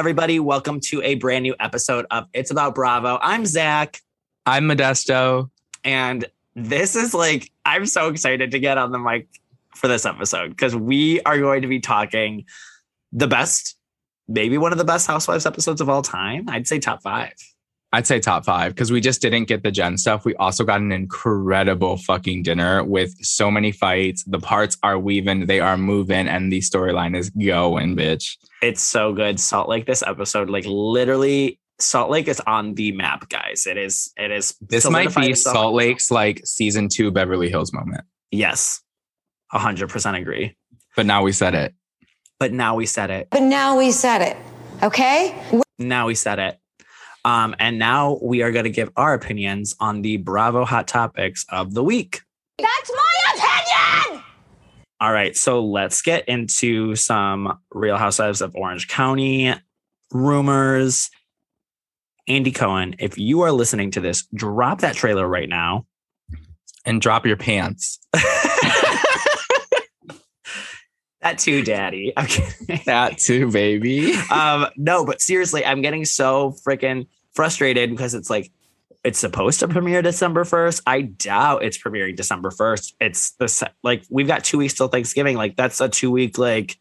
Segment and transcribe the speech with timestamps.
[0.00, 0.40] Everybody.
[0.40, 3.18] Welcome to a brand new episode of It's About Bravo.
[3.20, 4.00] I'm Zach,
[4.46, 5.50] I'm Modesto.
[5.84, 6.24] and
[6.56, 9.28] this is like, I'm so excited to get on the mic
[9.76, 12.46] for this episode because we are going to be talking
[13.12, 13.76] the best,
[14.26, 16.48] maybe one of the best Housewives episodes of all time.
[16.48, 17.34] I'd say top five.
[17.92, 20.24] I'd say top five because we just didn't get the Jen stuff.
[20.24, 24.22] We also got an incredible fucking dinner with so many fights.
[24.24, 28.36] The parts are weaving, they are moving, and the storyline is going, bitch.
[28.62, 29.40] It's so good.
[29.40, 33.66] Salt Lake, this episode, like literally, Salt Lake is on the map, guys.
[33.66, 34.54] It is, it is.
[34.60, 35.56] This might be itself.
[35.56, 38.02] Salt Lake's like season two Beverly Hills moment.
[38.30, 38.82] Yes,
[39.52, 40.56] 100% agree.
[40.94, 41.74] But now we said it.
[42.38, 43.28] But now we said it.
[43.30, 44.36] But now we said it,
[44.82, 45.34] okay?
[45.78, 46.59] Now we said it.
[47.24, 51.44] Um, and now we are going to give our opinions on the Bravo hot topics
[51.50, 52.22] of the week.
[52.58, 54.24] That's my opinion!
[55.00, 59.54] All right, so let's get into some Real Housewives of Orange County
[60.12, 61.10] rumors.
[62.28, 65.86] Andy Cohen, if you are listening to this, drop that trailer right now.
[66.86, 67.98] And drop your pants.
[71.22, 72.12] That too, Daddy.
[72.16, 72.80] I'm kidding.
[72.86, 74.14] That too, baby.
[74.30, 78.50] um, no, but seriously, I'm getting so freaking frustrated because it's like
[79.04, 80.82] it's supposed to premiere December 1st.
[80.86, 82.94] I doubt it's premiering December 1st.
[83.00, 85.36] It's the like we've got two weeks till Thanksgiving.
[85.36, 86.76] Like that's a two week like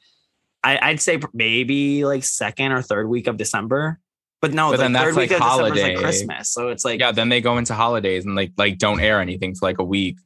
[0.64, 4.00] I, I'd say maybe like second or third week of December.
[4.42, 5.98] But no, But the then that's week like of December is like.
[5.98, 6.50] Christmas.
[6.54, 9.56] So it's like yeah, then they go into holidays and like like don't air anything
[9.56, 10.18] for like a week.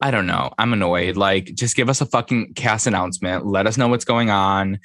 [0.00, 0.52] I don't know.
[0.58, 1.16] I'm annoyed.
[1.16, 3.46] Like, just give us a fucking cast announcement.
[3.46, 4.78] Let us know what's going on.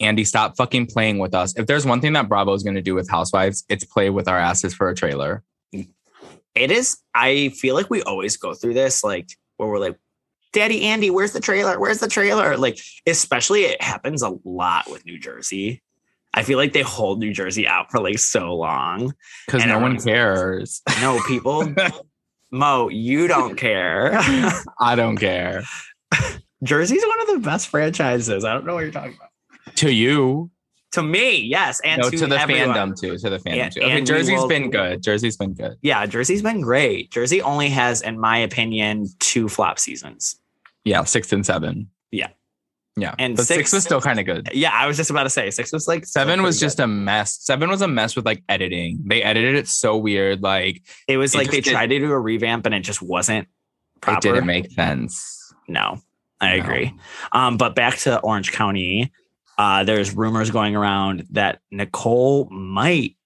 [0.00, 1.56] Andy, stop fucking playing with us.
[1.56, 4.28] If there's one thing that Bravo is going to do with Housewives, it's play with
[4.28, 5.42] our asses for a trailer.
[5.72, 6.98] it is.
[7.14, 9.98] I feel like we always go through this, like where we're like,
[10.52, 11.78] Daddy Andy, where's the trailer?
[11.78, 12.56] Where's the trailer?
[12.56, 15.82] Like, especially it happens a lot with New Jersey.
[16.34, 19.14] I feel like they hold New Jersey out for like so long.
[19.46, 20.82] Because no one cares.
[21.00, 21.74] No, people,
[22.50, 24.12] Mo, you don't care.
[24.80, 25.62] I don't care.
[26.64, 28.44] Jersey's one of the best franchises.
[28.44, 29.76] I don't know what you're talking about.
[29.76, 30.50] To you.
[30.92, 32.74] To me, yes, and no, to, to the everyone.
[32.74, 33.18] fandom too.
[33.18, 33.80] To the fandom And- too.
[33.82, 35.02] Okay, Jersey's will- been good.
[35.02, 35.76] Jersey's been good.
[35.82, 37.10] Yeah, Jersey's been great.
[37.10, 40.40] Jersey only has, in my opinion, two flop seasons.
[40.84, 41.90] Yeah, six and seven.
[42.10, 42.28] Yeah.
[43.00, 43.14] Yeah.
[43.18, 44.48] And but six, six- was still kind of good.
[44.52, 46.84] Yeah, I was just about to say six was like Seven was just good.
[46.84, 47.38] a mess.
[47.40, 49.00] Seven was a mess with like editing.
[49.06, 50.42] They edited it so weird.
[50.42, 53.00] Like It was it like they did- tried to do a revamp and it just
[53.02, 53.48] wasn't
[54.00, 54.18] proper.
[54.18, 55.52] it didn't make sense.
[55.68, 56.00] no,
[56.40, 56.62] I No.
[56.64, 56.94] agree.
[57.32, 59.12] Um, but back to Orange County,
[59.58, 63.16] uh, there's rumors going around that Nicole might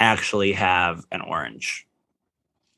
[0.00, 1.86] actually have an orange.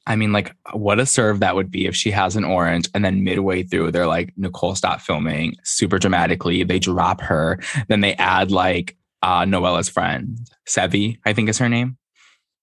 [0.06, 3.05] I mean, like, what a serve that would be if she has an orange and
[3.05, 6.62] then midway through, they're like, Nicole, stop filming super dramatically.
[6.62, 7.59] They drop her.
[7.89, 11.97] Then they add like uh Noella's friend, Sevi, I think is her name.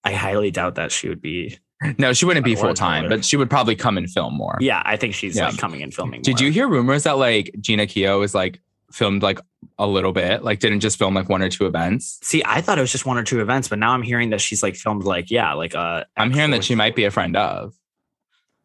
[0.04, 1.58] I highly doubt that she would be.
[1.98, 4.56] No, she wouldn't be full time, but she would probably come and film more.
[4.60, 5.48] Yeah, I think she's Yeah.
[5.48, 6.22] like coming and filming.
[6.22, 6.44] Did more.
[6.46, 8.60] you hear rumors that like Gina Keo is like
[8.94, 9.40] filmed like
[9.78, 12.18] a little bit, like didn't just film like one or two events?
[12.22, 14.40] See, I thought it was just one or two events, but now I'm hearing that
[14.40, 17.36] she's like filmed like yeah, like uh I'm hearing that she might be a friend
[17.36, 17.74] of.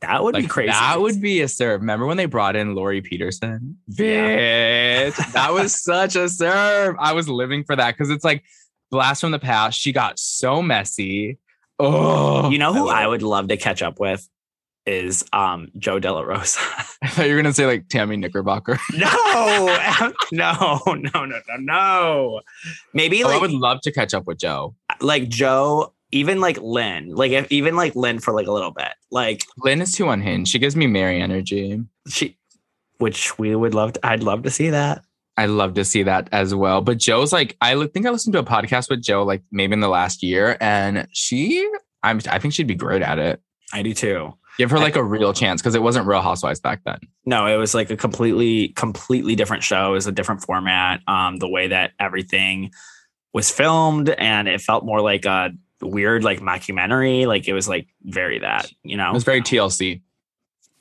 [0.01, 0.69] That would Like, be crazy.
[0.71, 1.81] That would be a serve.
[1.81, 3.77] Remember when they brought in Lauri Peterson?
[3.91, 6.95] Bitch, that was such a serve.
[6.99, 8.43] I was living for that because it's like
[8.91, 9.77] blast from the past.
[9.79, 11.37] She got so messy.
[11.79, 14.27] Oh, You know who love I would love to catch up with
[14.85, 16.59] is um Jo De La Rosa.
[17.03, 18.79] I thought you were gonna say like Tammy Knickerbocker.
[18.93, 19.77] no,
[20.31, 22.41] no, no, no, no, no.
[22.93, 24.75] Maybe Oh, I would love to catch up with Jo.
[25.01, 28.93] like Jo, even like Lynne, like if, even like Lynne for like a little bit,
[29.11, 30.51] like Lynne is too unhinged.
[30.51, 31.81] She gives me Mary energy.
[32.07, 32.37] she,
[32.97, 33.93] which we would love.
[33.93, 35.03] To, I'd love to see that.
[35.37, 36.81] I'd love to see that as well.
[36.81, 39.79] But Jo's like, I think I listened to a podcast with Jo like maybe in
[39.79, 41.65] the last year, and she,
[42.03, 43.41] I'm, I think she'd be great at it.
[43.71, 44.33] I do too.
[44.59, 46.99] Give her like a real chance because it wasn't Real Housewives back then.
[47.25, 49.91] No, it was like a completely, completely different show.
[49.91, 50.99] It was a different format.
[51.07, 52.71] Um, the way that everything
[53.33, 55.51] was filmed, and it felt more like a
[55.81, 57.25] weird, like mockumentary.
[57.25, 60.01] Like it was like very that, you know, It was very TLC.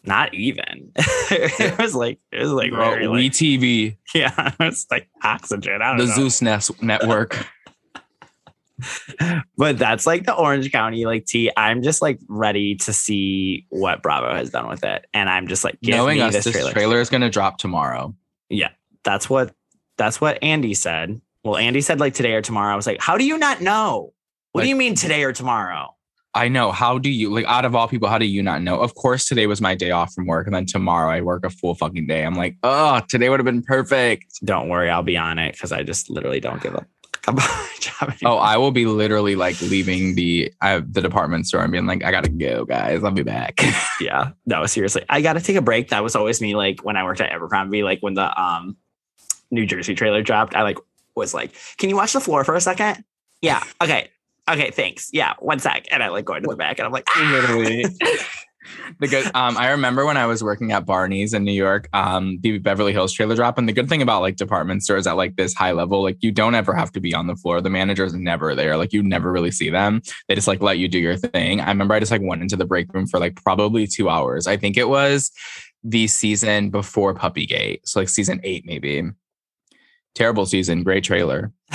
[0.02, 0.90] not even.
[0.96, 5.80] it was like it was like very we like TV, yeah, it's like oxygen.
[5.82, 6.14] I don't the know.
[6.14, 7.46] Zeus Nest Network.
[9.56, 11.50] But that's like the Orange County like tea.
[11.56, 15.64] I'm just like ready to see what Bravo has done with it, and I'm just
[15.64, 16.72] like Knowing us, this this trailer.
[16.72, 17.00] trailer.
[17.00, 18.14] is going to drop tomorrow.
[18.48, 18.70] Yeah,
[19.04, 19.54] that's what
[19.96, 21.20] that's what Andy said.
[21.44, 22.72] Well, Andy said like today or tomorrow.
[22.72, 24.12] I was like, how do you not know?
[24.52, 25.94] What do you mean today or tomorrow?
[26.34, 26.72] I know.
[26.72, 28.08] How do you like out of all people?
[28.08, 28.80] How do you not know?
[28.80, 31.50] Of course, today was my day off from work, and then tomorrow I work a
[31.50, 32.24] full fucking day.
[32.24, 34.26] I'm like, oh, today would have been perfect.
[34.44, 36.74] Don't worry, I'll be on it because I just literally don't give
[38.24, 42.04] Oh, I will be literally like leaving the uh, the department store and being like,
[42.04, 43.02] I gotta go, guys.
[43.04, 43.60] I'll be back.
[44.00, 44.30] yeah.
[44.46, 45.04] No, seriously.
[45.08, 45.88] I gotta take a break.
[45.88, 48.76] That was always me like when I worked at Abercrombie, like when the um
[49.50, 50.78] New Jersey trailer dropped, I like
[51.14, 53.04] was like, Can you watch the floor for a second?
[53.42, 53.62] Yeah.
[53.82, 54.10] Okay.
[54.48, 55.10] Okay, thanks.
[55.12, 55.86] Yeah, one sec.
[55.90, 57.30] And I like go into the back and I'm like, ah!
[57.32, 57.84] literally.
[59.00, 62.38] The good um i remember when i was working at barney's in new york um
[62.40, 65.36] the beverly hills trailer drop and the good thing about like department stores at like
[65.36, 67.60] this high level like you don't ever have to be on the floor.
[67.60, 68.76] The manager's never there.
[68.76, 70.02] Like you never really see them.
[70.26, 71.60] They just like let you do your thing.
[71.60, 74.46] I remember i just like went into the break room for like probably two hours.
[74.46, 75.30] I think it was
[75.84, 79.04] the season before puppygate so like season eight maybe
[80.18, 81.52] terrible season great trailer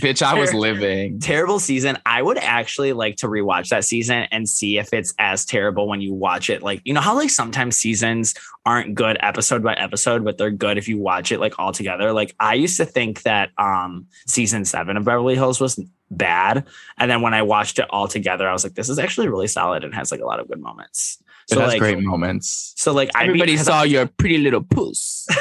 [0.00, 1.98] bitch i was living terrible season.
[2.06, 6.00] I would actually like to rewatch that season and see if it's as terrible when
[6.00, 6.62] you watch it.
[6.62, 8.34] Like, you know how like sometimes seasons
[8.64, 12.12] aren't good episode by episode, but they're good if you watch it like all together.
[12.12, 15.80] Like I used to think that um season seven of Beverly Hills was
[16.10, 16.64] bad.
[16.98, 19.48] And then when I watched it all together, I was like, this is actually really
[19.48, 21.22] solid and has like a lot of good moments.
[21.50, 25.26] It has like, great moments So like I everybody saw your pretty little puss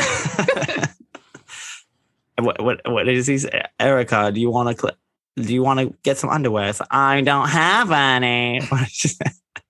[2.39, 3.63] what what what is he say?
[3.79, 4.97] Erika, do you want to cl-
[5.37, 6.69] do you want to get some underwear?
[6.69, 8.61] It's like, I don't have any.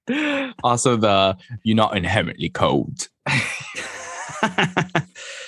[0.63, 3.07] also the you're not inherently cold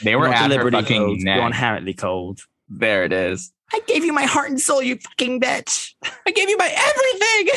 [0.03, 1.19] they were Not at her fucking cold.
[1.21, 2.39] You're inherently cold.
[2.67, 5.93] there it is I gave you my heart and soul, you fucking bitch.
[6.25, 7.53] i gave you my everything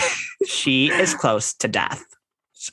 [0.47, 2.05] She is close to death.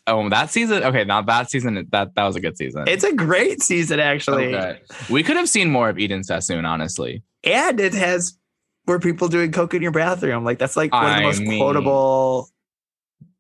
[0.06, 3.14] Oh that season okay now that season that that was a good season It's a
[3.14, 4.54] great season, actually.
[4.56, 4.80] Okay.
[5.10, 8.38] we could have seen more of eden sassoon honestly And it has
[8.86, 10.44] where people doing coke in your bathroom.
[10.46, 12.50] Like that's like one of the I most mean- quotable.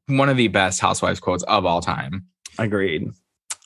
[0.07, 2.25] one of the best housewives quotes of all time
[2.59, 3.09] Agreed.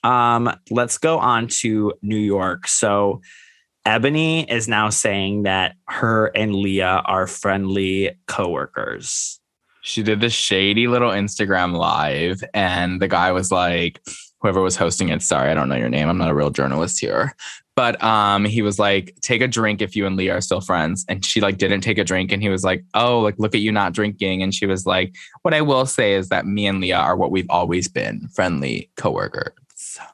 [0.04, 2.68] Um, let's go on to New York.
[2.68, 3.22] So
[3.86, 9.40] Eboni is now saying that her and Leah are friendly coworkers.
[9.82, 14.02] She did this shady little Instagram live, and the guy was like,
[14.42, 16.10] whoever was hosting it, sorry, I don't know your name.
[16.10, 17.36] I'm not a real journalist here.
[17.76, 21.06] But um, he was like, take a drink if you and Leah are still friends.
[21.08, 22.32] And she like didn't take a drink.
[22.32, 24.44] And he was like, oh, like look at you not drinking.
[24.44, 27.32] And she was like, what I will say is that me and Leah are what
[27.32, 29.54] we've always been, friendly coworkers.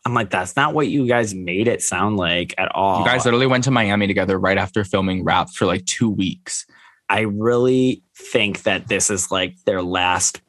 [0.05, 2.99] I'm like, that's not what you guys made it sound like at all.
[2.99, 6.65] You guys literally went to Miami together right after filming Wrapped for like two weeks.
[7.09, 10.42] I really think that this is like their last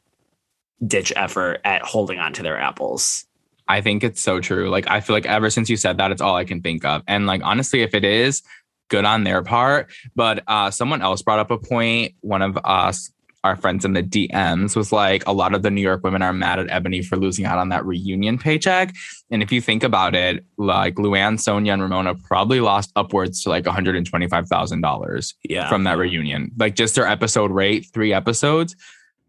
[0.85, 3.25] ditch effort at holding on to their apples.
[3.67, 4.69] I think it's so true.
[4.69, 7.03] Like I feel like ever since you said that, it's all I can think of.
[7.07, 8.41] And like honestly, if it is,
[8.89, 9.91] good on their part.
[10.15, 12.15] But uh someone else brought up a point.
[12.21, 13.11] One of us,
[13.43, 16.33] our friends in the DMs, was like a lot of the New York women are
[16.33, 18.93] mad at Eboni for losing out on that reunion paycheck.
[19.31, 23.49] And if you think about it, like Luann, Sonja, and Ramona probably lost upwards to
[23.49, 25.69] like $125,000 Yeah.
[25.69, 26.51] from that reunion.
[26.57, 28.75] Like just their episode rate, three episodes,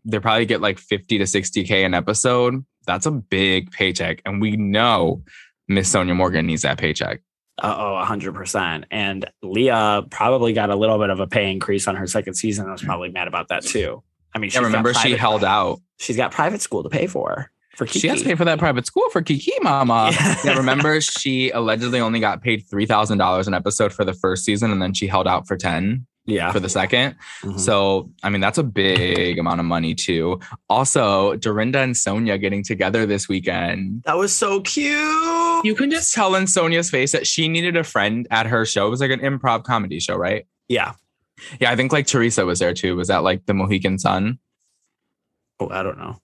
[0.04, 2.64] they probably get like 50 to 60K an episode.
[2.86, 4.22] That's a big paycheck.
[4.24, 5.22] And we know
[5.68, 7.20] Miss Sonja Morgan needs that paycheck.
[7.60, 8.84] Uh oh, 100%.
[8.90, 12.68] And Leah probably got a little bit of a pay increase on her second season.
[12.68, 14.02] I was probably mad about that too.
[14.34, 15.80] I mean, Yeah, remember she held out.
[15.98, 17.50] She's got private school to pay for.
[17.76, 18.00] For Kiki.
[18.00, 20.10] She has to pay for that private school for Kiki Mama.
[20.20, 20.36] Yeah.
[20.44, 24.82] yeah, remember she allegedly only got paid $3,000 an episode for the first season and
[24.82, 26.52] then she held out for 10 yeah.
[26.52, 27.16] for the second.
[27.42, 27.58] Mhm.
[27.60, 30.40] So, I mean, that's a big amount of money too.
[30.68, 34.02] Also, Dorinda and Sonja getting together this weekend.
[34.06, 35.64] that was so cute.
[35.64, 38.86] You can just tell in Sonja's face that she needed a friend at her show.
[38.86, 40.46] It was like an improv comedy show, right?
[40.68, 40.92] yeah.
[41.58, 42.96] Yeah, I think like Teresa was there too.
[42.96, 44.38] Was that like the Mohegan Sun?
[45.58, 46.16] Oh, I don't know.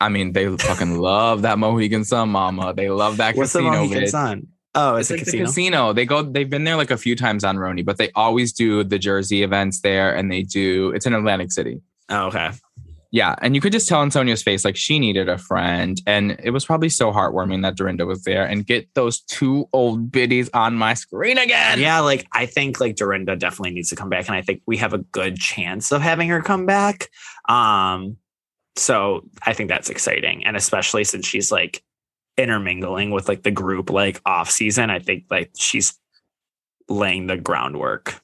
[0.00, 2.72] I mean, they fucking love that Mohegan Sun, mama.
[2.74, 3.76] They love that What's the casino.
[3.82, 4.08] Mohegan bitch.
[4.08, 4.46] Sun?
[4.74, 5.42] Oh, it's, It's a like casino.
[5.42, 5.92] the casino.
[5.92, 6.22] They go.
[6.22, 9.42] They've been there like a few times on RHONY, but they always do the Jersey
[9.42, 10.90] events there, and they do.
[10.92, 11.80] It's in Atlantic City.
[12.08, 12.50] Oh, okay.
[13.14, 16.40] Yeah, and you could just tell in Sonja's face like she needed a friend, and
[16.42, 20.48] it was probably so heartwarming that Dorinda was there and get those two old biddies
[20.54, 21.78] on my screen again.
[21.78, 24.78] Yeah, like I think like Dorinda definitely needs to come back, and I think we
[24.78, 27.10] have a good chance of having her come back.
[27.50, 28.16] Um,
[28.76, 31.82] so I think that's exciting, and especially since she's like
[32.36, 35.98] intermingling with like the group like off season, I think like she's
[36.88, 38.20] laying the groundwork.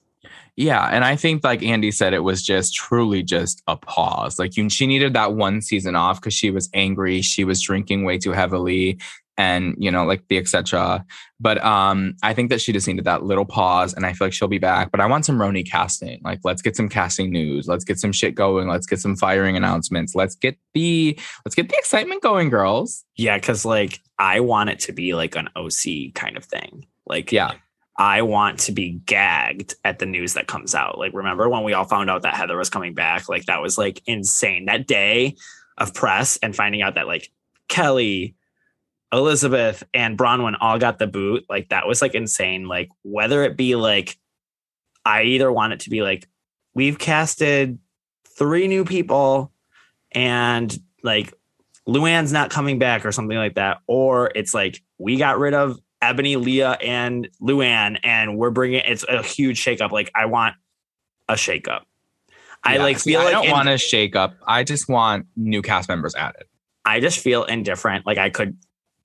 [0.57, 4.41] Yeah, and I think like Andy said, it was just truly just a pause.
[4.41, 7.23] Like you, she needed that one season off because she was angry.
[7.23, 8.99] She was drinking way too heavily,
[9.38, 11.04] and you know, like the etc.
[11.40, 14.35] But um, I think that she just needed that little pause, and I feel like
[14.35, 14.90] she'll be back.
[14.90, 16.21] But I want some RHONY casting.
[16.25, 17.68] Like, let's get some casting news.
[17.68, 18.68] Let's get some shit going.
[18.68, 20.14] Let's get some firing announcements.
[20.14, 23.04] Let's get the let's get the excitement going, girls.
[23.16, 26.85] Yeah, because like I want it to be like an OC kind of thing.
[27.07, 27.52] Like Yeah.
[28.00, 30.99] I want to be gagged at the news that comes out.
[30.99, 33.28] Like, remember when we all found out that Heather was coming back?
[33.28, 34.66] Like, that was like insane.
[34.66, 35.35] That day
[35.76, 37.33] of press and finding out that like
[37.68, 38.37] Kelly,
[39.12, 42.67] Elizabeth, and Braunwyn all got the boot, like, that was like insane.
[42.69, 44.19] Like, whether it be like,
[45.05, 46.29] I either want it to be like,
[46.75, 47.79] we've casted
[48.37, 49.53] three new people
[50.12, 51.33] and like
[51.88, 55.79] Luann's not coming back or something like that, or it's like, we got rid of
[56.03, 59.91] Eboni, Leah, and Luann, and we're bringing it's a huge shakeup.
[59.91, 60.55] Like I want
[61.29, 61.83] a shakeup.
[62.62, 64.35] I Yeah, like feel I like don't in- want to shake up.
[64.47, 66.45] I just want new cast members added.
[66.85, 68.07] I just feel indifferent.
[68.07, 68.57] Like I could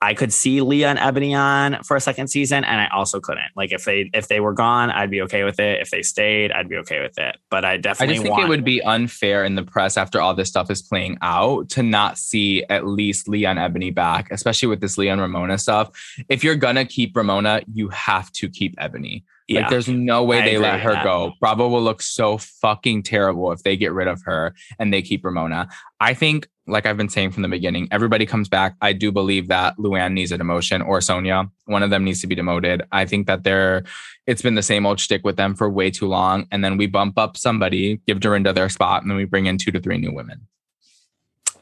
[0.03, 3.51] I could see Leah and Eboni on for a second season, and I also couldn't.
[3.55, 5.79] Like if they if they were gone, I'd be okay with it.
[5.79, 7.37] If they stayed, I'd be okay with it.
[7.49, 10.19] But I definitely I just think want it would be unfair in the press after
[10.19, 14.27] all this stuff is playing out to not see at least Leah and Eboni back,
[14.29, 15.91] especially with this Leah and Ramona stuff.
[16.27, 19.23] If you're gonna keep Ramona, you have to keep Eboni.
[19.47, 19.61] yeah.
[19.61, 21.05] Like there's no way I they let her that.
[21.05, 21.31] go.
[21.39, 25.23] Bravo will look so fucking terrible if they get rid of her and they keep
[25.23, 25.69] Ramona.
[26.01, 28.75] I think, like I've been saying from the beginning, everybody comes back.
[28.81, 31.49] I do believe that Luann needs a demotion or Sonja.
[31.65, 32.83] One of them needs to be demoted.
[32.91, 33.83] I think that they're
[34.27, 36.47] it's been the same old shtick with them for way too long.
[36.51, 39.57] And then we bump up somebody, give Dorinda their spot, and then we bring in
[39.57, 40.47] two to three new women.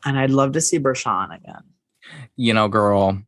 [0.05, 1.63] and I'd love to see Bershan again.
[2.35, 3.21] You know, girl.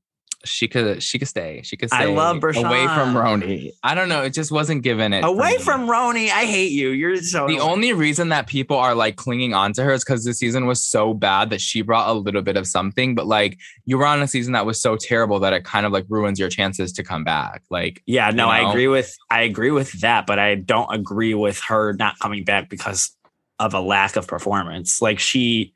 [0.45, 1.61] She could she could stay.
[1.63, 2.53] She could stay I love away
[2.87, 3.71] from RHONY.
[3.81, 4.23] I don't know.
[4.23, 5.23] It just wasn't given it.
[5.23, 6.89] Away from RHONY, I hate you.
[6.89, 10.25] You're so The only reason that people are like clinging on to her is because
[10.25, 13.15] the season was so bad that she brought a little bit of something.
[13.15, 15.93] But like you were on a season that was so terrible that it kind of
[15.93, 17.63] like ruins your chances to come back.
[17.69, 21.33] Like Yeah, no, you I agree with I agree with that, but I don't agree
[21.35, 23.15] with her not coming back because
[23.59, 25.01] of a lack of performance.
[25.01, 25.73] Like she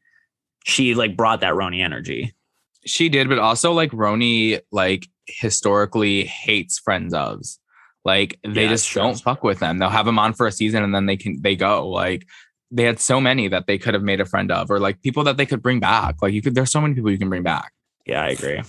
[0.65, 2.33] she like brought that RHONY energy.
[2.87, 7.57] She did, but also like RHONY like historically hates friends ofs.
[8.05, 9.01] Like they Yeah, just true.
[9.01, 9.77] don't fuck with them.
[9.77, 11.87] They'll have them on for a season and then they can they go.
[11.89, 12.25] Like
[12.71, 15.23] they had so many that they could have made a friend of, or like people
[15.25, 16.21] that they could bring back.
[16.21, 17.71] Like you could, there's so many people you can bring back.
[18.05, 18.61] Yeah, I agree.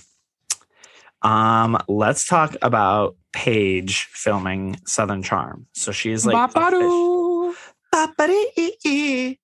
[1.21, 5.65] Um, let's talk about Paige filming Southern Charm.
[5.73, 7.55] So she's like Ba-ba-doo.
[7.91, 9.39] Ba-ba-dee.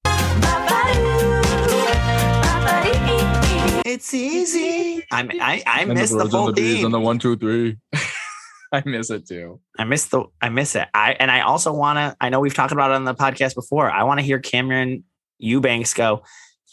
[3.85, 5.05] It's easy.
[5.11, 6.85] I'm, I I And miss the, birds full and the theme.
[6.85, 7.77] and the one, two, three.
[8.71, 9.61] I miss it too.
[9.77, 10.87] I miss the I miss it.
[10.93, 12.17] I and I also want to.
[12.19, 13.89] I know we've talked about it on the podcast before.
[13.89, 15.03] I want to hear Cameran
[15.37, 16.23] Eubanks go.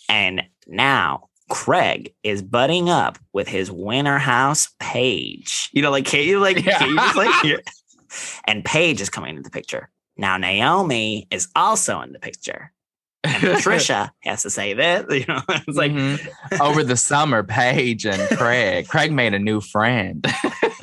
[0.08, 5.68] And now Craig is butting up with his winter house Paige.
[5.72, 6.78] You know, like can you like Yeah.
[6.78, 7.60] can you just like hear?
[8.46, 9.90] And Paige is coming into the picture.
[10.16, 12.72] Now Naomie is also in the picture.
[13.24, 15.04] And Patricia has to say this.
[15.10, 16.60] You know, it's like Mhm.
[16.60, 18.88] over the summer, Paige and Craig.
[18.88, 20.24] Craig made a new friend.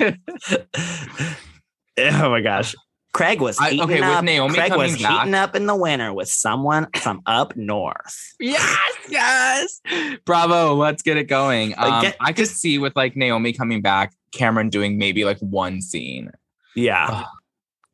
[1.98, 2.74] oh my gosh.
[3.12, 4.24] Craig was I- okay, with up.
[4.24, 8.16] Naomie Craig was back- heating up in the winter with someone from up north.
[8.38, 8.78] Yes,
[9.08, 9.80] yes.
[10.24, 10.74] Bravo.
[10.76, 11.70] Let's get it going.
[11.70, 15.38] Like, Um, get- I could see with like Naomie coming back, Cameran doing maybe like
[15.40, 16.30] one scene.
[16.76, 17.24] Yeah.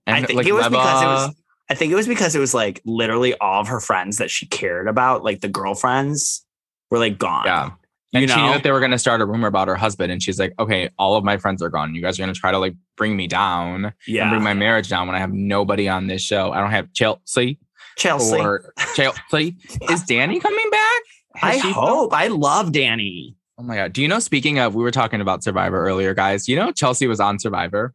[0.07, 1.35] And I think like it was because it was
[1.69, 4.47] I think it was because it was like literally all of her friends that she
[4.47, 6.45] cared about, like the girlfriends,
[6.91, 7.45] were like gone.
[7.47, 7.71] Yeah.
[8.13, 10.13] And You she knew that they were going to start a rumor about her husband.
[10.13, 11.95] And she's like, okay, all of my friends are gone.
[11.95, 14.31] You guys are going to try to like bring me down and Yeah.
[14.31, 16.53] bring my marriage down when I have nobody on this show.
[16.53, 17.59] I don't have Chelsea
[17.99, 18.39] Chelsea.
[18.39, 19.57] or Chelsea.
[19.91, 21.03] Is Danni coming back?
[21.35, 22.13] Has I hope.
[22.15, 23.35] I love Danni.
[23.59, 23.93] Oh my God.
[23.93, 26.49] Do you know, speaking of, we were talking about Survivor earlier, guys.
[26.49, 27.93] You know, Chelsea was on Survivor.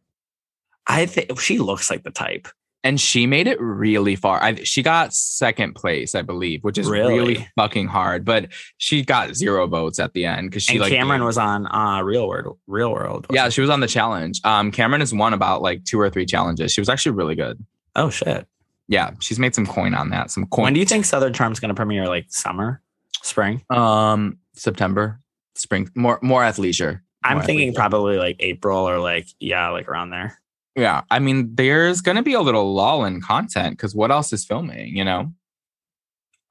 [0.86, 2.48] I think she looks like the type.
[2.84, 4.42] And she made it really far.
[4.42, 7.48] I, she got second place, I believe, which is really, Really?
[7.56, 8.24] fucking hard.
[8.24, 8.48] But
[8.78, 12.02] she got zero votes at the end because she and like Cameran was on uh
[12.02, 13.26] Real World Real World.
[13.30, 14.40] yeah, wasn't she was on the challenge.
[14.44, 16.72] Um, Cameran has won about like two or three challenges.
[16.72, 17.64] She was actually really good.
[17.94, 18.46] Oh shit.
[18.88, 20.30] Yeah, she's made some coin on that.
[20.32, 20.64] Some coin.
[20.64, 22.08] When do you think Southern Charm's gonna premiere?
[22.08, 22.82] Like summer?
[23.22, 23.62] Spring?
[23.70, 25.20] um September,
[25.54, 27.00] spring, more more athleisure.
[27.22, 27.76] I'm More thinking athleisure.
[27.76, 30.36] probably like April or like yeah, like around there.
[30.76, 34.44] Yeah, I mean, there's gonna be a little lull in content because what else is
[34.44, 34.96] filming?
[34.96, 35.32] You know,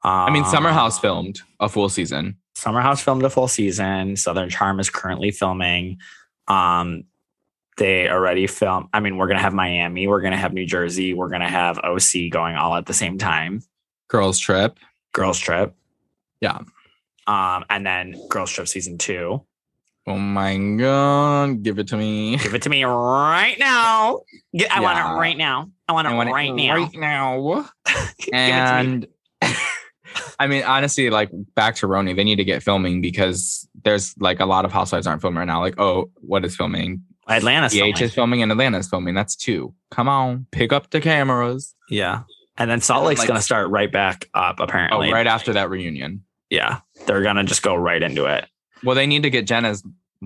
[0.03, 2.37] I mean, Summer House Um, filmed a full season.
[2.55, 4.15] Summer House filmed a full season.
[4.15, 5.97] Southern Charm is currently filming.
[6.47, 7.05] Um,
[7.77, 8.87] they already filmed.
[8.93, 12.29] I mean, we're gonna have Miami, we're gonna have New Jersey, we're gonna have OC
[12.29, 13.63] going all at the same time.
[14.07, 14.77] Girls Trip.
[15.13, 15.73] Girls Trip.
[16.41, 16.59] Yeah.
[17.27, 19.43] Um, and then Girls Trip season two.
[20.07, 22.37] Oh my god, give it to me.
[22.37, 24.21] Give it to me right now.
[24.71, 25.69] I want it right now.
[25.87, 26.75] I want it I want it right now.
[26.75, 27.69] Right now.
[28.19, 28.37] It to me.
[28.37, 29.07] And
[30.39, 34.39] I mean, honestly, like back to RHONY, they need to get filming because there's like
[34.39, 35.59] a lot of housewives aren't filming right now.
[35.61, 37.03] Like, oh, what is filming?
[37.27, 38.01] Atlanta's DH filming.
[38.03, 39.13] is filming and Atlanta's filming.
[39.15, 39.73] That's two.
[39.91, 41.75] Come on, pick up the cameras.
[41.89, 42.23] Yeah.
[42.57, 45.11] And then Salt Lake's like- going to start right back up, Oh, apparently.
[45.13, 46.25] right after that reunion.
[46.49, 46.79] Yeah.
[47.05, 48.45] They're going to just go right into it.
[48.83, 49.83] Well, they need to get Jen as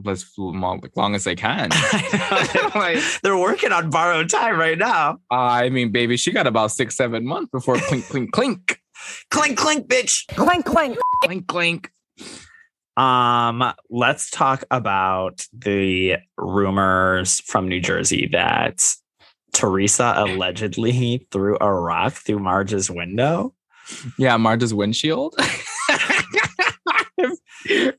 [0.08, 1.70] as long long as they can.
[2.76, 5.20] Like, They're working on borrowed time right now.
[5.32, 8.82] I mean, baby, she got about six, seven months before clink, clink, clink,
[9.32, 10.26] Clink, clink, bitch.
[10.36, 10.98] Clink, clink.
[11.24, 11.92] clink, clink.
[12.98, 18.82] Um, let's talk about the rumors from New Jersey that
[19.54, 23.54] Teresa allegedly threw a rock through Marge's window.
[24.18, 25.36] Yeah, Marta's windshield.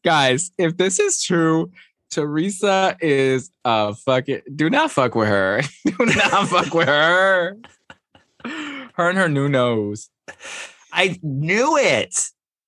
[0.05, 1.71] Guys, if this is true,
[2.11, 4.29] Teresa is a fuck.
[4.29, 5.63] It Do not fuck with her.
[5.87, 7.57] Do not fuck with her.
[8.45, 10.09] Her and her new nose.
[10.93, 12.17] I knew it.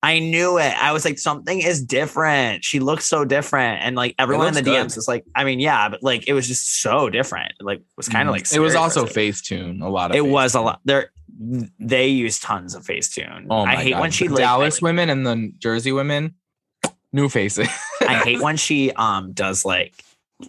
[0.02, 0.72] I knew it.
[0.80, 2.64] I was like, something is different.
[2.64, 3.82] She looks so different.
[3.82, 4.86] And like everyone in the good.
[4.86, 7.52] DMs is like, I mean, yeah, but like it was just so different.
[7.60, 8.56] Like it was kind of like Mm-hmm.
[8.56, 9.06] it was also.
[9.06, 9.82] Facetune.
[9.82, 10.80] A lot of It was a lot.
[10.84, 11.10] There
[11.80, 13.46] they use tons of Facetune.
[13.50, 14.00] Oh my I hate God.
[14.00, 16.34] when she The like, Dallas women and the Jersey women,
[17.12, 17.68] new faces.
[18.00, 19.94] I hate when she um does like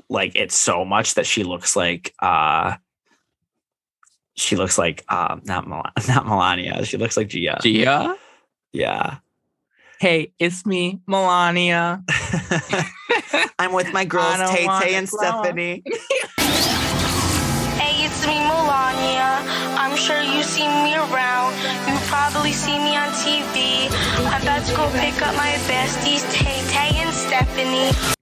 [0.09, 2.75] like it's so much that she looks like uh
[4.35, 6.85] she looks like um not Mel- not Milania.
[6.85, 7.59] She looks like Gia.
[7.61, 8.15] Gia.
[8.71, 9.17] Yeah.
[9.99, 12.03] Hey, it's me, Milania.
[13.59, 15.19] I'm with my girls I Tay Tay and grow.
[15.19, 15.83] Stephanie.
[17.75, 19.43] Hey, it's me, Milania.
[19.75, 21.53] I'm sure you see me around.
[21.91, 23.87] You probably see me on TV.
[24.17, 27.91] I'm about to go pick up my besties, Tay Tay and Stephanie.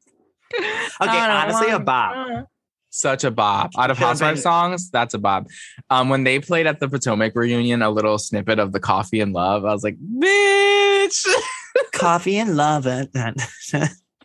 [1.00, 2.48] Okay, honestly, a bop.
[2.90, 3.70] Such a bop.
[3.78, 5.46] Out of Should've Housewives songs, that's a bop.
[5.92, 9.34] Um, when they played at the Potomac reunion, a little snippet of the Coffee and
[9.34, 11.28] Love, I was like, bitch.
[11.94, 13.10] Coffee and love it.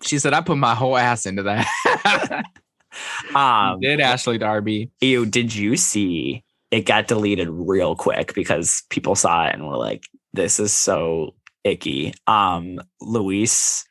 [0.00, 2.44] she said, I put my whole ass into that.
[3.34, 4.90] um Did Ashley Darby?
[5.00, 9.76] ew, did you see it got deleted real quick because people saw it and were
[9.76, 12.12] like, this is so icky.
[12.26, 13.84] Um Luis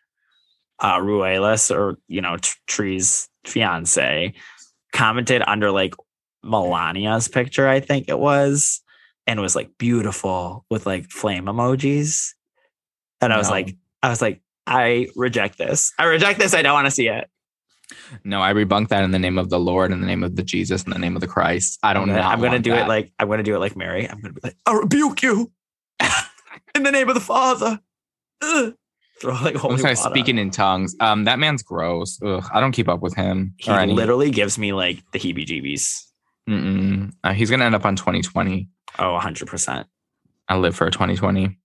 [0.80, 4.34] uh Ruelas or you know T- Tre's fiance
[4.92, 5.94] commented under like
[6.44, 8.82] Milania's picture, I think it was,
[9.28, 12.32] and was like beautiful with like flame emojis.
[13.22, 13.52] And I was No.
[13.54, 15.94] like, I was like, I reject this.
[16.00, 16.54] I reject this.
[16.56, 17.30] I don't want to see it.
[18.24, 20.44] No, I rebunked that in the name of the Lord, in the name of the
[20.44, 21.80] Jesus, in the name of the Christ.
[21.84, 22.16] I don't I'm know.
[22.16, 24.10] gonna, I'm gonna do it like I'm gonna do it like Mary.
[24.10, 25.52] I'm gonna be like, I rebuke you
[26.76, 27.80] in the name of the Father.
[28.42, 28.74] Ugh.
[29.22, 30.10] Throw like I'm holy sorry, water.
[30.10, 30.96] speaking in tongues.
[31.00, 32.20] Um, that man's gross.
[32.26, 33.54] Ugh, I don't keep up with him.
[33.58, 36.06] He any- literally gives me like the heebie-jeebies.
[37.24, 38.68] Uh, he's gonna end up on 2020.
[39.00, 39.88] Oh, 100 percent.
[40.50, 41.58] I live for 2020.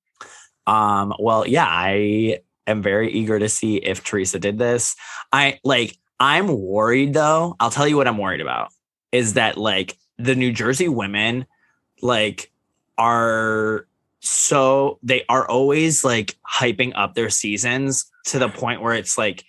[0.66, 4.94] Um, well, yeah, I am very eager to see if Teresa did this.
[5.32, 7.56] I like I'm worried though.
[7.60, 8.72] I'll tell you what I'm worried about
[9.12, 11.46] is that like the New Jersey women
[12.02, 12.50] like
[12.98, 13.86] are
[14.20, 19.44] so they are always like hyping up their seasons to the point where it's like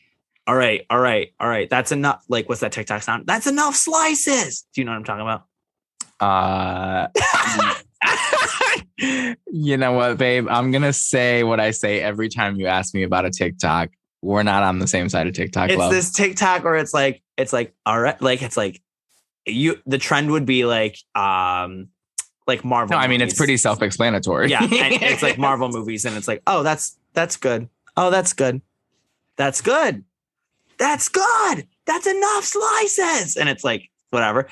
[0.47, 1.69] all right, all right, all right.
[1.69, 2.23] That's enough.
[2.29, 3.27] Like, what's that TikTok sound?
[3.27, 4.65] That's enough slices.
[4.73, 5.43] Do you know what I'm talking about?
[6.19, 7.07] Uh,
[9.47, 10.47] you know what, babe?
[10.49, 13.89] I'm gonna say what I say every time you ask me about a TikTok.
[14.21, 15.69] We're not on the same side of TikTok.
[15.69, 15.91] it's love.
[15.91, 18.81] this TikTok where it's like it's like all right, like it's like
[19.45, 19.77] you.
[19.85, 21.89] The trend would be like um
[22.47, 22.95] like Marvel.
[22.95, 24.49] no, I mean it's pretty self-explanatory.
[24.49, 27.69] Yeah, and it's like Marvel movies, and it's like oh that's that's good.
[27.95, 28.61] Oh that's good.
[29.35, 30.03] That's good.
[30.77, 31.67] That's good.
[31.85, 34.47] That's enough slices, and it's like whatever.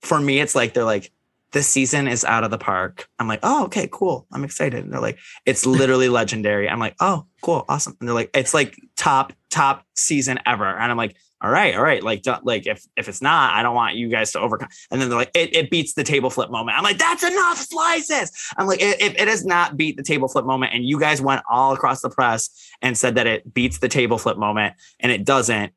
[0.00, 1.12] For me, it's like they're like
[1.52, 3.08] this season is out of the park.
[3.18, 4.26] I'm like, oh, okay, cool.
[4.32, 4.84] I'm excited.
[4.84, 6.68] And they're like, it's literally legendary.
[6.68, 7.96] I'm like, oh, cool, awesome.
[8.00, 10.66] And they're like, it's like top, top season ever.
[10.66, 12.02] And I'm like, all right, all right.
[12.02, 14.68] Like, don't, like if if it's not, I don't want you guys to overcome.
[14.90, 16.76] And then they're like, it, it beats the table flip moment.
[16.76, 18.30] I'm like, that's enough slices.
[18.58, 21.22] I'm like, if if it does not beat the table flip moment, and you guys
[21.22, 22.50] went all across the press
[22.82, 25.72] and said that it beats the table flip moment, and it doesn't,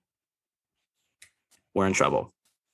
[1.73, 2.33] we're in trouble.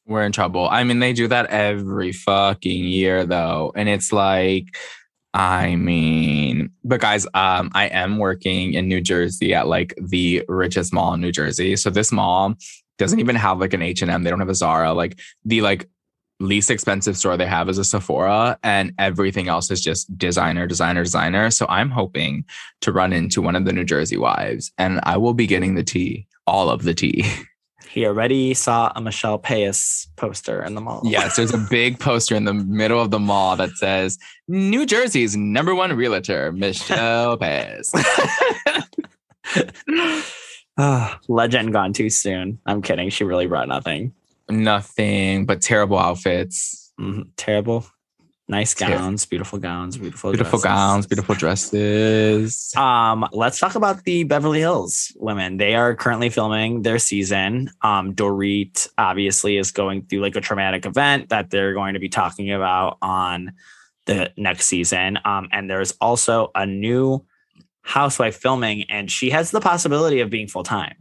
[0.10, 0.68] We're in trouble.
[0.70, 3.72] I mean, they do that every fucking year though.
[3.76, 4.66] And it's like,
[5.34, 10.92] I mean, but guys, um, I am working in New Jersey at like the richest
[10.92, 11.76] mall in New Jersey.
[11.76, 12.56] So this mall
[12.98, 14.24] doesn't even have like an H&M.
[14.24, 14.94] They don't have a Zara.
[14.94, 15.88] Like the like
[16.40, 21.04] least expensive store they have is a Sephora and everything else is just designer, designer,
[21.04, 21.52] designer.
[21.52, 22.46] So I'm hoping
[22.82, 25.84] to run into one of the New Jersey wives and I will be getting the
[25.84, 27.26] tea, all of the tea.
[27.90, 31.02] He already saw a Michelle Payas poster in the mall.
[31.04, 35.36] Yes, there's a big poster in the middle of the mall that says New Jersey's
[35.36, 37.92] number one realtor, Michelle Paz.
[40.82, 42.58] Ah, legend gone too soon.
[42.66, 43.10] I'm kidding.
[43.10, 44.14] She really brought nothing.
[44.50, 46.94] Nothing but terrible outfits.
[46.98, 47.86] Mhm, Terrible.
[48.50, 50.64] Nice gowns, beautiful gowns, beautiful, Beautiful dresses.
[50.64, 52.74] gowns, beautiful dresses.
[52.76, 55.58] Um, let's talk about the Beverly Hills women.
[55.58, 57.70] They are currently filming their season.
[57.84, 62.10] Um, Dorit obviously is going through like a traumatic event that they're going to be
[62.10, 63.54] talking about on
[64.08, 65.20] the next season.
[65.26, 67.24] Um, and there's also a new
[67.84, 70.96] housewife filming, and she has the possibility of being full time.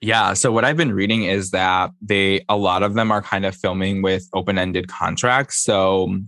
[0.00, 0.32] Yeah.
[0.32, 3.54] So what I've been reading is that they a lot of them are kind of
[3.54, 5.58] filming with open-ended contracts.
[5.62, 6.18] So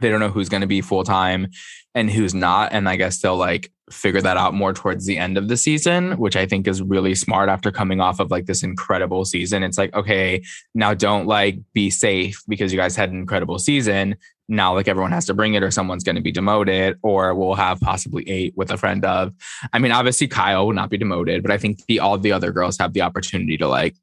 [0.00, 1.48] they don't know who's going to be full-time
[1.94, 2.72] and who's not.
[2.72, 6.12] And I guess they'll like figure that out more towards the end of the season,
[6.12, 9.62] which I think is really smart after coming off of like this incredible season.
[9.62, 10.42] It's like, okay,
[10.74, 14.16] now don't like be safe because you guys had an incredible season.
[14.48, 17.54] Now like everyone has to bring it or someone's going to be demoted or we'll
[17.54, 19.32] have possibly eight with a friend of.
[19.72, 22.52] I mean, obviously Kyle will not be demoted, but I think the all the other
[22.52, 23.94] girls have the opportunity to like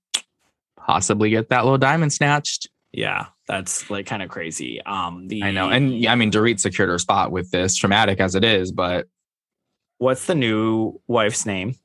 [0.77, 2.69] possibly get that little diamond snatched.
[2.91, 4.81] Yeah, that's like kind of crazy.
[4.83, 5.69] Um, the I know.
[5.69, 9.07] And yeah, I mean, Dorit secured her spot with this traumatic as it is, but
[9.97, 11.75] what's the new wife's name?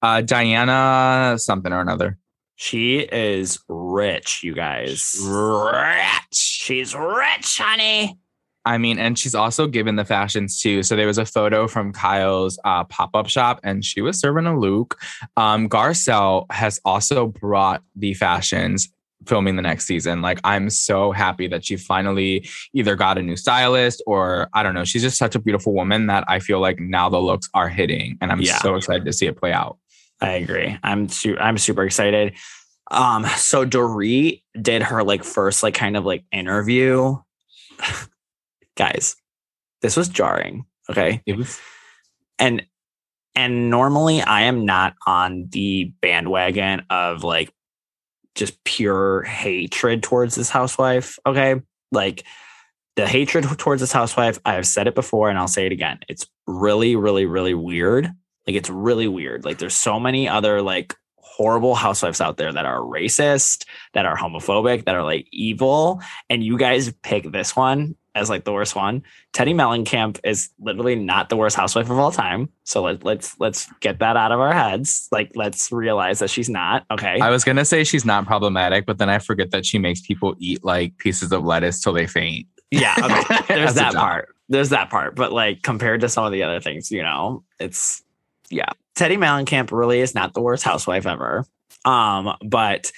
[0.00, 2.18] uh Diana something or another.
[2.56, 5.16] She is rich, you guys.
[5.22, 6.32] Rich.
[6.32, 8.18] She's rich, honey.
[8.64, 10.82] I mean, and she's also given the fashions too.
[10.82, 14.58] So there was a photo from Kyle's uh, pop-up shop, and she was serving a
[14.58, 14.98] Luke.
[15.36, 18.88] Um, Garcelle has also brought the fashions
[19.26, 20.22] filming the next season.
[20.22, 24.74] Like, I'm so happy that she finally either got a new stylist or I don't
[24.74, 24.84] know.
[24.84, 28.18] She's just such a beautiful woman that I feel like now the looks are hitting,
[28.20, 28.58] and I'm Yeah.
[28.58, 29.78] so excited to see it play out.
[30.20, 30.78] I agree.
[30.82, 32.34] I'm su- I'm super excited.
[32.90, 37.16] Um, so Dorit did her like first like kind of like interview.
[38.76, 39.16] Guys,
[39.82, 40.64] this was jarring.
[40.90, 41.22] Okay.
[41.26, 41.58] It was
[42.38, 42.64] and
[43.34, 47.50] and normally I am not on the bandwagon of like
[48.34, 51.18] just pure hatred towards this housewife.
[51.26, 51.60] Okay.
[51.92, 52.24] Like
[52.96, 56.00] the hatred towards this housewife, I have said it before and I'll say it again.
[56.08, 58.10] It's really, really, really weird.
[58.46, 59.44] Like it's really weird.
[59.44, 64.16] Like there's so many other like horrible housewives out there that are racist, that are
[64.16, 66.00] homophobic, that are like evil.
[66.30, 69.02] And you guys pick this one as like the worst one.
[69.32, 72.48] Teddi Mellencamp is literally not the worst housewife of all time.
[72.64, 75.08] So let, let's let's get that out of our heads.
[75.10, 76.84] Like let's realize that she's not.
[76.90, 77.20] Okay.
[77.20, 80.34] I was gonna say she's not problematic, but then I forget that she makes people
[80.38, 82.46] eat like pieces of lettuce till they faint.
[82.70, 82.94] yeah.
[82.98, 83.44] Okay.
[83.54, 84.28] There's that part.
[84.48, 85.16] There's that part.
[85.16, 88.02] But like compared to some of the other things, you know, it's
[88.50, 88.70] yeah.
[88.94, 91.44] Teddi Mellencamp really is not the worst housewife ever.
[91.84, 92.92] Um, but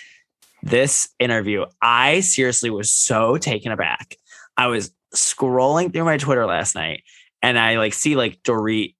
[0.62, 4.16] this interview, I seriously was so taken aback.
[4.56, 7.02] I was scrolling through my Twitter last night
[7.42, 8.94] and I like see like Dorit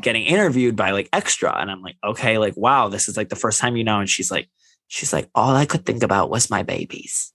[0.00, 1.56] getting interviewed by like extra.
[1.56, 4.00] And I'm like, okay, like, wow, this is like the first time you know.
[4.00, 4.48] And she's like,
[4.88, 7.32] she's like, all I could think about was my babies.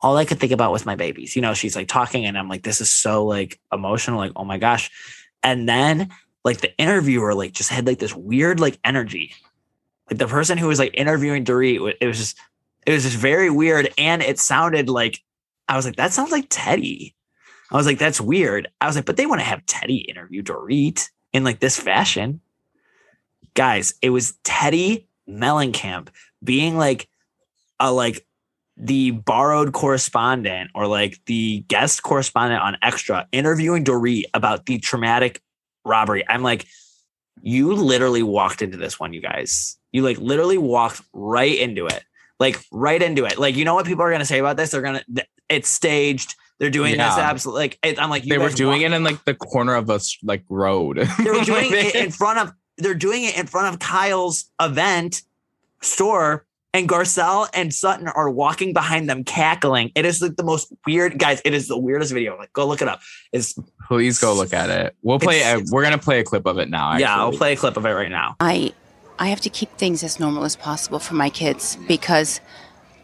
[0.00, 1.34] All I could think about was my babies.
[1.34, 4.44] You know, she's like talking, and I'm like, this is so like emotional, like, oh
[4.44, 4.90] my gosh.
[5.42, 6.10] And then
[6.44, 9.34] like the interviewer like just had like this weird like energy.
[10.10, 12.38] Like the person who was like interviewing Dorit, it was just
[12.86, 13.88] it was just very weird.
[13.96, 15.20] And it sounded like
[15.68, 17.14] I was like, that sounds like Teddi.
[17.70, 18.68] I was like, that's weird.
[18.80, 22.40] I was like, but they want to have Teddi interview Dorit in like this fashion.
[23.54, 26.08] Guys, it was Teddi Mellencamp
[26.42, 27.08] being like
[27.80, 28.26] a like
[28.76, 35.40] the borrowed correspondent or like the guest correspondent on Extra interviewing Dorit about the traumatic
[35.84, 36.24] robbery.
[36.28, 36.66] I'm like,
[37.42, 39.76] you literally walked into this one, you guys.
[39.92, 42.04] You like literally walked right into it.
[42.40, 43.38] Like right into it.
[43.38, 44.70] Like, you know what people are gonna say about this?
[44.70, 45.02] They're gonna
[45.48, 46.34] it's staged.
[46.58, 49.04] They're doing this absolutely like it, I'm like you they were doing walked- it in
[49.04, 50.96] like the corner of a like road.
[51.18, 55.22] they were doing it in front of they're doing it in front of Kyle's event
[55.80, 59.92] store and Garcelle and Sutton are walking behind them cackling.
[59.94, 61.40] It is like the most weird guys.
[61.44, 62.36] It is the weirdest video.
[62.36, 63.00] Like go look it up.
[63.32, 63.54] It's
[63.86, 64.96] Please go look at it.
[65.02, 65.36] We'll play.
[65.38, 66.96] It's- A, it's- we're gonna play a clip of it now.
[66.96, 68.36] yeah, I'll play a clip of it right now.
[68.40, 68.72] I
[69.18, 72.40] I have to keep things as normal as possible for my kids because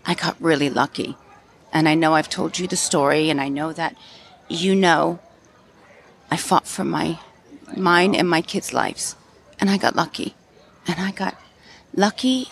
[0.05, 1.17] I got really lucky.
[1.73, 3.97] And I know I've told you the story and I know that
[4.49, 5.21] you know
[6.31, 7.21] I fought for my
[7.77, 9.15] mine and my kids' lives.
[9.61, 10.35] And I got lucky.
[10.87, 11.37] And I got
[11.95, 12.49] lucky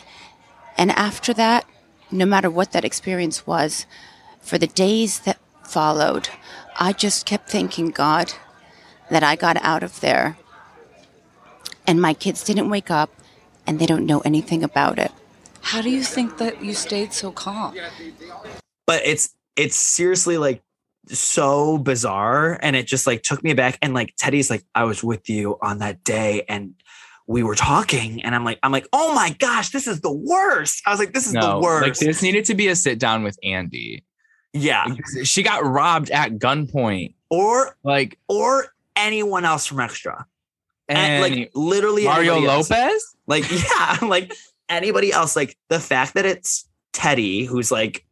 [0.78, 1.66] and after that,
[2.10, 3.84] no matter what that experience was,
[4.40, 6.28] for the days that followed,
[6.78, 8.32] I just kept thanking God
[9.10, 10.38] that I got out of there
[11.86, 13.10] and my kids didn't wake up
[13.68, 15.12] and they don't know anything about it.
[15.60, 17.76] How do you think that you stayed so calm?
[18.86, 20.62] But it's it's seriously like
[21.08, 25.02] so bizarre and it just like took me back and like Teddi's like I was
[25.04, 26.74] with you on that day and
[27.26, 30.82] we were talking and I'm like, I'm like, oh my gosh, this is the worst.
[30.86, 32.00] I was like, this is No, the like worst.
[32.00, 34.02] this needed to be a sit down with Andy.
[34.54, 34.86] yeah.
[35.24, 37.14] She got robbed at gunpoint.
[37.30, 40.24] Or Like or anyone else from extra.
[40.88, 42.70] And, like literally Mario else.
[42.70, 43.16] Lopez.
[43.26, 44.32] Like, yeah, like
[44.68, 48.06] anybody else, like the fact that it's Teddi who's like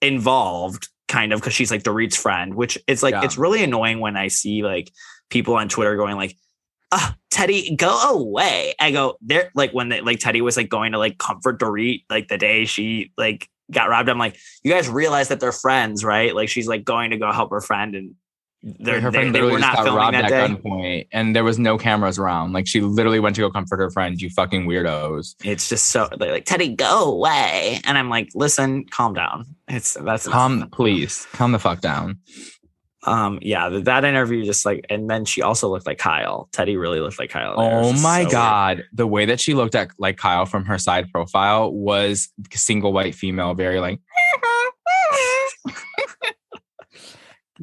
[0.00, 3.24] involved, kind of, because she's like Dorit's friend, which it's like Yeah.
[3.24, 4.92] it's really annoying when I see like
[5.28, 6.36] people on Twitter going like,
[6.92, 8.74] ah, Teddi, go away.
[8.80, 12.04] I go, there, like when they, like Teddi was like going to like comfort Dorit
[12.10, 14.08] like the day she like got robbed.
[14.08, 16.34] I'm like, you guys realize that they're friends, right?
[16.34, 18.14] Like she's like going to go help her friend and
[18.62, 21.78] her friend they literally were just not got robbed at gunpoint, and there was no
[21.78, 22.52] cameras around.
[22.52, 24.20] Like she literally went to go comfort her friend.
[24.20, 25.34] You fucking weirdos.
[25.44, 29.46] it's just so they're like Teddi, go away, and I'm like, listen, calm down.
[29.68, 32.18] It's that's Calm, please, calm the fuck down.
[33.06, 36.50] um yeah th- that interview just like and then she also looked like Kyle.
[36.52, 37.56] Teddi really looked like Kyle.
[37.56, 37.72] there.
[37.80, 38.30] Oh my so weird.
[38.30, 42.92] god, the way that she looked at like Kyle from her side profile was single
[42.92, 44.00] white female, very like.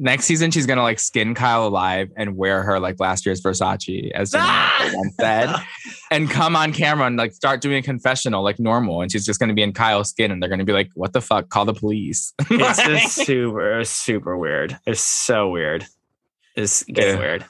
[0.00, 4.12] Next season, she's gonna like skin Kyle alive and wear her like last year's Versace,
[4.12, 5.52] as Jenny said,
[6.12, 9.02] and come on camera and like start doing a confessional like normal.
[9.02, 11.20] And she's just gonna be in Kyle's skin, and they're gonna be like, "What the
[11.20, 11.48] fuck?
[11.48, 14.78] Call the police." it's just super super weird.
[14.86, 15.84] It's so weird.
[16.54, 17.18] It's getting Yeah.
[17.20, 17.44] weird.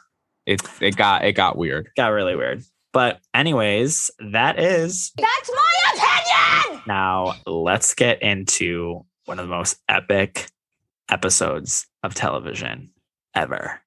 [0.46, 1.90] it it got it got weird.
[1.96, 2.62] Got really weird.
[2.94, 5.92] But anyways, that is That's my
[6.64, 6.82] opinion!
[6.86, 10.48] now let's get into one of the most epic
[11.10, 12.90] episodes of television
[13.34, 13.80] ever.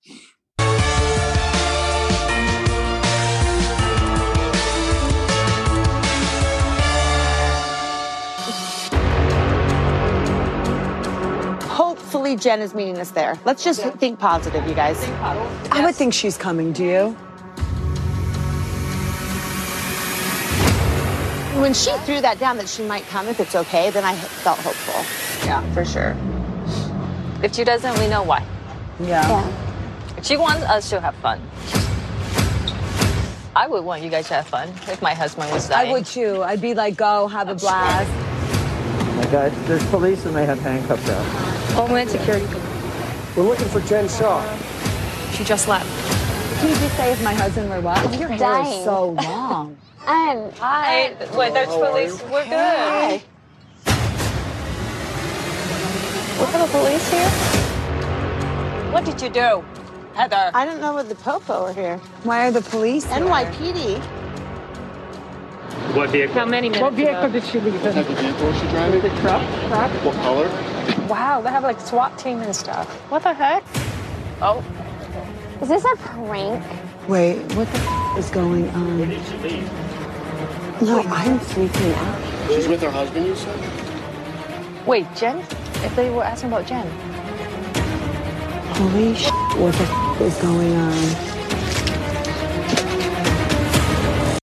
[11.67, 13.39] Hopefully, Jen is meeting us there.
[13.45, 15.01] Let's just think positive, you guys.
[15.71, 16.73] I would think she's coming.
[16.73, 17.17] Do you?
[21.62, 24.60] When she threw that down that she might come if it's okay, then I felt
[24.60, 25.47] hopeful.
[25.47, 26.15] Yeah, for sure.
[27.43, 28.45] If she doesn't, we know why.
[28.99, 29.47] Yeah.
[30.17, 31.41] if She wants us to have fun.
[33.56, 35.89] I would want you guys to have fun if my husband was dying.
[35.89, 36.41] I would too.
[36.43, 38.10] I'd be like, go have a blast.
[39.17, 41.25] My God, there's police and they have handcuffs out.
[41.73, 42.45] Homeland Security.
[43.36, 44.41] We're looking for Jen Shah.
[45.34, 45.86] She just left.
[46.60, 47.97] Can you just say if my husband were what?
[48.19, 48.84] Your hair is dying.
[48.84, 49.77] so long.
[50.08, 51.38] And I'm Hi.
[51.38, 52.21] Wait, there's police.
[52.23, 53.21] We're good.
[53.21, 53.31] We
[56.47, 57.30] have a police here?
[58.91, 59.63] What did you do,
[60.15, 60.51] Heather?
[60.54, 61.97] I don't know what the popo are here.
[62.23, 63.06] Why are the police?
[63.06, 63.19] here?
[63.25, 63.99] NYPD.
[65.95, 66.34] What vehicle?
[66.36, 67.32] How many minutes What vehicle ago?
[67.34, 67.82] did she leave?
[67.84, 69.01] What type of vehicle is she driving?
[69.01, 69.41] The truck.
[69.67, 69.91] Truck.
[70.06, 71.08] What color?
[71.08, 72.88] Wow, they have like SWAT team and stuff.
[73.12, 73.63] What the heck?
[74.41, 74.63] Oh,
[75.62, 76.63] Is this a prank?
[77.08, 78.97] Wait, what the f- is going on?
[78.97, 79.71] Did she leave?
[80.82, 82.49] No, I'm freaking out.
[82.51, 83.60] She's with her husband, you said?
[84.88, 85.43] wait, Jen?
[85.84, 86.88] If they were asking about Jen.
[88.76, 89.30] Holy sh!
[89.58, 91.32] What the f- is going on?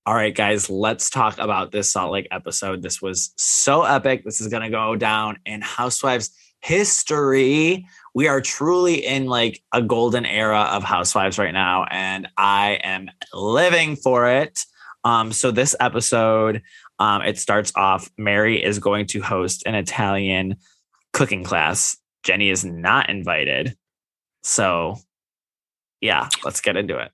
[0.05, 2.81] All right, guys, let's talk about this Salt Lake episode.
[2.81, 4.25] This was so epic.
[4.25, 7.87] This is going to go down in Housewives history.
[8.13, 13.09] We are truly in like a golden era of Housewives right now, and I am
[13.33, 14.59] living for it.
[15.05, 16.63] Um, so this episode,
[16.99, 18.09] um, it starts off.
[18.17, 20.57] Mary is going to host an Italian
[21.13, 21.97] cooking class.
[22.23, 23.75] Jennie is not invited.
[24.43, 24.97] So,
[26.01, 27.11] yeah, let's get into it.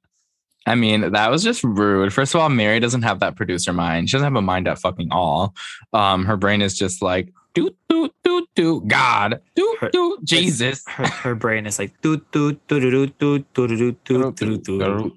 [0.67, 2.11] I mean, that was just rude.
[2.11, 4.09] First of all, Mary doesn't have that producer mind.
[4.09, 5.53] She doesn't have a mind at fucking all.
[5.93, 10.83] Um, her brain is just like do do do do God do do Jesus.
[10.87, 14.21] her, her brain is like do do do do do do do do do do
[14.23, 15.11] do do do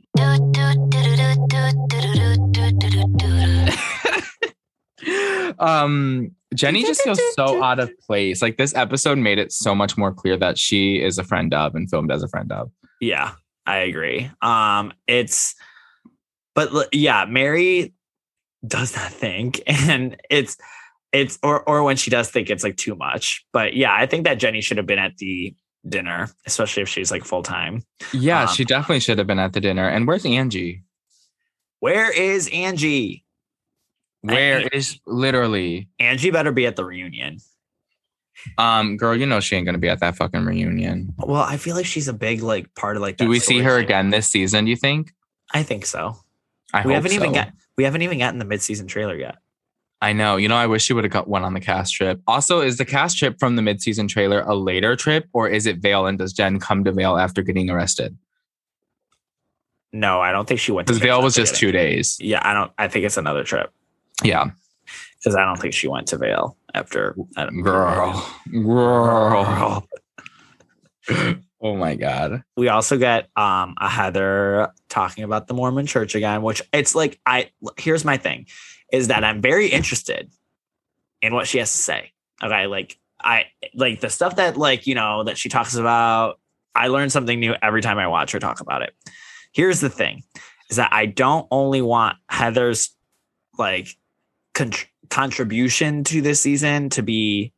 [1.88, 2.12] do
[2.52, 3.72] do do do do.
[5.58, 8.40] Um Jennie just feels so out of place.
[8.40, 11.74] Like this episode made it so much more clear that she is a friend of
[11.74, 12.70] and filmed as a friend of.
[13.00, 13.32] Yeah,
[13.66, 14.30] I agree.
[14.40, 15.54] Um, it's,
[16.54, 17.92] but yeah, Mary
[18.66, 20.56] does not think, and it's,
[21.12, 23.44] it's, or or when she does think, it's like too much.
[23.52, 25.54] But yeah, I think that Jennie should have been at the
[25.88, 27.82] dinner, especially if she's like full time.
[28.12, 29.88] Yeah, Um, she definitely should have been at the dinner.
[29.88, 30.82] And where's Angie?
[31.80, 33.24] Where is Angie?
[34.22, 35.88] Where An- is literally?
[35.98, 37.38] Angie better be at the reunion.
[38.56, 41.14] Um, girl, you know she ain't gonna be at that fucking reunion.
[41.18, 43.16] Well, I feel like she's a big like part of like.
[43.16, 44.64] Do we see her again this season?
[44.64, 45.12] Do you think?
[45.52, 46.16] I think so.
[46.72, 47.34] I we haven't even so.
[47.34, 49.38] got we haven't even gotten the mid season trailer yet.
[50.00, 50.36] I know.
[50.36, 52.20] You know, I wish she would have got one on the cast trip.
[52.26, 55.78] Also, is the cast trip from the mid-season trailer a later trip, or is it
[55.78, 56.06] Vail?
[56.06, 58.16] And does Jen come to Vail after getting arrested?
[59.92, 62.16] No, I don't think she went to Because Vail was just two days.
[62.20, 62.70] Yeah, I don't.
[62.78, 63.72] I think it's another trip
[64.22, 64.50] Yeah.
[65.18, 67.16] because I don't think she went to Vail after.
[67.62, 68.36] Girl.
[68.50, 69.88] Girl.
[71.60, 72.42] oh my God.
[72.56, 77.18] we also get um a Heather talking about the Mormon church again, which it's like
[77.26, 78.46] I here's my thing
[78.92, 80.30] is that I'm very interested
[81.20, 82.12] in what she has to say.
[82.42, 86.38] Okay, like I like the stuff that like, you know, that she talks about,
[86.74, 88.94] I learn something new every time I watch her talk about it.
[89.52, 90.22] Here's the thing
[90.70, 92.90] is that I don't only want Heather's
[93.58, 93.88] like
[94.58, 94.72] con-
[95.10, 97.52] contribution to this season to be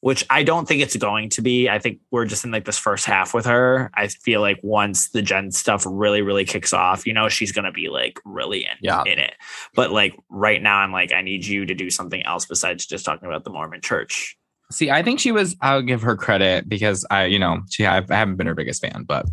[0.00, 1.68] which I don't think it's going to be.
[1.68, 3.90] I think we're just in like this first half with her.
[3.94, 7.72] I feel like once the Jen stuff really, really kicks off, you know, she's gonna
[7.72, 9.02] be like really in, Yeah.
[9.04, 9.34] in it.
[9.74, 13.04] But like right now, I'm like, I need you to do something else besides just
[13.04, 14.36] talking about the Mormon church.
[14.70, 15.56] See, I think she was.
[15.60, 17.84] I'll give her credit because I, you know, she.
[17.86, 19.26] I haven't been her biggest fan, but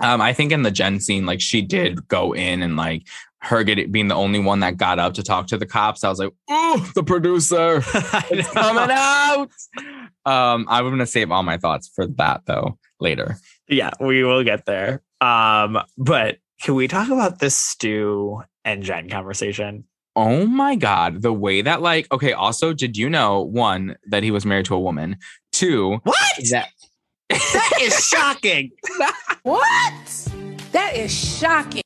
[0.00, 3.02] um, I think in the Jen scene, like she did go in and like
[3.42, 6.02] her getting being the only one that got up to talk to the cops.
[6.02, 7.82] I was like, oh, the producer
[8.30, 9.50] it's coming out.
[10.26, 13.36] Um, I'm gonna save all my thoughts for that though later.
[13.68, 15.02] Yeah, we will get there.
[15.20, 19.84] Um, but can we talk about this Stu and Jen conversation?
[20.16, 22.32] Oh my god, the way that like okay.
[22.32, 25.16] Also, did you know one that he was married to a woman?
[25.52, 26.16] Two, What?
[26.50, 26.68] that
[27.30, 28.70] that is shocking.
[29.42, 30.28] What?
[30.72, 31.82] That is shocking.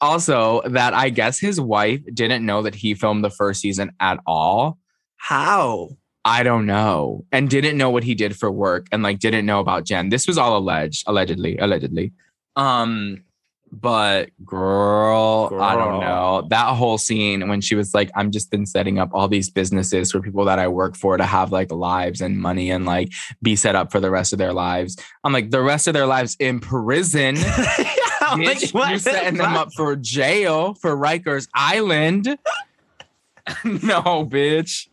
[0.00, 4.18] also that I guess his wife didn't know that he filmed the first season at
[4.26, 4.78] all.
[5.16, 5.90] How?
[6.24, 7.24] I don't know.
[7.32, 10.08] And didn't know what he did for work and like didn't know about Jen.
[10.08, 12.12] This was all alleged, allegedly, allegedly.
[12.56, 13.24] Um,
[13.72, 16.46] but girl, I don't know.
[16.48, 20.12] That whole scene when she was like, I'm just been setting up all these businesses
[20.12, 23.56] for people that I work for to have like lives and money and like be
[23.56, 24.96] set up for the rest of their lives.
[25.24, 27.36] I'm like, the rest of their lives in prison.
[28.20, 32.26] I'm like, Bitch, what you the setting them up for jail for Rikers Island.
[33.64, 34.88] no, bitch.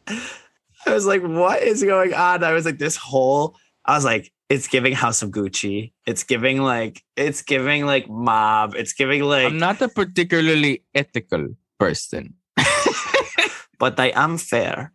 [0.86, 2.44] I was like, what is going on?
[2.44, 3.56] I was like, this whole,
[3.86, 5.94] I was like, it's giving House of Gucci.
[6.06, 8.76] It's giving like, it's giving like mob.
[8.76, 12.36] It's giving like, I'm not a particularly ethical person.
[13.80, 14.94] but I am fair.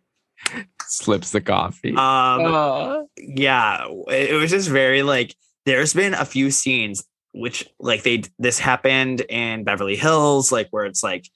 [0.87, 1.95] Slips the coffee.
[1.95, 5.35] Um, yeah, it, it was just very like,
[5.65, 10.85] there's been a few scenes which like they, this happened in Beverly Hills, like where
[10.85, 11.27] it's like,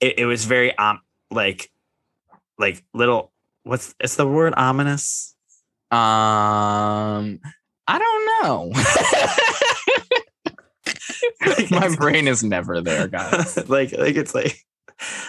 [0.00, 1.70] it, it was very, um, like,
[2.58, 3.32] like little,
[3.64, 5.34] what's, it's the word ominous.
[5.90, 7.40] Um,
[7.86, 8.72] I don't know.
[11.70, 13.56] My brain is never there, guys.
[13.68, 14.58] like like it's like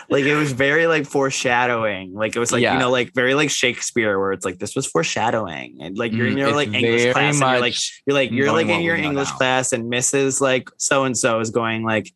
[0.09, 2.73] like it was very like foreshadowing like it was like Yeah.
[2.73, 6.25] you know like very like shakespeare where it's like this was foreshadowing and like you're
[6.25, 7.75] in Mm, your like english class and you're like
[8.07, 9.37] you're like you're like in your english now.
[9.37, 12.11] class and mrs like so and so is going like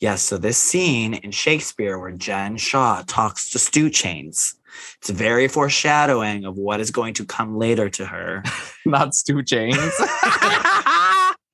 [0.00, 4.55] yes so this scene in shakespeare where jen shah talks to stu chains
[4.98, 8.42] it's very foreshadowing of what is going to come later to her
[8.86, 9.76] not stu chains.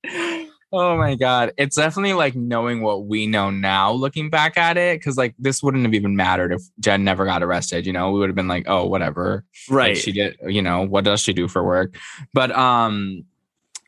[0.73, 1.53] oh my god.
[1.57, 5.03] It's definitely like knowing what we know now looking back at it.
[5.03, 7.87] Cause like this wouldn't have even mattered if Jen never got arrested.
[7.87, 9.45] You know, we would have been like, oh, whatever.
[9.69, 11.97] Like, right she did, you know, what does she do for work?
[12.33, 13.25] But um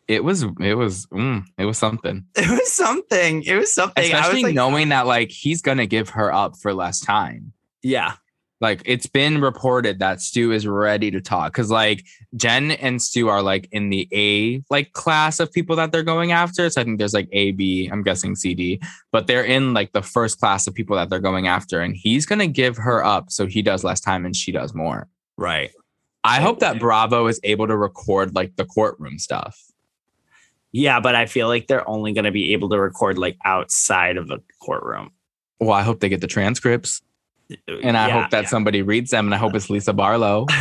[0.06, 2.26] it was it was mm, it was something.
[2.36, 5.86] it was something it was something I Especially was like knowing that like he's gonna
[5.86, 7.52] give her up for less time.
[7.82, 8.14] yeah
[8.64, 12.02] Like it's been reported that Stu is ready to talk because like
[12.34, 16.32] Jen and Stu are like in the A like class of people that they're going
[16.32, 16.70] after.
[16.70, 18.80] So I think there's like A, B, I'm guessing C, D,
[19.12, 22.24] but they're in like the first class of people that they're going after, and he's
[22.24, 25.08] gonna give her up so he does less time and she does more.
[25.36, 25.70] right
[26.24, 29.60] I hope that Bravo is able to record like the courtroom stuff.
[30.72, 34.16] Yeah, but I feel like they're only going to be able to record like outside
[34.16, 35.10] of the courtroom.
[35.60, 37.02] Well, I hope they get the transcripts,
[37.82, 38.48] and I Yeah, hope that yeah.
[38.48, 40.46] somebody reads them, and I hope it's Lisa Barlow.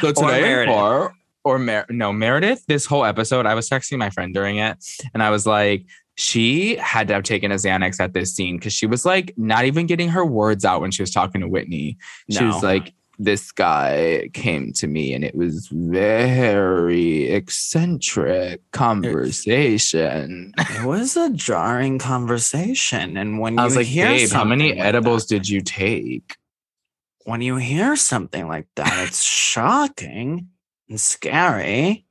[0.00, 0.74] So today Meredith.
[0.74, 1.14] or
[1.44, 2.66] or Mer- no Meredith.
[2.66, 4.76] This whole episode, I was texting my friend during it,
[5.14, 8.72] and I was like, she had to have taken a Xanax at this scene because
[8.74, 11.96] she was like not even getting her words out when she was talking to Whitney.
[12.30, 12.48] She No.
[12.48, 21.16] was like, "This guy came to me, and it was very eccentric conversation." it was
[21.16, 25.26] a jarring conversation, and when I you was like, hear "Babe, how many like edibles
[25.26, 26.36] that- did you take?"
[27.26, 30.48] when you hear something like that, it's shocking
[30.88, 32.06] and scary.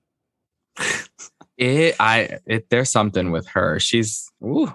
[1.57, 3.79] It, I, it, there's something with her.
[3.79, 4.71] She's ooh,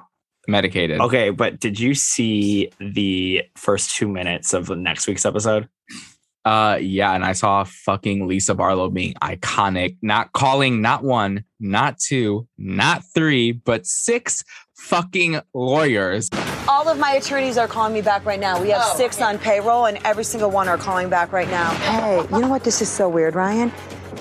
[0.48, 0.98] medicated.
[0.98, 5.68] Okay, but did you see the first two minutes of the next week's episode?
[6.50, 11.98] Uh, yeah, and I saw fucking Lisa Barlow being iconic, not calling not one not
[11.98, 14.42] two, not three, but six
[14.74, 16.28] fucking lawyers.
[16.66, 18.60] All of my attorneys are calling me back right now.
[18.60, 21.70] We have six on payroll, and every single one are calling back right now.
[21.74, 22.64] Hey, you know what?
[22.64, 23.70] This is so weird, Ryan.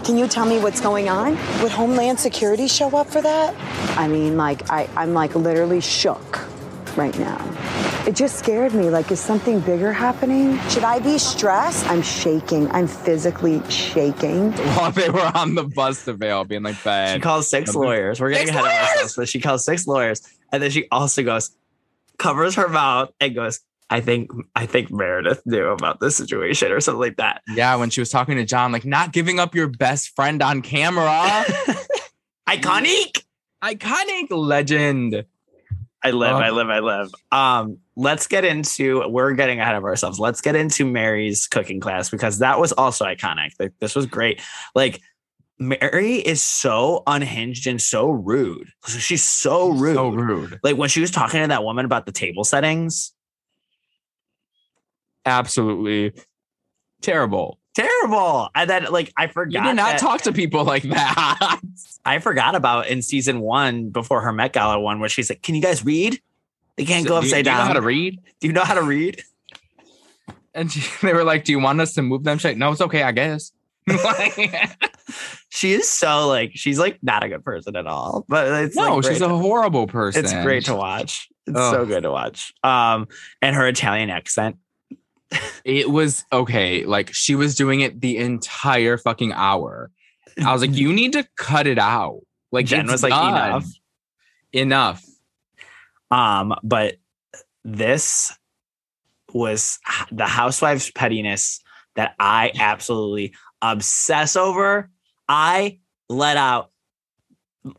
[0.04, 1.32] Can you tell me what's going on?
[1.64, 3.56] Would Homeland Security show up for that?
[3.98, 6.40] I mean, like, I, I'm like literally shook
[7.00, 7.40] right now.
[8.06, 8.90] It just scared me.
[8.90, 10.60] Like, is something bigger happening?
[10.70, 11.88] Should I be stressed?
[11.88, 12.70] I'm shaking.
[12.72, 14.52] I'm physically shaking.
[14.76, 17.14] While they were on the bus to Vail, being like, bad.
[17.16, 18.20] She calls six lawyers.
[18.20, 18.90] We're getting Six ahead of lawyers!
[18.90, 20.22] ourselves, but she calls six lawyers,
[20.52, 21.52] and then she also goes,
[22.18, 26.82] covers her mouth, and goes, "I think, I think Meredith knew about this situation, or
[26.82, 29.68] something like that." Yeah, when she was talking to John, like not giving up your
[29.68, 31.46] best friend on camera.
[32.50, 33.24] Iconic.
[33.64, 35.26] Iconic legend.
[36.02, 36.40] I live, Oh.
[36.40, 37.12] I live, I live.
[37.32, 39.06] Um, let's get into.
[39.10, 40.18] We're getting ahead of ourselves.
[40.20, 43.52] Let's get into Mary's cooking class because that was also iconic.
[43.60, 44.42] Like this was great.
[44.76, 45.02] Like
[45.60, 48.70] Mary is so unhinged and so rude.
[48.88, 49.96] She's so rude.
[49.96, 50.60] So rude.
[50.64, 53.12] Like when she was talking to that woman about the table settings.
[55.26, 56.14] Absolutely
[57.02, 57.59] terrible.
[57.76, 58.50] Terrible.
[58.56, 59.64] And then like I forgot.
[59.64, 61.60] You do not that- talk to people like that.
[62.06, 65.56] I forgot about in season one before her Met Gala one where she's like, Can
[65.56, 66.20] you guys read?
[66.78, 67.68] They can't go Do you- upside do you know down.
[67.68, 68.20] how to read?
[68.40, 69.22] Do you know how to read?
[70.56, 72.72] And she, they were like, "Do you want us to move them?" She's like, "No,
[72.72, 73.52] it's okay, I guess."
[75.52, 78.24] She is so like she's like not a good person at all.
[78.30, 80.24] But it's no, like, she's a to- horrible person.
[80.24, 81.28] It's great to watch.
[81.48, 81.74] It's Ugh.
[81.74, 82.54] so good to watch.
[82.64, 83.08] Um,
[83.42, 84.58] and her Italian accent.
[85.66, 86.86] It was okay.
[86.86, 89.92] Like she was doing it the entire fucking hour.
[90.44, 92.22] I was like, "You need to cut it out."
[92.52, 93.34] Like Jen was like, done.
[93.34, 93.66] enough.
[94.52, 95.06] enough.
[96.12, 96.96] Um, but
[97.64, 98.36] this
[99.34, 99.80] was
[100.12, 101.62] the housewives pettiness
[101.96, 104.90] that I absolutely obsess over.
[105.28, 106.72] I let out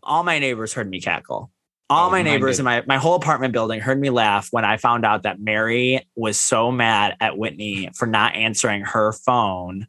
[0.03, 1.51] all my neighbors heard me cackle.
[1.91, 4.77] All Oh, my neighbors in my, my whole apartment building heard me laugh when I
[4.77, 9.89] found out that Mary was so mad at Whitney for not answering her phone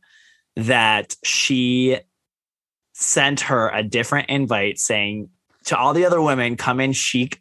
[0.56, 2.00] that she
[2.94, 5.30] sent her a different invite saying
[5.66, 7.40] to all the other women, come in chic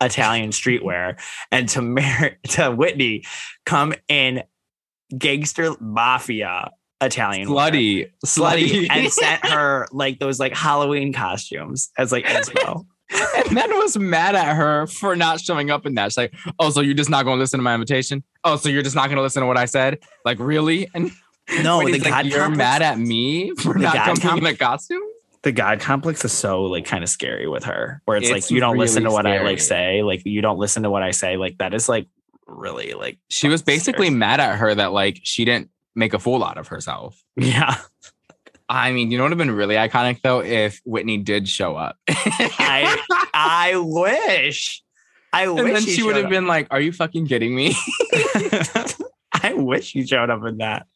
[0.00, 3.24] Italian streetwear, and to Mary, to Whitney,
[3.64, 4.44] come in
[5.18, 7.70] gangster mafia Italian wear.
[7.70, 12.86] Slutty, slutty, and sent her like those like Halloween costumes as like inspo.
[13.10, 16.12] And then was mad at her for not showing up in that.
[16.12, 18.22] She's like, "Oh, so you're just not going to listen to my invitation?
[18.44, 19.98] Oh, so you're just not going to listen to what I said?
[20.24, 21.10] Like, really?" And
[21.62, 24.28] No, the like, God you're complex- mad at me for The not God coming in
[24.28, 25.02] complex- a costume.
[25.42, 28.50] the God complex is so like kind of scary with her, where it's, It's like
[28.50, 31.04] you don't listen to really what I like say, like you don't listen to what
[31.04, 32.08] I say, like that is like
[32.48, 36.42] really like She was basically mad at her that like she didn't make a fool
[36.42, 37.22] out of herself.
[37.36, 37.76] yeah.
[38.68, 41.76] I mean, you know what would have been really iconic though if Whitney did show
[41.76, 41.96] up.
[42.08, 42.98] I
[43.32, 44.82] I wish.
[45.32, 47.74] I and wish then she would have been like, "Are you fucking kidding me?"
[49.42, 50.86] I wish he showed up in that.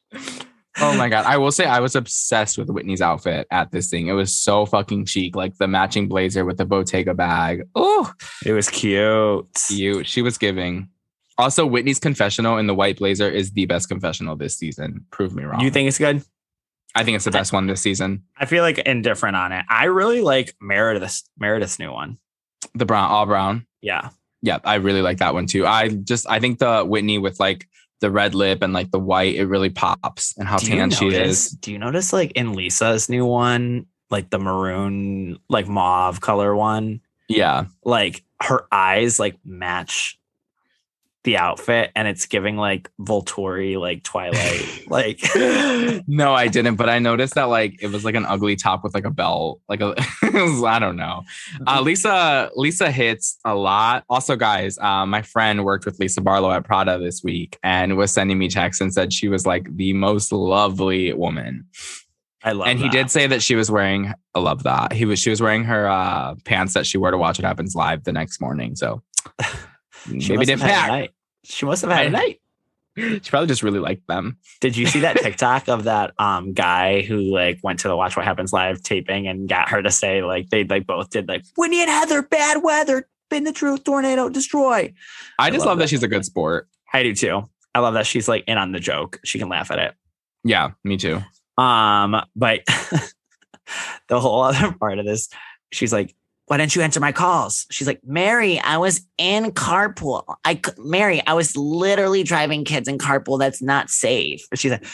[0.80, 1.26] oh my god!
[1.26, 4.08] I will say I was obsessed with Whitney's outfit at this thing.
[4.08, 7.62] It was so fucking chic, like the matching blazer with the Bottega bag.
[7.74, 8.12] Oh,
[8.44, 9.46] It was cute.
[9.68, 10.06] cute.
[10.06, 10.88] She was giving.
[11.38, 15.06] Also, Whitney's confessional in the white blazer is the best confessional this season.
[15.10, 15.60] Prove me wrong.
[15.60, 16.22] You think it's good?
[16.95, 18.24] I think it's the best one this season.
[18.36, 19.64] I feel like indifferent on it.
[19.68, 22.18] I really like Meredith's Meredith's new one.
[22.74, 23.66] The brown, all brown.
[23.80, 24.11] Yeah.
[24.43, 25.66] Yeah, I really like that one too.
[25.66, 27.66] I just I think the Whitney with like
[28.01, 31.09] the red lip and like the white, it really pops and how Do tan she
[31.09, 31.51] is.
[31.51, 37.01] Do you notice like in Lisa's new one, like the maroon, like mauve color one,
[37.28, 37.66] Yeah.
[37.84, 40.18] like her eyes like match
[41.24, 45.20] the outfit and it's giving like Volturi, like Twilight, like
[46.06, 48.94] no, I didn't, but I noticed that like it was like an ugly top with
[48.94, 51.22] like a belt, like a was, I don't know.
[51.66, 54.04] Uh, Lisa Lisa hits a lot.
[54.08, 58.10] Also, guys, uh, my friend worked with Lisa Barlow at Prada this week and was
[58.10, 61.66] sending me texts and said she was like the most lovely woman.
[62.42, 64.94] I love and he did say that she was wearing I love that.
[64.94, 67.74] He was she was wearing her uh pants that she wore to watch what happens
[67.74, 68.74] live the next morning.
[68.74, 69.02] So
[70.07, 70.88] She maybe must didn't have had a pack.
[70.90, 71.11] night.
[71.44, 72.40] She must have had a I- night.
[72.96, 74.36] She probably just really liked them.
[74.61, 78.16] Did you see that TikTok of that um guy who like went to the Watch
[78.16, 81.44] What Happens live taping and got her to say like they like both did like
[81.57, 84.92] Winnie and Heather, bad weather, been the truth, tornado, destroy.
[85.38, 85.88] I just love love that that.
[85.88, 86.68] she's a good sport.
[86.92, 87.48] I do too.
[87.74, 89.20] I love that she's like in on the joke.
[89.24, 89.94] She can laugh at it.
[90.42, 91.20] Yeah, me too.
[91.57, 92.61] Um, but
[94.09, 95.28] the whole other part of this,
[95.72, 96.14] she's like,
[96.51, 100.24] "Why didn't you answer my calls?" She's like, "Mary, I was in carpool.
[100.44, 103.38] I Mary, I was literally driving kids in carpool.
[103.38, 104.84] That's not safe." She's like,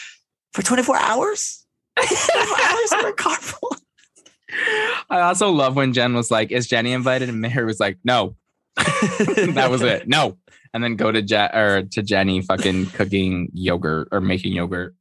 [0.52, 1.64] "For twenty four hours,
[1.96, 3.76] 24 hours for carpool."
[5.08, 8.36] I also love when Jen was like, "Is Jennie invited?" And Mary was like, "No."
[8.76, 10.06] that was it.
[10.06, 10.36] No.
[10.74, 14.94] And then go to Je- or to Jennie fucking cooking yogurt or making yogurt.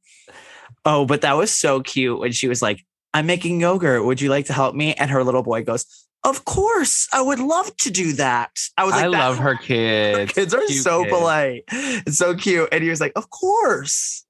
[0.86, 4.04] Oh, but that was so cute when she was like, I'm making yogurt.
[4.04, 4.94] Would you like to help me?
[4.94, 7.08] And her little boy goes, Of course.
[7.12, 8.58] I would love to do that.
[8.76, 10.18] I was like, I love her kids.
[10.18, 11.16] Her Kids are Cute so kids.
[11.16, 11.64] polite.
[11.70, 12.68] It's so cute.
[12.72, 14.24] And he was like, Of course.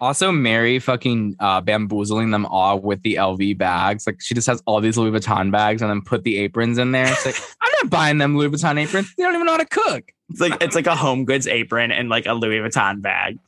[0.00, 4.06] Also, Mary fucking uh, bamboozling them all with the LV bags.
[4.06, 6.92] Like she just has all these Louis Vuitton bags and then put the aprons in
[6.92, 7.06] there.
[7.06, 9.14] It's like I'm not buying them Louis Vuitton aprons.
[9.14, 10.12] They don't even know how to cook.
[10.30, 13.38] It's like it's like a home goods apron and like a Louis Vuitton bag.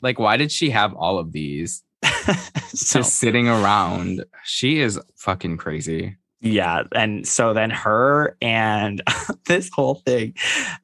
[0.00, 1.82] Like, why did she have all of these
[2.68, 4.24] So just sitting around?
[4.44, 6.16] She is fucking crazy.
[6.44, 6.82] Yeah.
[6.94, 9.02] And so then her and
[9.46, 10.34] this whole thing,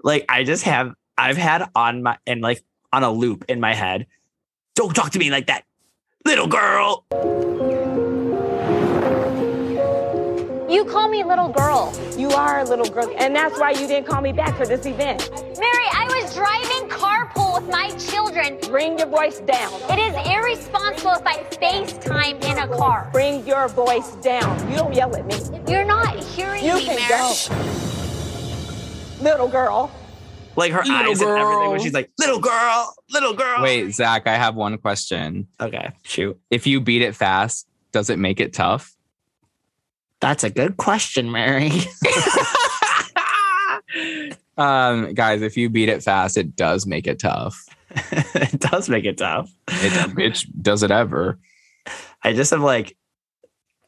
[0.02, 3.74] like I just have I've had on my and like on a loop in my
[3.74, 4.06] head.
[4.74, 5.64] Don't talk to me like that,
[6.24, 7.04] little girl.
[10.70, 11.92] You call me little girl.
[12.16, 14.86] You are a little girl, and that's why you didn't call me back for this
[14.86, 15.28] event.
[15.58, 18.56] Mary, I was driving carpool with my children.
[18.70, 19.72] Bring your voice down.
[19.90, 23.08] It is irresponsible if I FaceTime in a car.
[23.12, 24.70] Bring your voice down.
[24.70, 25.40] You don't yell at me.
[25.66, 27.08] You're not hearing You me, can Mary.
[27.08, 27.34] go.
[29.24, 29.90] Little girl.
[30.54, 33.60] Like her Little eyes and everything when she's like, little girl, little girl.
[33.62, 35.48] Wait, Zach, I have one question.
[35.60, 36.38] Okay, shoot.
[36.48, 38.94] If you beat it fast, does it make it tough?
[40.20, 41.70] That's a good question, Mary.
[44.56, 47.64] Um, guys, if you beat it fast, it does make it tough.
[48.12, 49.50] it does make it tough.
[49.68, 51.38] It, bitch, does it ever?
[52.22, 52.94] I just have like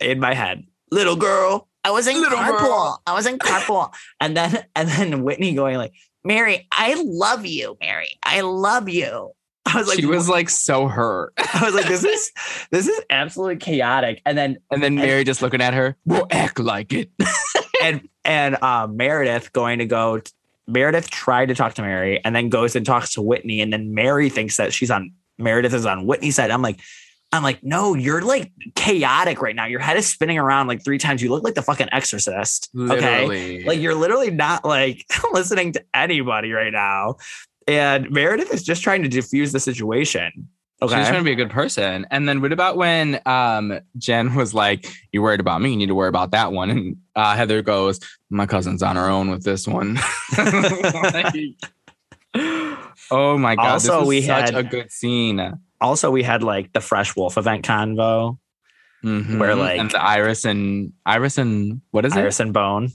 [0.01, 1.69] in my head, little girl.
[1.85, 2.59] I was in Little carpool.
[2.59, 3.03] girl.
[3.07, 3.93] I was in carpool.
[4.21, 5.93] and then and then Whitney going like,
[6.25, 8.09] Mary, I love you, Mary.
[8.23, 9.33] I love you.
[9.67, 11.33] I was like, she was like so hurt.
[11.39, 12.33] I was like, this is
[12.71, 14.21] this is absolutely chaotic.
[14.27, 17.11] And then And then Mary just looking at her, we'll act like it.
[17.83, 20.19] and and uh, Meredith going to go.
[20.19, 20.33] t-
[20.69, 23.95] Meredith tried to talk to Mary and then goes and talks to Whitney, and then
[23.95, 26.51] Mary thinks that she's on Meredith is on Whitney's side.
[26.51, 26.81] I'm like,
[27.33, 29.65] I'm like, no, you're like chaotic right now.
[29.65, 31.23] Your head is spinning around like three times.
[31.23, 32.69] You look like the fucking exorcist.
[32.79, 33.65] Okay.
[33.65, 37.17] Like you're literally not like listening to anybody right now.
[37.69, 40.49] And Meredith is just trying to diffuse the situation.
[40.81, 40.97] Okay.
[40.97, 42.07] She's trying to be a good person.
[42.11, 45.87] And then what about when um Jen was like, You're worried about me, you need
[45.87, 46.71] to worry about that one.
[46.71, 48.01] And uh, Heather goes,
[48.31, 49.95] My cousin's on her own with this one.
[50.37, 51.35] Like,
[53.11, 53.67] oh my god.
[53.73, 55.53] Also, we such had- a good scene.
[55.81, 58.39] also, we had like the Fresh Wolf event convo,
[59.05, 59.39] Mhm.
[59.39, 62.21] Where, like- and the Iris and Iris and what is it?
[62.21, 62.91] Iris and Bone.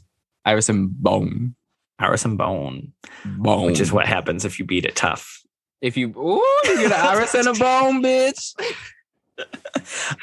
[0.45, 1.55] Iris and Bone.
[1.99, 2.93] Iris and Bone,
[3.25, 3.65] Bone.
[3.65, 5.41] which is what happens if you beat it tough.
[5.81, 8.53] if you ooh, you get an Iris and a bone, bitch.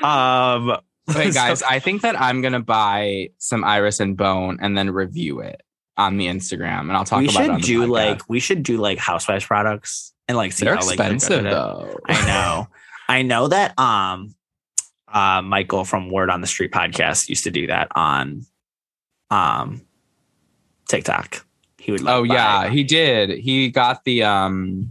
[0.03, 0.77] Um,
[1.15, 5.41] Wait, guys, I think that I'm gonna buy some Iris and Bone and then review
[5.41, 5.63] it
[5.97, 7.45] on the Instagram, and I'll talk we about it.
[7.47, 7.91] should do podcast.
[7.91, 11.51] like we should do like housewives products and like see they're how like expensive at
[11.51, 11.99] though.
[12.07, 12.69] I know,
[13.09, 14.35] I know that um,
[15.09, 18.43] uh, Michael from Word on the Street podcast used to do that on
[19.31, 19.83] um
[20.89, 21.47] TikTok.
[21.85, 22.01] He would.
[22.01, 23.29] like, Oh yeah, buy- he did.
[23.31, 24.91] He got the um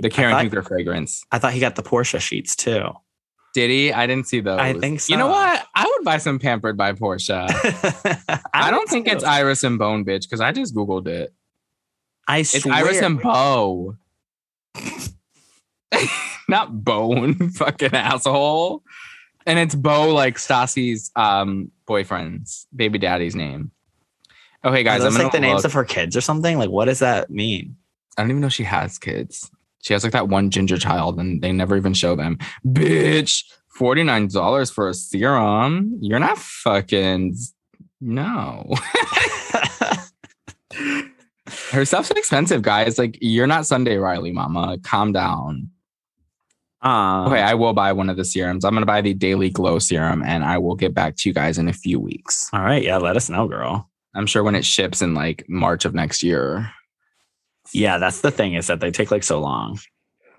[0.00, 1.24] the Karen thought- Huger fragrance.
[1.30, 2.90] I thought he got the Porsha sheets too.
[3.54, 3.92] Did he?
[3.92, 4.58] I didn't see those.
[4.58, 5.12] I think so.
[5.12, 5.64] You know what?
[5.74, 7.46] I would buy some Pampered by Porsha.
[8.52, 11.32] I, don't think it's Iris and Bone, bitch, because I just googled it.
[12.26, 12.58] I swear.
[12.58, 12.66] It's.
[12.66, 13.96] Iris and Bo.
[16.48, 18.82] Not Bone, fucking asshole.
[19.46, 23.70] And it's Bo, like Stassi's um boyfriend's baby daddy's name.
[24.64, 25.66] Okay, Guys, guys, I'm those like the names look.
[25.66, 26.58] of her kids or something.
[26.58, 27.76] Like, what does that mean?
[28.16, 29.50] I don't even know she has kids.
[29.82, 32.38] She has like that one ginger child, and they never even show them.
[32.66, 35.96] Bitch, forty nine dollars for a serum.
[36.00, 37.36] You're not fucking
[38.00, 38.74] no.
[41.70, 42.98] Her stuff's expensive, guys.
[42.98, 44.78] Like you're not Sunday Riley, Mama.
[44.82, 45.70] Calm down.
[46.82, 48.64] Um, Okay, I will buy one of the serums.
[48.64, 51.56] I'm gonna buy the Daily Glow serum, and I will get back to you guys
[51.58, 52.50] in a few weeks.
[52.52, 52.82] All right.
[52.82, 52.98] Yeah.
[52.98, 53.88] Let us know, girl.
[54.14, 56.70] I'm sure when it ships in like March of next year.
[57.72, 57.98] Yeah.
[57.98, 59.78] That's the thing is that they take like so long.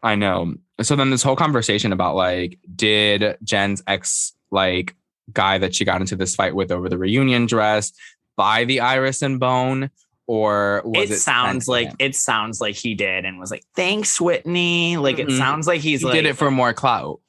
[0.01, 0.55] I know.
[0.81, 4.95] So then this whole conversation about like, did Jen's ex like
[5.31, 7.93] guy that she got into this fight with over the reunion dress
[8.35, 9.89] buy the iris and bone?
[10.25, 12.01] Or was it, it, sounds like sentiment?
[12.01, 14.95] it sounds like he did and was like, thanks, Whitney.
[14.97, 15.37] Like it Mhm.
[15.37, 17.19] sounds like he's he like did it for more clout.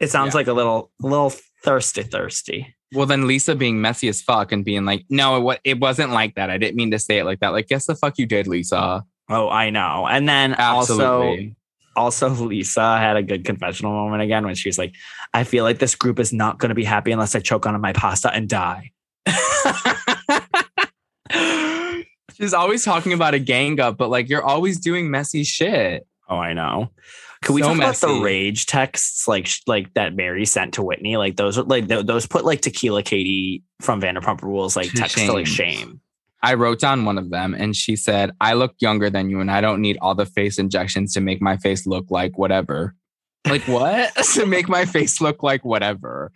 [0.00, 0.38] it sounds yeah.
[0.38, 1.30] like a little a little
[1.62, 2.74] thirsty, thirsty.
[2.92, 6.34] Well, then Lisa being messy as fuck and being like, no, it, it wasn't like
[6.34, 6.50] that.
[6.50, 7.50] I didn't mean to say it like that.
[7.50, 9.04] Like, yes, the fuck you did, Lisa.
[9.28, 10.08] Oh, I know.
[10.08, 11.52] And then also
[11.96, 14.94] also Lisa had a good confessional moment again when she was like,
[15.34, 17.80] I feel like this group is not going to be happy unless I choke on
[17.80, 18.92] my pasta and die.
[22.34, 26.06] She's always talking about a gang up, but like you're always doing messy shit.
[26.28, 26.90] Oh, I know.
[27.42, 31.16] Can we So talk about the rage texts like like that Mary sent to Whitney?
[31.16, 35.16] Like those are like th- those put like Tequila Katie from Vanderpump Rules like text
[35.16, 35.76] to like shame.
[35.76, 36.00] shame.
[36.42, 39.50] I wrote down one of them and she said, I look younger than you and
[39.50, 42.94] I don't need all the face injections to make my face look like whatever.
[43.46, 44.14] Like what?
[44.34, 46.32] to make my face look like whatever.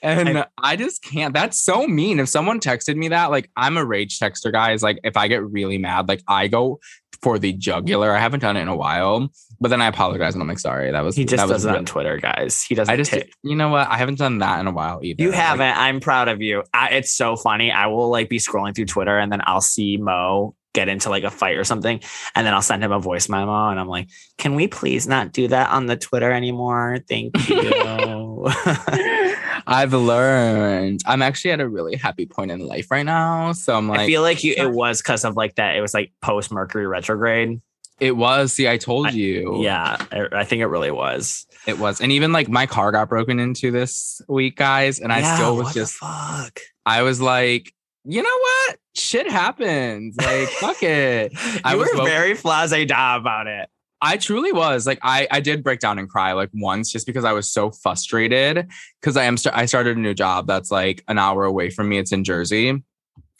[0.00, 1.34] And I, just can't.
[1.34, 2.20] That's so mean.
[2.20, 4.80] If someone texted me that, like I'm a rage texter, guys.
[4.80, 6.78] Like if I get really mad, like I go
[7.22, 8.12] for the jugular.
[8.14, 10.90] I haven't done it in a while, but then I apologize and I'm like, sorry.
[10.90, 12.62] That was He just that was does it on Twitter, guys.
[12.62, 12.92] He doesn't.
[12.92, 13.88] I just, take- you know what?
[13.88, 15.22] I haven't done that in a while either.
[15.22, 15.76] You haven't.
[15.76, 16.62] I'm proud of you.
[16.72, 17.70] I, it's so funny.
[17.72, 21.24] I will like be scrolling through Twitter and then I'll see Mo get into like
[21.24, 22.00] a fight or something,
[22.36, 25.32] and then I'll send him a voice memo and I'm like, "Can we please not
[25.32, 26.98] do that on the Twitter anymore?
[27.08, 27.58] Thank you."
[29.66, 31.00] I've learned.
[31.06, 33.52] I'm actually at a really happy point in life right now.
[33.52, 34.54] So I'm like, I feel like you.
[34.56, 35.76] It was because of like that.
[35.76, 37.60] It was like post Mercury retrograde.
[38.00, 38.52] it was.
[38.52, 39.62] See, I told I- you.
[39.62, 41.46] Yeah, I, I think it really was.
[41.66, 42.00] It was.
[42.00, 45.00] And even like my car got broken into this week, guys.
[45.00, 46.60] And I Yeah, still was what the just, fuck.
[46.86, 47.72] I was like,
[48.04, 48.78] you know what?
[48.94, 50.16] Shit happens.
[50.16, 51.32] Like, fuck it.
[51.64, 53.68] I was were woke- very flase da about it.
[54.00, 57.24] I truly was like I I did break down and cry like once just because
[57.24, 58.68] I was so frustrated
[59.00, 61.88] because I am st- I started a new job that's like an hour away from
[61.88, 61.98] me.
[61.98, 62.82] It's in Jersey.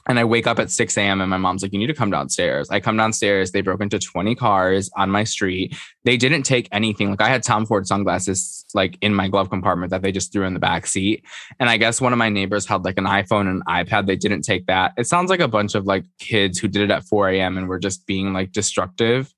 [0.08, 1.20] And I wake up at 6 a.m.
[1.20, 2.70] and my mom's like, you need to come downstairs.
[2.70, 3.50] I come downstairs.
[3.50, 5.76] They broke into 20 cars on my street.
[6.04, 7.10] They didn't take anything.
[7.10, 10.46] Like I had Tom Ford sunglasses like in my glove compartment that they just threw
[10.46, 11.24] in the back seat.
[11.60, 14.06] And I guess one of my neighbors had like an iPhone and an iPad.
[14.06, 14.94] They didn't take that.
[14.96, 17.58] It sounds like a bunch of like kids who did it at 4 a.m.
[17.58, 19.34] and were just being like destructive.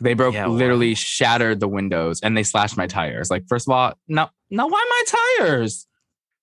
[0.00, 0.52] They broke Yeah, wow.
[0.52, 3.30] literally shattered the windows and they slashed my tires.
[3.30, 5.86] Like, first of all, no, no, why my tires?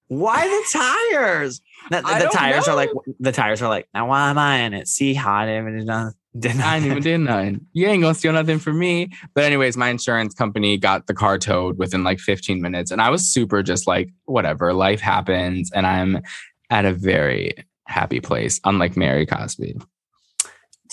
[0.08, 1.62] Why the tires?
[1.89, 2.89] The, the- the tires are like
[3.20, 3.88] the tires are like.
[3.93, 4.88] Now why am I in it?
[4.88, 7.66] See how I didn't even done- did I not- even did nothing.
[7.74, 9.10] You ain't gonna steal nothing from me.
[9.36, 13.10] But anyways, my insurance company got the car towed within like 15 minutes, and I
[13.10, 16.22] was super just like, whatever, life happens, and I'm
[16.70, 17.54] at a very
[17.86, 19.76] happy place, unlike Mary Cosby.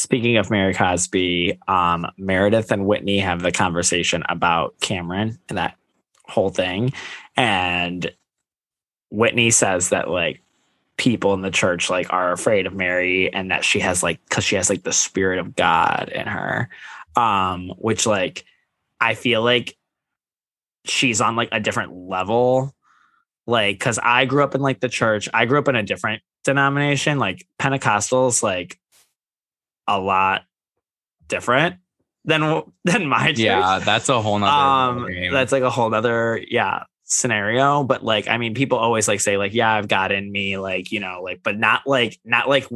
[0.00, 5.76] Speaking of Mary Cosby, um, Meredith and Whitney have the conversation about Cameron and that
[6.24, 6.94] whole thing.
[7.36, 8.10] And
[9.10, 10.40] Whitney says that like
[10.96, 14.42] people in the church like are afraid of Mary and that she has like because
[14.42, 16.70] she has like the spirit of God in her.
[17.14, 18.46] Um, which like
[19.02, 19.76] I feel like
[20.86, 22.74] she's on like a different level.
[23.46, 25.28] Like, cause I grew up in like the church.
[25.34, 28.79] I grew up in a different denomination, like Pentecostals, like
[29.90, 30.42] a lot
[31.28, 31.76] different
[32.24, 33.32] than than my.
[33.36, 35.32] Yeah, that's a whole nother um, game.
[35.32, 37.82] that's like a whole nother yeah scenario.
[37.82, 40.92] But like, I mean, people always like say like, yeah, I've got in me, like
[40.92, 42.68] you know, like, but not like not like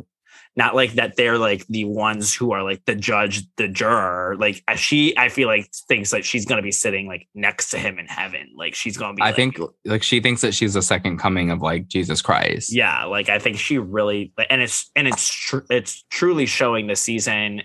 [0.57, 4.37] not like that they're like the ones who are like the judge, the juror.
[4.39, 7.99] Like she, I feel like thinks that she's gonna be sitting like next to him
[7.99, 8.53] in heaven.
[8.57, 9.23] Like she's gonna be.
[9.23, 12.73] I like- think like she thinks that she's the second coming of like Jesus Christ.
[12.73, 16.97] yeah like i think she really and it's and it's tr- it's truly showing the
[16.97, 17.63] season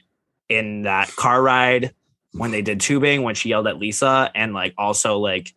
[0.49, 1.93] in that car ride
[2.33, 5.53] when they did tubing when she yelled at lisa and like also like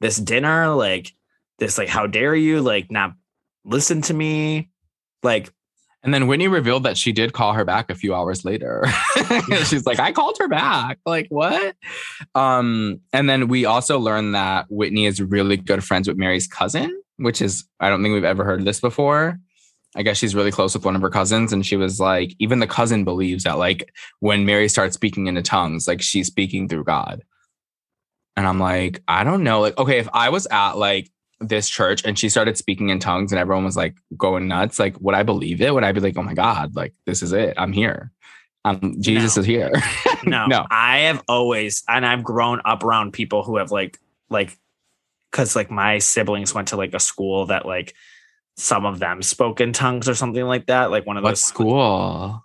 [0.00, 1.12] this dinner like
[1.58, 3.12] this like how dare you like not
[3.64, 4.70] listen to me
[5.22, 5.52] like
[6.02, 8.84] And then Whitney revealed that she did call her back a few hours later.
[9.66, 10.98] She's like, I called her back.
[11.06, 11.76] Like, what?
[12.34, 17.00] Um, and then we also learned that Whitney is really good friends with Mary's cousin,
[17.18, 19.38] which is, I don't think we've ever heard this before.
[19.94, 21.52] I guess she's really close with one of her cousins.
[21.52, 25.42] And she was like, even the cousin believes that, like, when Mary starts speaking into
[25.42, 27.22] tongues, like, she's speaking through God.
[28.36, 29.60] And I'm like, I don't know.
[29.60, 31.10] Like, okay, if I was at like
[31.48, 34.98] this church and she started speaking in tongues and everyone was like going nuts, like,
[35.00, 35.72] would I believe it?
[35.74, 37.54] Would I be like, oh my God, like, this is it.
[37.56, 38.10] I'm here.
[38.64, 39.40] Um, Jesus No.
[39.40, 39.72] is here.
[40.24, 40.66] no, No.
[40.70, 43.98] I have always, and I've grown up around people who have like,
[44.30, 44.56] like,
[45.30, 47.94] because like my siblings went to like a school that like
[48.56, 50.90] some of them spoke in tongues or something like that.
[50.90, 52.44] Like one of what school?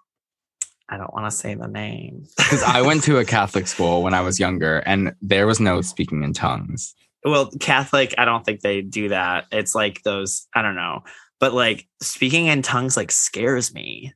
[0.89, 2.25] I don't want to say the name.
[2.37, 5.81] Because I went to a Catholic school when I was younger and there was no
[5.81, 6.95] speaking in tongues.
[7.30, 9.45] Well, Catholic, I don't think they do that.
[9.51, 11.03] It's like those, I don't know,
[11.39, 14.13] but like speaking in tongues like scares me.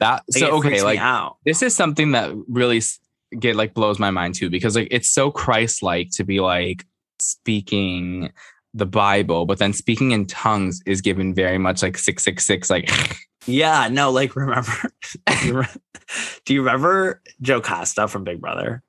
[0.00, 1.36] That Like, so okay, like out.
[1.44, 2.82] this is something that really
[3.38, 6.84] get like blows my mind too because like it's so Christ-like to be like
[7.20, 8.32] speaking
[8.74, 12.68] the Bible, but then speaking in tongues is given very much like six six six
[12.70, 12.90] like
[13.46, 14.72] Yeah, no, like remember,
[15.26, 15.66] do you, re-
[16.44, 18.82] do you remember Jocasta from Big Brother?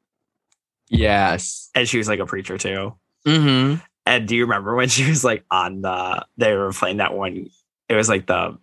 [0.89, 1.69] Yes.
[1.75, 2.95] and she was like a preacher too.
[3.25, 3.75] Mm-hmm.
[4.05, 6.25] And do you remember when she was like on the?
[6.37, 7.49] They were playing that one.
[7.89, 8.57] It was like the.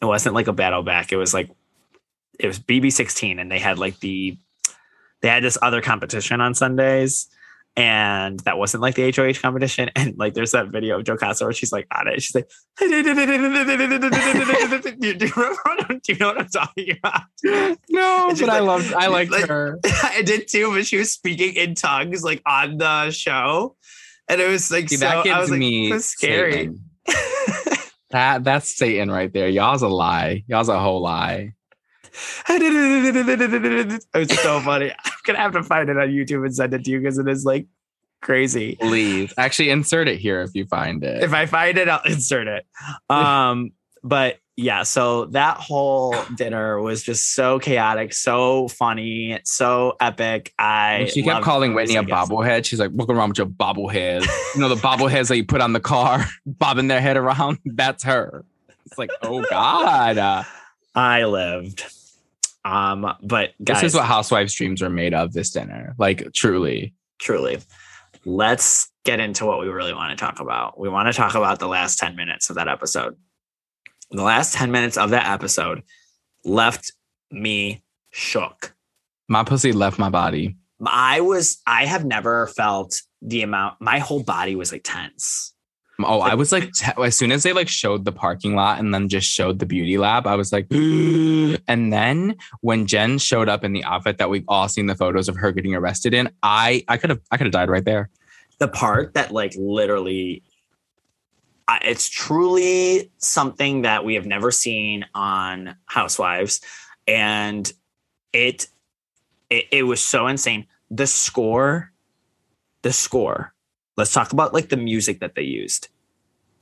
[0.00, 1.12] It wasn't like a battle back.
[1.12, 1.50] It was like,
[2.38, 4.36] it was BB sixteen, and they had like the,
[5.22, 7.28] they had this other competition on Sundays,
[7.76, 9.90] and that wasn't like the HOH competition.
[9.96, 12.22] And like, there's that video of Jocasta where she's like on it.
[12.22, 12.48] She's like,
[12.78, 13.14] do you, do you
[15.36, 15.58] remember?
[15.66, 17.22] I'm- do you know what I'm talking about?
[17.88, 19.78] No, but I like- loved I liked like- her.
[20.04, 23.74] I did too, but she was speaking in tongues like on the show,
[24.28, 25.06] and it was like See, so.
[25.06, 26.70] that I gives was like, me so scary.
[28.10, 29.48] That that's Satan right there.
[29.48, 30.44] Y'all's a lie.
[30.46, 31.52] Y'all's a whole lie.
[32.48, 34.92] it was so funny.
[35.04, 37.28] I'm gonna have to find it on YouTube and send it to you because it
[37.28, 37.66] is like
[38.22, 38.76] crazy.
[38.76, 39.34] Please.
[39.36, 41.22] Actually insert it here if you find it.
[41.22, 42.66] If I find it, I'll insert it.
[43.10, 43.72] Um,
[44.02, 50.52] but yeah, so that whole dinner was just so chaotic, so funny, so epic.
[50.58, 52.64] I When she kept calling Whitney a bobblehead.
[52.64, 54.26] She's like, what's wrong with your bobblehead?
[54.56, 57.58] you know, the bobbleheads that you put on the car, bobbing their head around.
[57.64, 58.44] That's her.
[58.84, 60.18] It's like, oh God.
[60.18, 60.42] Uh,
[60.92, 61.84] I lived.
[62.64, 65.94] Um, but guys, this is what housewives' dreams are made of this dinner.
[65.98, 66.94] Like, truly.
[67.20, 67.60] truly.
[68.24, 70.80] Let's get into what we really want to talk about.
[70.80, 73.16] We want to talk about the last 10 minutes of that episode.
[74.10, 75.82] The last 10 minutes of that episode
[76.44, 76.92] left
[77.30, 78.74] me shook.
[79.28, 80.56] My pussy left my body.
[80.84, 85.52] I was, I have never felt the amount, my whole body was like tense.
[86.00, 88.94] Oh, I was like, te- as soon as they like showed the parking lot and
[88.94, 93.64] then just showed the beauty lab, I was like, and then when Jen showed up
[93.64, 96.84] in the outfit that we've all seen the photos of her getting arrested in, I
[96.86, 98.10] I could have I could have died right there.
[98.58, 100.44] The part that like literally,
[101.82, 106.60] it's truly something that we have never seen on Housewives.
[107.06, 107.70] And
[108.32, 108.68] it,
[109.50, 110.66] it, it was so insane.
[110.90, 111.92] The score,
[112.82, 113.52] the score.
[113.96, 115.88] Let's talk about like the music that they used.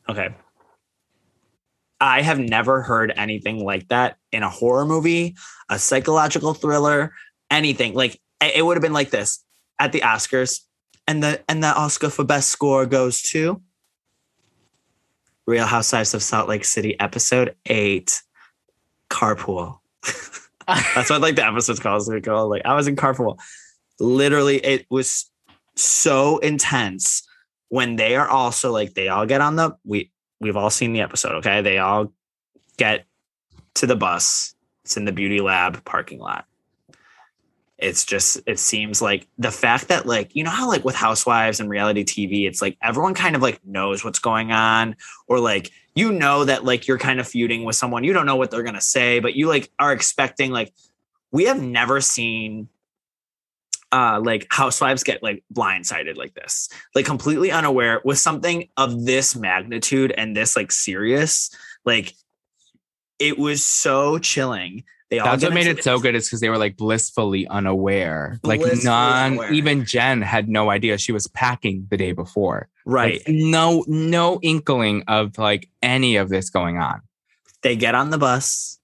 [0.09, 0.34] Okay.
[2.00, 5.36] I have never heard anything like that in a horror movie,
[5.68, 7.12] a psychological thriller,
[7.50, 7.94] anything.
[7.94, 9.42] Like it would have been like this
[9.78, 10.61] at the Oscars,
[11.07, 13.62] and the and the Oscar for best score goes to
[15.47, 18.22] Real Housewives of Salt Lake City, episode eight,
[19.11, 19.78] Carpool.
[20.66, 22.09] That's what like the episode's called.
[22.24, 23.38] Called like I was in Carpool.
[24.01, 25.30] Literally, it was
[25.76, 27.22] so intense
[27.68, 31.01] when they are also like they all get on the we we've all seen the
[31.01, 31.36] episode.
[31.36, 32.12] Okay, they all
[32.76, 33.07] get
[33.74, 34.55] to the bus.
[34.84, 36.47] It's in the beauty lab parking lot.
[37.79, 41.61] It's just it seems like the fact that like you know how like with housewives
[41.61, 44.97] and reality TV, it's like everyone kind of like knows what's going on,
[45.29, 48.03] or like you know that like you're kind of feuding with someone.
[48.03, 50.72] You don't know what they're gonna say, but you like are expecting like
[51.33, 52.68] we have never seen
[53.93, 59.37] uh like housewives get like blindsided like this like completely unaware with something of this
[59.37, 61.51] magnitude and this like serious
[61.85, 62.12] like
[63.18, 66.59] it was so chilling they That's what made it so good is because they were
[66.59, 68.40] like blissfully unaware.
[68.42, 69.52] like none, unaware.
[69.52, 72.68] even Jen had no idea she was packing the day before.
[72.84, 77.02] right Like, no, no inkling of like any of this going on.
[77.62, 78.78] they get on the bus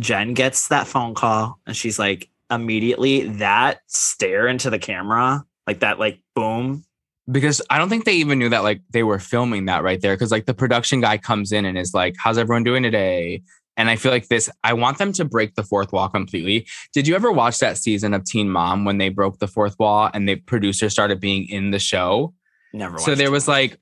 [0.00, 5.80] jen gets that phone call and she's like immediately that stare into the camera like
[5.80, 6.82] that like boom
[7.30, 10.16] because I don't think they even knew that like they were filming that right there.
[10.16, 13.42] Cause like the production guy comes in and is like, How's everyone doing today?
[13.76, 16.66] And I feel like this, I want them to break the fourth wall completely.
[16.92, 20.10] Did you ever watch that season of Teen Mom when they broke the fourth wall
[20.12, 22.34] and the producer started being in the show?
[22.72, 23.78] never So there was like,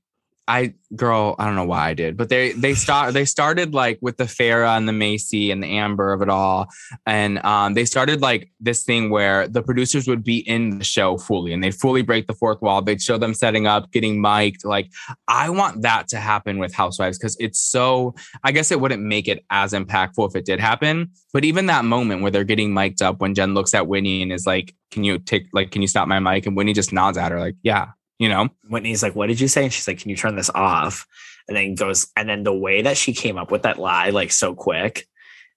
[0.51, 3.99] I girl, I don't know why I did, but they they start they started like
[4.03, 6.69] with the Farah and the Macy and the Amber of it all,
[7.07, 11.17] and um, they started like this thing where the producers would be in the show
[11.19, 12.83] fully, and they'd fully break the fourth wall.
[12.83, 14.65] They'd show them setting up, getting mic'd.
[14.65, 14.91] Like
[15.29, 18.17] I want that to happen with Housewives because it's so.
[18.43, 21.85] I guess it wouldn't make it as impactful if it did happen, but even that
[21.85, 25.05] moment where they're getting mic'd up, when Jen looks at Winnie and is like, "Can
[25.05, 27.55] you take like, can you stop my mic?" and Winnie just nods at her like,
[27.63, 27.91] "Yeah."
[28.21, 30.51] You know, Whitney's like, "What did you say?" And she's like, "Can you turn this
[30.51, 31.07] off?"
[31.49, 34.31] And then goes, and then the way that she came up with that lie, like
[34.31, 35.09] so quick,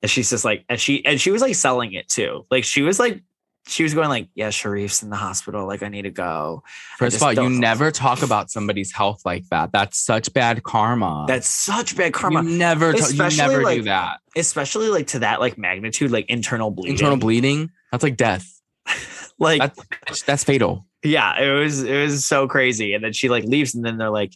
[0.02, 2.46] and she's just like, and she and she was like selling it too.
[2.50, 3.22] Like she was like,
[3.68, 5.68] she was going like, "Yeah, Sharrieff's in the hospital.
[5.68, 6.64] Like I need to go."
[6.98, 9.74] First of all, you never talk about somebody's health like that.
[9.74, 11.26] That's such bad karma.
[11.28, 12.44] That's such bad karma.
[12.44, 14.20] You never, ta- you never do that.
[14.38, 16.94] Especially like to that like magnitude, like internal bleeding.
[16.94, 17.72] Internal bleeding.
[17.92, 18.62] That's like death.
[19.38, 19.60] like
[20.08, 20.86] That's that's fatal.
[21.04, 22.94] Yeah, it was it was so crazy.
[22.94, 24.34] And then she like leaves, and then they're like,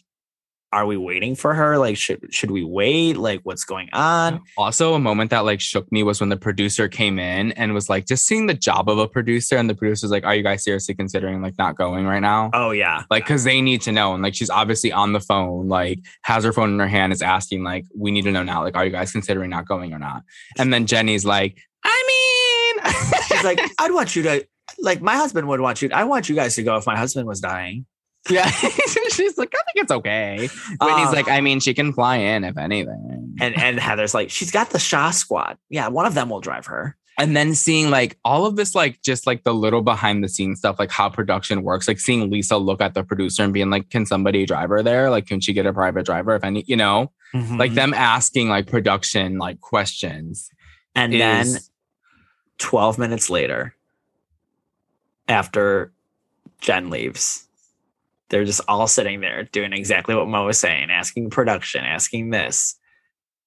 [0.72, 1.78] are we waiting for her?
[1.78, 3.16] Like, should should we wait?
[3.16, 4.42] Like, what's going on?
[4.56, 7.88] Also, a moment that like shook me was when the producer came in and was
[7.88, 10.62] like, just seeing the job of a producer, and the producer's like, "Are you guys
[10.62, 14.12] seriously considering like not going right now?" Oh yeah, like because they need to know,
[14.12, 17.22] and like she's obviously on the phone, like has her phone in her hand, is
[17.22, 18.62] asking like, "We need to know now.
[18.62, 20.22] Like, are you guys considering not going or not?"
[20.58, 22.92] And then Jennie's like, "I mean,"
[23.26, 24.46] she's like, "I'd want you to."
[24.80, 25.90] Like my husband would want you.
[25.92, 27.86] I want you guys to go if my husband was dying.
[28.30, 28.48] Yeah,
[29.10, 30.48] she's like, I think it's okay.
[30.80, 33.36] Whitney's Uh, like, I mean, she can fly in if anything.
[33.40, 35.56] And and Heather's like, she's got the Shah squad.
[35.70, 36.96] Yeah, one of them will drive her.
[37.20, 40.58] And then seeing like all of this, like just like the little behind the scenes
[40.60, 43.90] stuff, like how production works, like seeing Lisa look at the producer and being like,
[43.90, 45.10] can somebody drive her there?
[45.10, 47.74] Like, can she get a private driver if any, you know, like Mhm.
[47.74, 50.48] them asking like production like questions.
[50.94, 51.60] And is- then
[52.58, 53.74] 12 minutes later,
[55.28, 55.92] after
[56.60, 57.46] Jen leaves,
[58.30, 62.76] they're just all sitting there doing exactly what Mo was saying, asking production, asking this,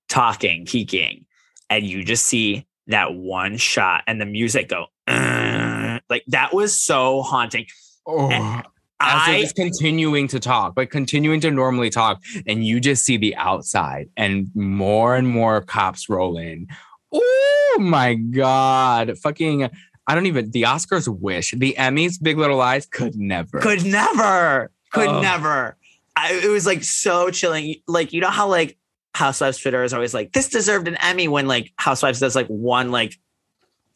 [0.07, 1.25] talking, peeking.
[1.69, 6.77] And you just see that one shot and the music go, "Uh," like that was
[6.77, 7.65] so haunting.
[8.05, 8.65] Oh, And
[8.99, 13.17] as I, just continuing to talk, but continuing to normally talk, and you just see
[13.17, 16.67] the outside, and more and more cops roll in.
[17.13, 19.17] Oh my god!
[19.17, 19.69] Fucking,
[20.07, 20.51] I don't even.
[20.51, 23.59] The Oscars wish the Emmys, Big Little Lies, could never.
[23.59, 25.21] could never, could Ugh.
[25.21, 25.77] never.
[26.15, 27.75] I, it was like so chilling.
[27.87, 28.77] Like, you know how like
[29.13, 32.91] Housewives Twitter is always like, this deserved an Emmy when like Housewives does like one
[32.91, 33.15] like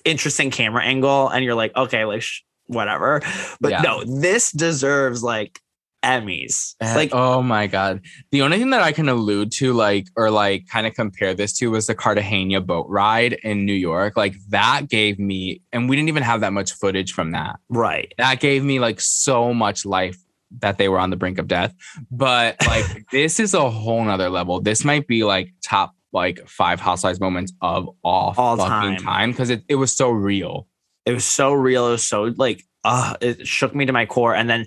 [0.06, 3.22] interesting camera angle and you're like, okay, like sh- whatever.
[3.60, 3.82] But Yeah.
[3.82, 5.60] no, this deserves like
[6.06, 6.76] Emmys.
[6.80, 8.02] Like, oh my god.
[8.32, 11.58] The only thing that I can allude to, like, or like kind of compare this
[11.58, 14.16] to was the Cartagena boat ride in New York.
[14.16, 17.60] Like that gave me, and we didn't even have that much footage from that.
[17.70, 18.14] right.
[18.18, 20.18] That gave me like so much life
[20.60, 21.74] that they were on the brink of death.
[22.12, 24.62] But like this is a whole nother level.
[24.62, 29.04] This might be like top like five housewives moments of all, All fucking time.
[29.04, 30.68] time because it, it was so real.
[31.06, 31.88] It was so real.
[31.88, 34.34] It was so like, uh, it shook me to my core.
[34.34, 34.66] And then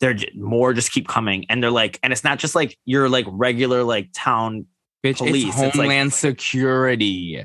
[0.00, 1.44] there j- more just keep coming.
[1.48, 4.66] And they're like, and it's not just like your like regular like town
[5.04, 7.44] Bitch, Police, it's it's like- Homeland Security.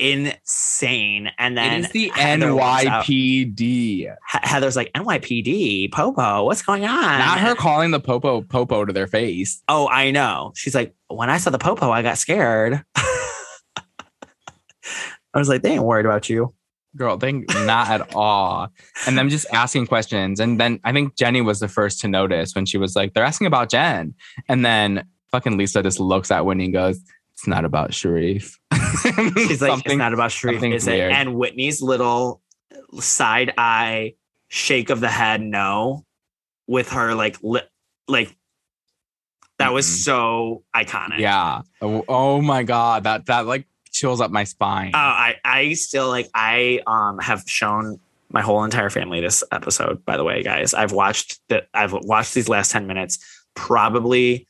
[0.00, 1.30] insane.
[1.38, 2.46] And then It is the Heather.
[2.48, 4.12] NYPD.
[4.26, 7.18] Heather's like NYPD, Popo, what's going on?
[7.18, 9.62] Not her calling the popo popo to their face.
[9.68, 10.52] Oh, I know.
[10.56, 12.82] She's like, when I saw the Popo, I got scared.
[12.96, 13.82] I
[15.38, 16.52] was like, they ain't worried about you.
[16.96, 18.68] Girl, they not at all.
[19.06, 20.38] And them just asking questions.
[20.40, 23.24] And then I think Jennie was the first to notice when she was like, they're
[23.24, 24.14] asking about Jen.
[24.48, 27.00] And then fucking Lisa just looks at Whitney and goes,
[27.32, 28.54] It's not about Sharrieff.
[29.48, 31.00] She's like, it's not about Sharrieff, is it?
[31.10, 32.40] And Whitney's little
[33.00, 34.14] side eye
[34.48, 36.04] shake of the head, no,
[36.68, 37.68] with her like lip,
[38.06, 38.36] like
[39.58, 40.02] that was Mhm.
[40.04, 41.18] so iconic.
[41.18, 41.62] Yeah.
[41.82, 43.04] Oh, oh my God.
[43.04, 44.90] That that like chills up my spine.
[44.94, 50.04] Uh, I I still like I um have shown my whole entire family this episode.
[50.04, 51.68] By the way, guys, I've watched that.
[51.72, 53.18] I've watched these last ten minutes
[53.54, 54.46] probably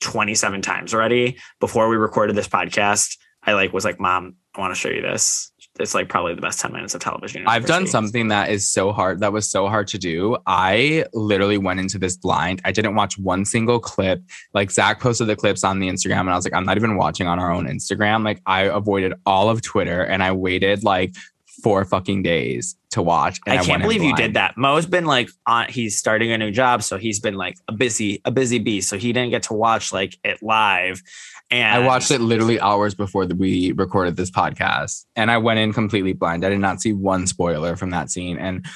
[0.00, 1.36] twenty seven times already.
[1.60, 5.02] Before we recorded this podcast, I like was like, "Mom, I want to show you
[5.02, 7.44] this." It's like probably the best ten minutes of television.
[7.46, 9.20] I've done something that is so hard.
[9.20, 10.36] That was so hard to do.
[10.46, 12.60] I literally went into this blind.
[12.64, 14.22] I didn't watch one single clip.
[14.54, 16.96] Like Zach posted the clips on the Instagram, and I was like, I'm not even
[16.96, 18.24] watching on our own Instagram.
[18.24, 21.14] Like I avoided all of Twitter, and I waited like
[21.62, 23.40] four fucking days to watch.
[23.46, 24.56] And I went can't believe you did that.
[24.56, 25.68] Mo's been like on.
[25.68, 28.80] He's starting a new job, so he's been like a busy, a busy bee.
[28.80, 31.02] So he didn't get to watch like it live.
[31.50, 35.72] And I watched it literally hours before we recorded this podcast, and I went in
[35.72, 36.44] completely blind.
[36.44, 38.66] I did not see one spoiler from that scene, and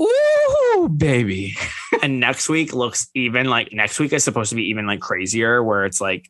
[0.00, 1.54] ooh, baby.
[2.02, 5.62] and next week looks even like next week is supposed to be even like crazier
[5.62, 6.28] where it's like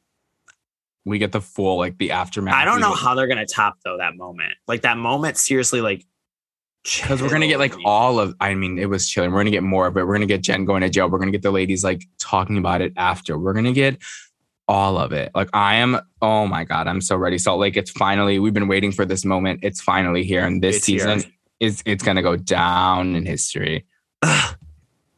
[1.07, 2.55] we get the full like the aftermath.
[2.55, 4.53] I don't know how they're gonna top though that moment.
[4.69, 6.05] Like that moment seriously like
[6.85, 9.65] because we're gonna get like all of i mean it was chilling we're gonna get
[9.65, 11.83] more of it we're gonna get jen going to jail we're gonna get the ladies
[11.83, 14.01] like talking about it after we're gonna get
[14.69, 17.91] all of it like i am oh my god i'm so ready Salt Lake, it's
[17.91, 21.23] finally we've been waiting for this moment it's finally here and this It's season
[21.61, 23.87] is it's gonna go down in history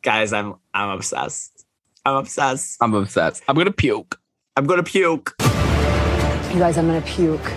[0.03, 1.65] guys, I'm I'm obsessed.
[2.05, 2.77] I'm obsessed.
[2.81, 4.19] i'm obsessed i'm gonna puke
[4.57, 5.37] I'm gonna puke.
[5.41, 7.53] You guys, I'm gonna puke.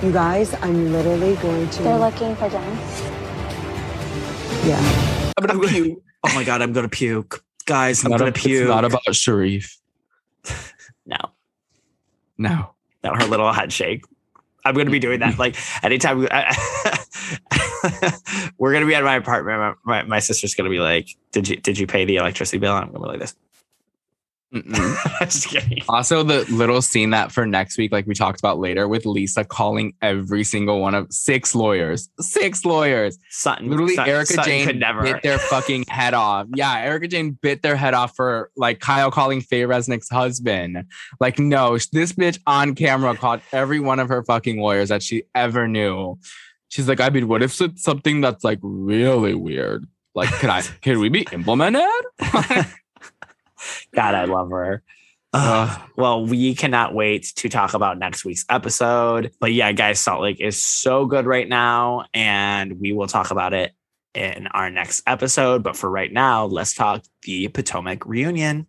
[0.00, 1.82] You guys, I'm literally going to.
[1.82, 2.62] They're looking for Jen.
[4.64, 5.32] Yeah.
[5.36, 7.44] i'm gonna puke Oh my god, I'm gonna puke.
[7.66, 8.60] Guys, I'm not, gonna a- puke.
[8.62, 9.76] it's not about sharrieff
[11.06, 11.16] no.
[12.38, 14.04] no No, her little head shake.
[14.64, 15.38] I'm gonna be doing that.
[15.38, 16.26] Like anytime we,
[18.58, 21.56] we're gonna be at my apartment, my, my, my sister's gonna be like, "Did you
[21.56, 23.36] did you pay the electricity bill?" I'm gonna be like this.
[25.88, 29.44] Also, the little scene that for next week, like we talked about later, with Lisa
[29.44, 33.18] calling every single one of six lawyers, six lawyers.
[33.30, 35.02] Sutton, Literally, Sutton- Erika Sutton Jayne could never.
[35.02, 36.46] bit their fucking head off.
[36.54, 40.84] Yeah, Erika Jayne bit their head off for like Kyle calling Faye Resnick's husband.
[41.20, 45.24] Like, no, this bitch on camera called every one of her fucking lawyers that she
[45.34, 46.18] ever knew.
[46.68, 49.86] She's like, I mean, what if it's something that's like really weird?
[50.14, 51.82] Like, can I, can we be implemented?
[53.94, 54.82] God, I love her.
[55.36, 55.80] Ugh.
[55.96, 59.32] well, we cannot wait to talk about next week's episode.
[59.40, 63.52] But yeah, guys, Salt Lake is so good right now, and we will talk about
[63.52, 63.72] it
[64.14, 65.64] in our next episode.
[65.64, 68.68] But for right now, let's talk the Potomac reunion.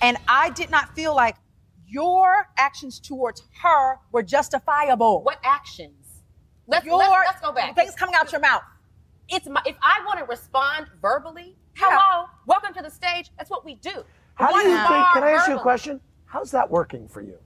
[0.00, 1.36] And I did not feel like
[1.92, 5.22] your actions towards her were justifiable.
[5.22, 6.22] What actions?
[6.66, 7.76] Let's, Your- let's, let's go back.
[7.76, 8.62] Things coming out your mouth.
[9.28, 13.30] It's my, if I want to respond verbally, hello, welcome to the stage.
[13.36, 14.04] That's what we do.
[14.34, 15.06] How do you think?
[15.12, 16.00] Can I ask you a question?
[16.24, 17.38] How's that working for you?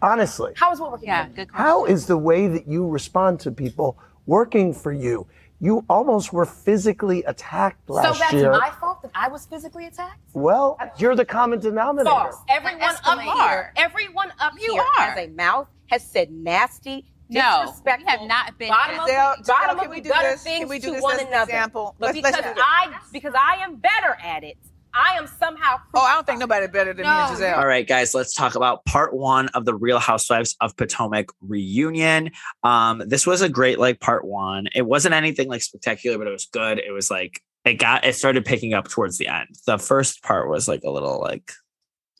[0.00, 1.08] Honestly, How is what working?
[1.08, 1.54] Yeah, good question.
[1.54, 5.26] how is the way that you respond to people working for you?
[5.64, 8.14] You almost were physically attacked last year.
[8.14, 8.50] So that's year.
[8.50, 10.18] my fault that I was physically attacked?
[10.32, 12.10] Well, you're the common denominator.
[12.10, 12.36] False.
[12.48, 15.10] Everyone up here, everyone up You here are.
[15.12, 19.30] has a mouth, has said nasty, No, disrespectful, we have not been- bottom of, Giselle,
[19.36, 20.42] the, Giselle, bottom can of we the do gutter this?
[20.42, 21.42] Can we do to this one as an another.
[21.52, 21.94] example?
[22.00, 22.60] But Let's- let's because do.
[22.60, 24.58] I because I am better at it,
[24.94, 25.76] I am somehow.
[25.94, 27.58] Oh, I don't think nobody better than me and Giselle.
[27.58, 32.30] All right, guys, let's talk about part one of the Real Housewives of Potomac reunion.
[32.62, 34.68] Um, this was a great like part one.
[34.74, 36.78] It wasn't anything like spectacular, but it was good.
[36.78, 39.48] It was like it got it started picking up towards the end.
[39.66, 41.52] The first part was like a little like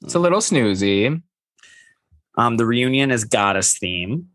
[0.02, 1.20] It's a little snoozy.
[2.38, 4.28] um the reunion is goddess theme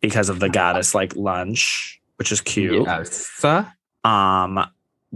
[0.00, 2.84] because of the goddess like lunch, which is cute.
[2.86, 3.44] Yes.
[4.04, 4.66] Um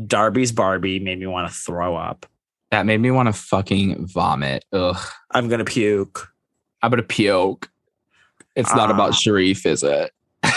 [0.07, 2.25] Darby's Barbie made me want to throw up.
[2.71, 4.65] That made me want to fucking vomit.
[4.73, 4.97] Ugh.
[5.31, 6.29] I'm gonna puke.
[6.83, 7.71] I'm gonna puke.
[8.55, 8.95] It's not Ah.
[8.95, 10.11] about Sharif, is it?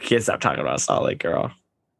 [0.00, 1.50] Can't stop talking about Salt Lake Girl.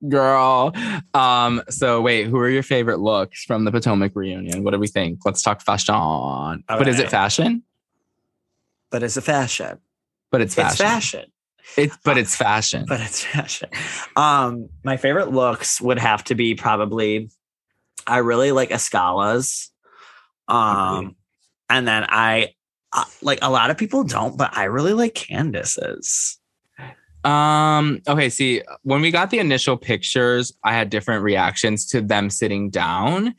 [0.09, 0.73] Girl.
[1.15, 4.65] Um, so wait, who are your favorite looks from the Potomac reunion?
[4.65, 5.21] What do we think?
[5.25, 6.65] Let's talk fashion.
[6.67, 7.63] But is it fashion?
[8.91, 9.79] But it's a fashion.
[10.31, 10.71] But it's fashion.
[10.73, 11.25] It's fashion.
[11.77, 12.85] It's but it's fashion.
[12.89, 13.69] but it's fashion.
[14.17, 17.31] Um, my favorite looks would have to be probably
[18.07, 19.69] I really like Escalas.
[20.49, 21.17] Um,
[21.71, 22.55] and then I
[22.93, 26.39] uh, like a lot of people don't, but I really like Candace's.
[27.25, 32.31] Um, okay, see, when we got the initial pictures, I had different reactions to them
[32.31, 33.35] sitting down.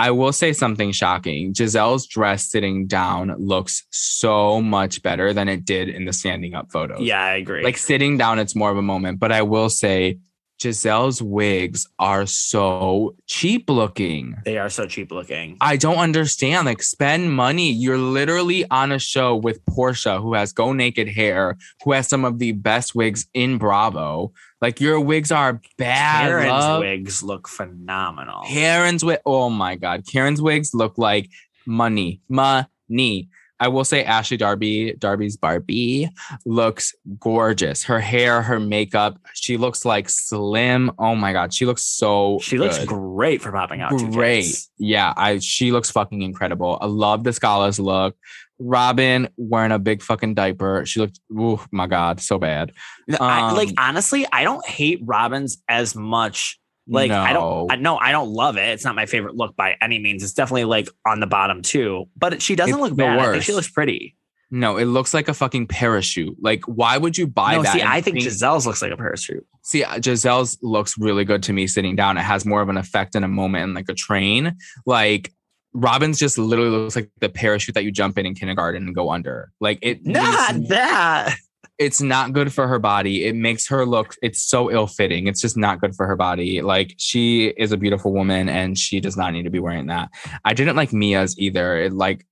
[0.00, 1.52] I will say something shocking.
[1.52, 6.72] Giselle's dress sitting down looks so much better than it did in the standing up
[6.72, 7.02] photos.
[7.02, 7.62] Yeah, I agree.
[7.62, 9.20] Like sitting down, it's more of a moment.
[9.20, 10.18] But I will say
[10.60, 14.36] Giselle's wigs are so cheap looking.
[14.44, 15.56] they are so cheap looking.
[15.60, 16.66] I don't understand.
[16.66, 17.72] Like, spend money.
[17.72, 22.26] You're literally on a show with Portia, who has go naked hair, who has some
[22.26, 24.32] of the best wigs in Bravo.
[24.60, 26.28] Like, your wigs are bad.
[26.28, 26.80] Karen's love.
[26.80, 28.42] wigs look phenomenal.
[28.46, 29.20] Karen's wig.
[29.24, 30.04] Oh my God.
[30.06, 31.30] Karen's wigs look like
[31.66, 32.20] money.
[32.28, 33.28] Money.
[33.60, 36.08] I will say Ashley Darby, Darby's Barbie,
[36.46, 37.84] looks gorgeous.
[37.84, 40.90] Her hair, her makeup, she looks like slim.
[40.98, 41.52] Oh my God.
[41.52, 43.90] She looks so She looks great for popping out.
[44.12, 44.46] great.
[44.78, 46.78] Yeah, I she looks fucking incredible.
[46.80, 48.16] I love the Scala's look.
[48.58, 50.84] Robin wearing a big fucking diaper.
[50.84, 52.72] She looked oh my god, so bad.
[53.18, 56.59] I, like Um, honestly, I don't hate Robin's as much.
[56.90, 58.68] Like I don't, I know I don't love it.
[58.68, 60.22] It's not my favorite look by any means.
[60.22, 62.06] It's definitely like on the bottom too.
[62.16, 63.18] But she doesn't It's look bad.
[63.18, 64.16] I think she looks pretty.
[64.50, 66.36] No, it looks like a fucking parachute.
[66.40, 67.72] Like, why would you buy no, that?
[67.72, 69.46] see, I think think- Giselle's looks like a parachute.
[69.62, 72.16] See, uh, Giselle's looks really good to me sitting down.
[72.16, 74.56] It has more of an effect in a moment in like a train.
[74.86, 75.32] Like
[75.72, 79.10] Robin's just literally looks like the parachute that you jump in in kindergarten and go
[79.10, 79.52] under.
[79.60, 80.04] Like it.
[80.04, 81.36] Not that.
[81.80, 83.24] It's not good for her body.
[83.24, 85.26] It makes her look, it's so ill fitting.
[85.26, 86.60] It's just not good for her body.
[86.60, 90.10] Like she is a beautiful woman and she does not need to be wearing that.
[90.44, 91.78] I didn't like Mia's either.
[91.78, 92.26] It like,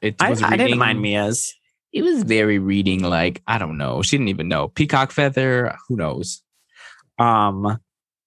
[0.00, 1.54] it I, was I didn't mind Mia's.
[1.92, 4.00] It was very reading, like, I don't know.
[4.00, 4.68] She didn't even know.
[4.68, 6.42] Peacock feather, who knows?
[7.18, 7.78] Um,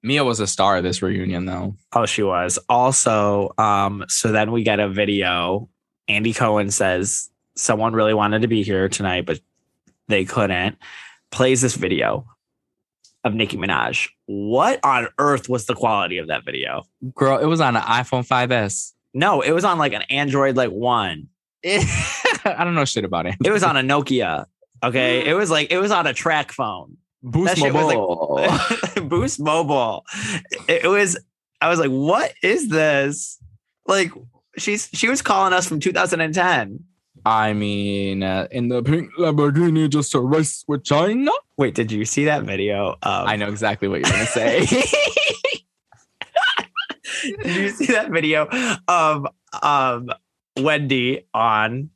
[0.03, 1.75] Mia was a star of this reunion though.
[1.93, 3.51] oh, she was also.
[3.57, 5.69] Um, so then we get a video.
[6.07, 9.39] Andy Cohen says someone really wanted to be here tonight, but
[10.07, 10.77] they couldn't.
[11.31, 12.25] Plays this video
[13.23, 14.07] of Nicki Minaj.
[14.25, 16.83] What on earth was the quality of that video?
[17.15, 18.93] Girl, it was on an iPhone 5S.
[19.13, 21.27] No, it was on like an Android like one.
[21.65, 23.35] I don't know shit about it.
[23.43, 24.45] It was on a Nokia.
[24.83, 25.25] Okay.
[25.29, 26.97] It was like it was on a track phone.
[27.23, 29.07] Boost That was like- Mobile.
[29.09, 30.05] Boost Mobile.
[30.69, 31.17] It was.
[31.59, 33.39] I was like, "What is this?"
[33.87, 34.11] Like,
[34.57, 36.83] she's she was calling us from 2010.
[37.27, 41.31] I mean, uh, in the pink Lamborghini, just a race with China.
[41.57, 42.95] Wait, did you see that video?
[43.03, 44.65] Of, I know exactly what you're gonna say.
[47.43, 48.47] did you see that video
[48.87, 49.27] of
[49.61, 50.09] um
[50.57, 51.89] Wendy on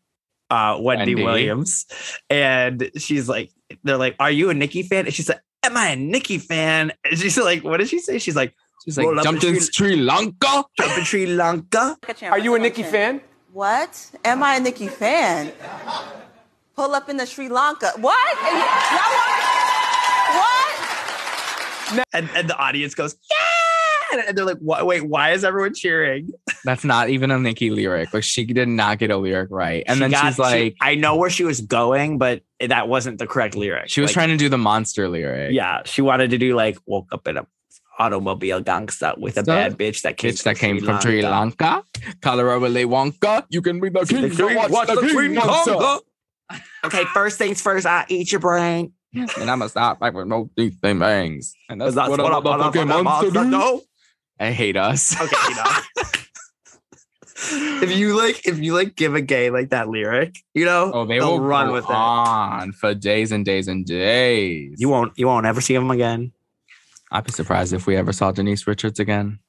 [0.49, 1.23] uh Wendy, Wendy.
[1.23, 1.85] Williams?
[2.29, 3.51] And she's like,
[3.85, 5.05] they're like, Are you a Nicki fan?
[5.05, 6.91] And she's like, Am I a Nicki fan?
[7.05, 8.19] And she's like, What did she say?
[8.19, 8.53] She's like,
[8.83, 10.65] She's like, "Roll jumped in in Sri Lanka.
[10.77, 11.97] Jump in Sri Lanka.
[12.23, 13.21] Are you a Nicki fan?
[13.53, 14.11] What?
[14.23, 15.51] Am I a Nicki fan?
[16.75, 17.91] Pull up in the Sri Lanka.
[17.97, 18.37] What?
[20.37, 22.07] What?
[22.13, 23.37] And, and the audience goes, Yeah.
[24.27, 24.85] And they're like, what?
[24.85, 26.31] Wait, why is everyone cheering?
[26.65, 28.13] That's not even a Nicki lyric.
[28.13, 29.83] Like she did not get a lyric right.
[29.87, 32.87] And She then got- she's like, she- I know where she was going, but that
[32.89, 33.89] wasn't the correct lyric.
[33.89, 35.53] she was Like, trying to do the monster lyric.
[35.53, 37.45] Yeah, she wanted to do like woke up in a
[37.99, 41.83] automobile gangsta with a So- bad bitch that came Bitch that came from Sri Lanka,
[42.21, 43.45] color Colorado Willy Wonka.
[43.49, 44.21] You can be the king.
[44.21, 45.75] The king, watch watch the the king king monster.
[46.83, 48.93] Okay, first things first, I eat your brain.
[49.13, 51.53] And I'ma stop like with no teeth and bangs.
[51.69, 53.77] And that's, That's what, what a a motherfucking motherfucking monster monster do.
[53.79, 53.81] do.
[54.39, 55.15] I hate us.
[55.21, 55.71] Okay, you know.
[57.83, 61.05] if you like, if you like, give a gay like that lyric, you know, Oh,
[61.05, 61.89] they they'll run go with it.
[61.91, 64.75] on for days and days and days.
[64.77, 66.31] You won't, you won't ever see them again.
[67.11, 69.39] I'd be surprised if we ever saw Denise Richards again.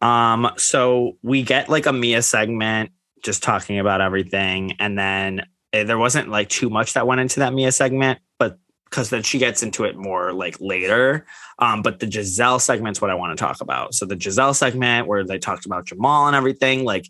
[0.00, 2.90] Um, so we get like a Mia segment
[3.22, 7.40] just talking about everything, and then eh, there wasn't like too much that went into
[7.40, 11.24] that Mia segment, but because then she gets into it more like later.
[11.60, 13.94] Um, but the Giselle segment's what I want to talk about.
[13.94, 17.08] So the Giselle segment where they talked about Jamal and everything, like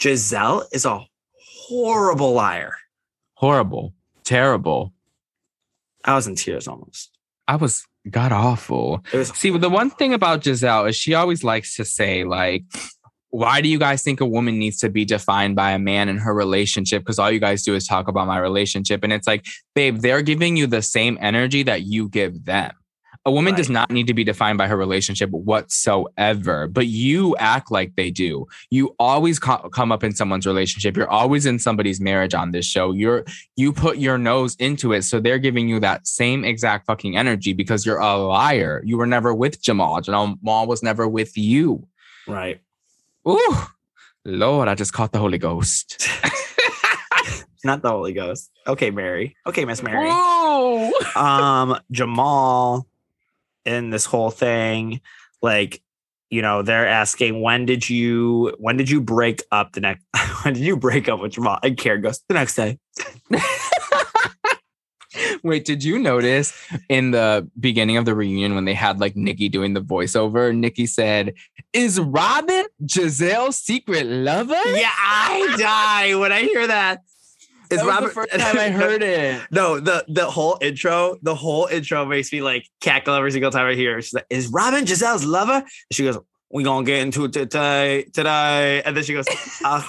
[0.00, 1.04] Giselle is a
[1.68, 2.74] horrible liar.
[3.34, 4.92] Horrible, terrible.
[6.04, 7.10] I was in tears almost.
[7.48, 9.04] I was god awful.
[9.12, 12.64] Was See, the one thing about Giselle is she always likes to say, like,
[13.30, 16.18] why do you guys think a woman needs to be defined by a man in
[16.18, 17.02] her relationship?
[17.02, 19.02] Because all you guys do is talk about my relationship.
[19.02, 22.72] And it's like, babe, they're giving you the same energy that you give them.
[23.24, 27.70] A woman does not need to be defined by her relationship whatsoever, but you act
[27.70, 28.46] like they do.
[28.70, 30.96] You always co- come up in someone's relationship.
[30.96, 32.90] You're always in somebody's marriage on this show.
[32.92, 37.16] You're you put your nose into it, so they're giving you that same exact fucking
[37.16, 38.82] energy because you're a liar.
[38.84, 40.00] You were never with Jamal.
[40.00, 41.86] Jamal was never with you.
[42.26, 42.60] right.
[43.28, 43.56] Ooh,
[44.24, 46.08] Lord, I just caught the Holy Ghost.
[47.64, 48.50] Not the Holy Ghost.
[48.66, 49.36] Okay, Mary.
[49.46, 50.08] Okay, Miss Mary.
[50.08, 50.90] Whoa.
[51.14, 52.88] um Jamal
[53.64, 55.00] in this whole thing
[55.40, 55.82] like
[56.30, 60.04] you know they're asking when did you when did you break up the next
[60.42, 62.78] when did you break up with Jamal and Karen goes the next day
[65.44, 66.54] Wait, did you notice
[66.88, 70.56] in the beginning of the reunion when they had like Nikki doing the voiceover?
[70.56, 71.34] Nikki said,
[71.72, 74.54] Is Robin Giselle's secret lover?
[74.66, 77.02] yeah I die when I hear that
[77.72, 79.40] Is That was the first time I heard it.
[79.50, 83.66] no the the whole intro the whole intro makes me like cackle every single time
[83.66, 84.02] I hear it.
[84.02, 86.18] she's like is Robin Giselle's lover and she goes
[86.50, 89.26] we gonna get into it today today and then she goes
[89.64, 89.82] uh,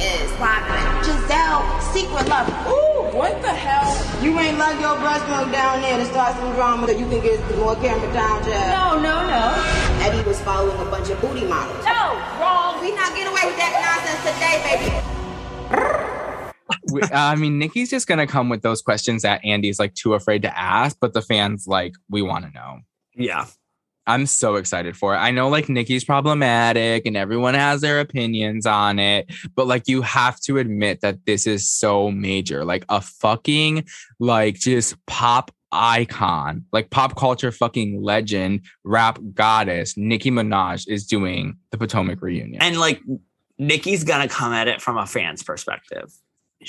[0.00, 2.52] Is Robin Giselle secret lover.
[2.70, 3.90] Ooh, what the hell?
[4.22, 7.20] You ain't lug your breast milk down there to start some drama that you can
[7.20, 8.70] get more camera time, Jazz.
[8.70, 9.44] No, no, no.
[10.06, 11.84] Eddie was following a bunch of booty models.
[11.84, 12.80] No, wrong.
[12.80, 15.17] We not getting away with that nonsense today, baby.
[16.92, 20.42] We- I mean, Nikki's just gonna come with those questions that Andy's like too afraid
[20.42, 22.78] to ask, but the fans like, we want to know.
[23.16, 23.46] yeah
[24.06, 25.18] I'm so excited for it.
[25.18, 30.00] I know like Nikki's problematic and everyone has their opinions on it, but like you
[30.00, 32.64] have to admit that this is so major.
[32.64, 33.86] Like a fucking
[34.18, 41.58] like just pop icon, like pop culture fucking legend, rap goddess, Nicki Minaj is doing
[41.70, 42.62] the Potomac reunion.
[42.62, 43.02] and like
[43.58, 46.12] Nikki's gonna come at it from a fan's perspective.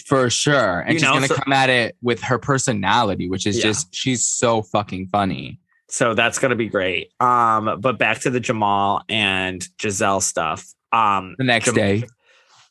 [0.05, 0.81] for sure.
[0.81, 3.63] And You she's know, gonna so- come at it with her personality, which is Yeah.
[3.63, 5.59] just she's so fucking funny.
[5.87, 7.11] So that's gonna be great.
[7.19, 10.65] Um, but back to the Jamal and Giselle stuff.
[10.91, 12.03] Um, The next Jam- day.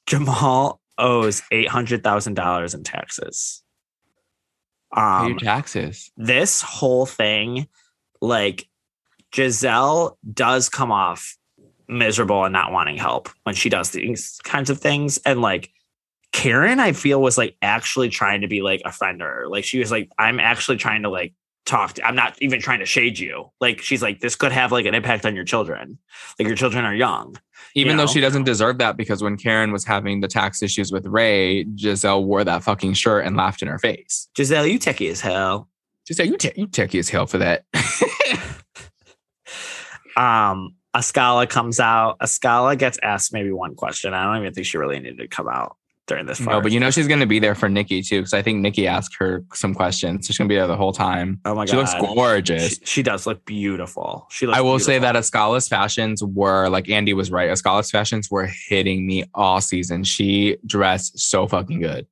[0.06, 3.62] Jamal owes eight hundred thousand dollars in taxes.
[4.94, 6.10] Pay Um, your taxes.
[6.16, 7.68] this whole thing,
[8.20, 8.68] like
[9.34, 11.36] Giselle does come off
[11.88, 15.18] miserable and not wanting help when she does these kinds of things.
[15.24, 15.70] And like
[16.32, 19.22] Karen, I feel was like actually trying to be like a friend.
[19.48, 21.34] Like she was like, I'm actually trying to like
[21.64, 21.94] talk.
[21.94, 23.50] to, I'm not even trying to shade you.
[23.60, 25.98] Like she's like, this could have like an impact on your children.
[26.38, 27.36] Like your children are young.
[27.74, 30.92] Even you though she doesn't deserve that because when Karen was having the tax issues
[30.92, 34.28] with Ray, Giselle wore that fucking shirt and laughed in her face.
[34.36, 35.68] Giselle, you techie as hell.
[36.06, 37.64] Giselle, you te- you techie as hell for that.
[40.18, 42.18] Um, Ascala comes out.
[42.20, 44.14] Ascala gets asked maybe one question.
[44.14, 46.50] I don't even think she really needed to come out during this part.
[46.56, 48.86] no, but you know she's gonna be there for Nikki too, because I think Nikki
[48.86, 50.26] asked her some questions.
[50.26, 51.38] So she's gonna be there the whole time.
[51.44, 52.78] Oh my god, she looks gorgeous.
[52.78, 54.26] She, she does look beautiful.
[54.30, 55.12] She looks I will say beautiful.
[55.12, 57.50] that Ascala's fashions were like Andy was right.
[57.50, 60.04] Ascala's fashions were hitting me all season.
[60.04, 62.06] She dressed so fucking good.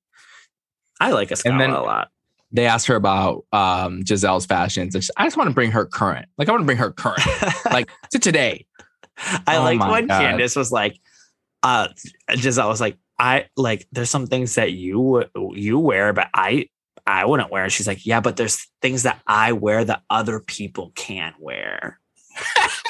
[1.00, 2.08] I like Ascala then- a lot.
[2.56, 4.96] They asked her about um, Giselle's fashions.
[5.16, 6.26] I just want to bring her current.
[6.38, 7.20] Like I want to bring her current,
[7.70, 8.66] like to today.
[9.46, 10.20] I Oh liked when God.
[10.20, 10.98] Candace was like,
[11.62, 11.88] uh,
[12.34, 16.68] Giselle was like, I like, there's some things that you you wear, but I
[17.06, 17.68] I wouldn't wear.
[17.70, 22.00] She's like, yeah, but there's things that I wear that other people can't wear.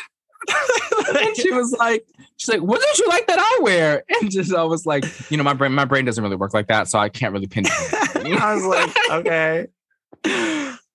[1.19, 2.07] and she was like,
[2.37, 4.05] she's like, what don't you like that I wear?
[4.09, 6.69] And just I was like, you know, my brain, my brain doesn't really work like
[6.69, 7.73] that, so I can't really pin it.
[8.41, 9.67] I was like, okay.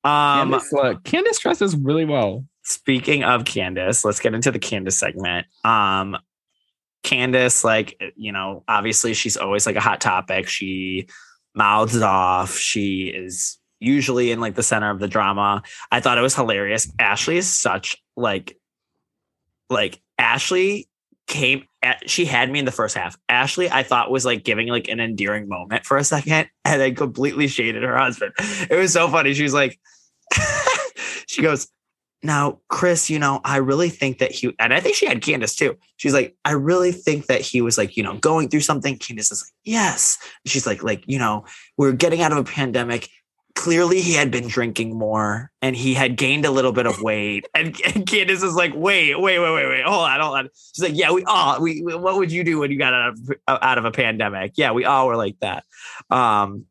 [0.04, 2.46] Um, Candace, look, Candace dresses really well.
[2.64, 5.48] speaking of Candace, let's get into the Candace segment.
[5.64, 6.18] Um,
[7.04, 10.48] Candace, like, you know, obviously she's always like a hot topic.
[10.48, 11.08] She
[11.56, 12.58] mouths off.
[12.58, 15.64] She is usually in like the center of the drama.
[15.92, 16.92] I thought it was hilarious.
[17.00, 18.58] Ashley is such like,
[19.72, 20.88] like Ashley
[21.28, 23.18] came at, she had me in the first half.
[23.30, 26.96] Ashley, I thought was like giving like an endearing moment for a second and then
[26.96, 28.34] completely shaded her husband.
[28.70, 29.34] It was so funny.
[29.34, 29.80] She was like,
[31.28, 31.68] she goes,
[32.24, 35.56] now, Chris, you know, I really think that he, and I think she had Candace
[35.56, 35.76] too.
[35.98, 38.98] She's like, I really think that he was like, you know, going through something.
[38.98, 40.20] Candace is like, yes.
[40.46, 41.46] She's like, like, you know,
[41.78, 43.10] we're getting out of a pandemic.
[43.56, 47.46] Clearly, he had been drinking more and he had gained a little bit of weight.
[47.54, 50.50] And, and Candace is like, wait, wait, wait, wait, wait, hold on, hold on.
[50.74, 53.14] She's like, yeah, we all, we, we- what would you do when you got out
[53.14, 54.54] of, out of a pandemic?
[54.56, 55.64] Yeah, we all were like that.
[56.10, 56.66] Um,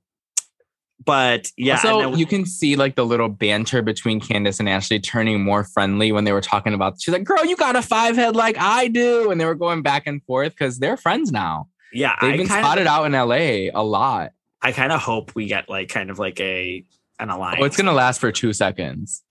[1.05, 5.01] but yeah, also, then- you can see like the little banter between Candace and Ashley
[5.01, 7.01] turning more friendly when they were talking about.
[7.01, 9.81] She's like, "Girl, you got a five head like I do," and they were going
[9.82, 11.69] back and forth because they're friends now.
[11.93, 14.32] yeah, They've I been spotted out in LA a lot.
[14.62, 16.85] I kind of hope we get like kind of like a
[17.20, 17.59] an alliance.
[17.61, 19.23] Oh, it's gonna last for two seconds.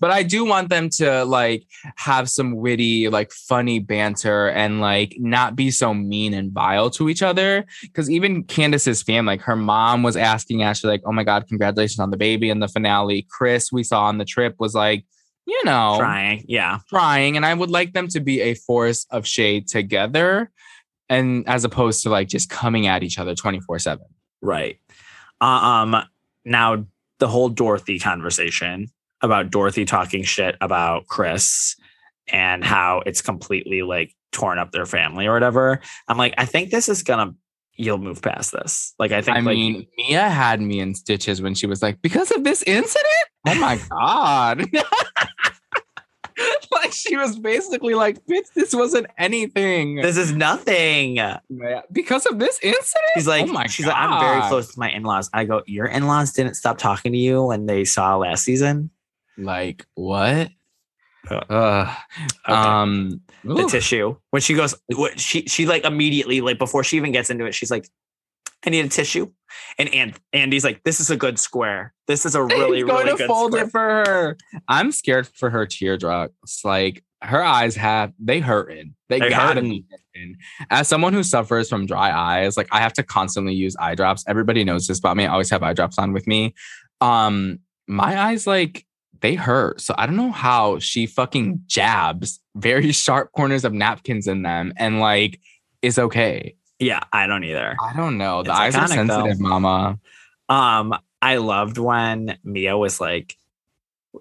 [0.00, 1.64] but I do want them to like
[1.96, 7.08] have some witty, like funny banter and like not be so mean and vile to
[7.08, 7.64] each other.
[7.94, 12.00] Cause even Candace's fam, like her mom was asking Ashley, like, oh my God, congratulations
[12.00, 13.26] on the baby in the finale.
[13.30, 15.04] Chris, we saw on the trip, was like,
[15.46, 16.44] you know, trying.
[16.48, 16.80] Yeah.
[16.88, 17.36] trying.
[17.36, 20.50] And I would like them to be a force of shade together.
[21.08, 24.04] And as opposed to like just coming at each other 24 7.
[24.42, 24.78] Right.
[25.40, 25.96] Uh, Um.
[26.44, 26.86] Now
[27.18, 28.88] the whole Dorothy conversation
[29.22, 31.76] about Dorothy talking shit about Chris
[32.28, 35.80] and how it's completely like torn up their family or whatever.
[36.08, 37.34] I'm like, I think this is gonna.
[37.78, 38.94] You'll move past this.
[38.98, 39.36] Like, I think.
[39.36, 42.62] I like, mean, Mia had me in stitches when she was like, because of this
[42.62, 43.06] incident?
[43.46, 44.64] Oh my God.
[46.86, 49.96] like she was basically like, bitch, this wasn't anything.
[49.96, 51.18] this is nothing.
[51.92, 53.04] Because of this incident?
[53.14, 55.30] She's like, oh my she's like, I'm very close to my in-laws.
[55.32, 58.90] I go, your in-laws didn't stop talking to you when they saw last season.
[59.38, 60.50] Like, what?
[61.30, 61.94] Uh,
[62.48, 62.54] Okay.
[62.54, 67.10] Um, the tissue when she goes what she she like immediately like before she even
[67.12, 67.88] gets into it she's like
[68.64, 69.30] i need a tissue
[69.78, 73.06] and and andy's like this is a good square this is a really He's going
[73.06, 73.64] really to good fold square.
[73.64, 74.36] it for her.
[74.68, 76.64] I'm scared for her teardrops.
[76.64, 78.94] Like her eyes have they hurting.
[79.08, 79.70] They They're gotta hurting.
[79.70, 80.36] be hurting.
[80.70, 84.22] As someone who suffers from dry eyes, like I have to constantly use eye drops.
[84.28, 85.26] Everybody knows this about me.
[85.26, 86.54] I always have eye drops on with me.
[87.00, 87.58] Um,
[87.88, 88.86] my eyes like
[89.20, 89.80] they hurt.
[89.80, 94.72] So I don't know how she fucking jabs very sharp corners of napkins in them
[94.76, 95.40] and like
[95.82, 96.54] is okay.
[96.78, 98.42] Yeah i don't either I don't know.
[98.42, 99.14] The It's eyes are iconic, though.
[99.14, 99.98] sensitive, mama.
[100.48, 103.36] um i loved when mia was like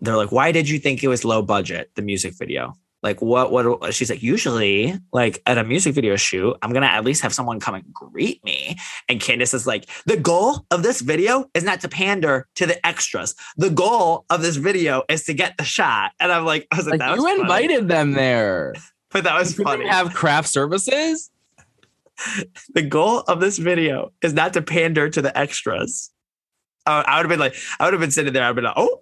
[0.01, 2.73] they're like why did you think it was low budget the music video
[3.03, 7.03] like what what she's like usually like at a music video shoot i'm gonna at
[7.05, 8.75] least have someone come and greet me
[9.09, 12.83] and candace is like the goal of this video is not to pander to the
[12.85, 16.77] extras the goal of this video is to get the shot and i'm like i
[16.77, 18.73] was like, Like you invited them there.
[19.11, 21.29] but that was You funny have craft services.
[22.73, 26.11] the goal of this video is not to pander to the extras
[26.85, 28.73] uh, i would have been like i would have been sitting there i'd been like
[28.77, 29.01] oh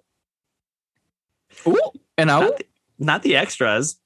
[1.66, 1.78] Ooh,
[2.18, 2.64] and I not the,
[2.98, 3.98] not the extras.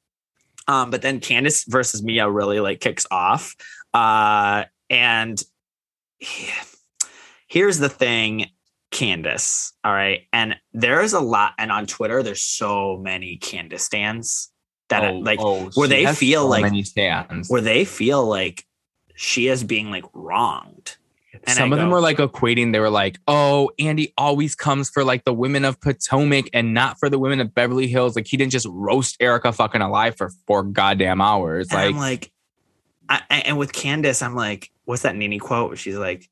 [0.66, 3.55] Um, but then Candace versus Mia really like kicks off.
[3.94, 5.43] Uh, and
[7.48, 8.47] here's the thing.
[8.90, 9.74] Candace.
[9.85, 10.22] All right.
[10.32, 14.51] And there's a lot, and on Twitter, there's so many Candace stands
[14.89, 17.51] that Oh, like oh, where they feel so like many stands.
[17.51, 18.64] where they feel like
[19.20, 20.96] she is being like wronged.
[21.32, 22.72] And Some I of them go, were like equating.
[22.72, 26.98] They were like, "Oh, Andy always comes for like the women of Potomac and not
[27.00, 28.14] for the women of Beverly Hills.
[28.14, 31.68] Like he didn't just roast Erica fucking alive for four goddamn hours.
[31.70, 32.32] and Like, I'm like,
[33.08, 35.68] I, I- and with Candace, I'm like, what's that Nini quote?
[35.68, 36.28] Where she's like,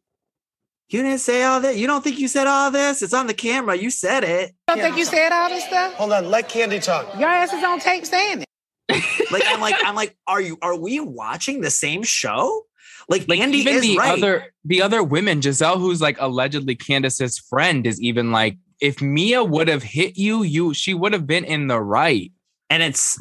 [0.89, 1.77] "You didn't say all that.
[1.77, 3.03] You don't think you said all this?
[3.03, 3.77] It's on the camera.
[3.77, 5.93] You said it." don't think you said all this stuff?
[5.95, 7.19] Hold on, let Candy talk.
[7.19, 9.31] Your ass is on tape saying it.
[9.33, 10.57] Like I'm like I'm like, are you?
[10.63, 12.63] Are we watching the same show?
[13.09, 14.19] Like, like Andy even is the right.
[14.19, 19.45] other the other women, Giselle, who's like allegedly Candace's friend, is even like, if Mia
[19.45, 22.33] would have hit you, you she would have been in the right.
[22.69, 23.19] and it's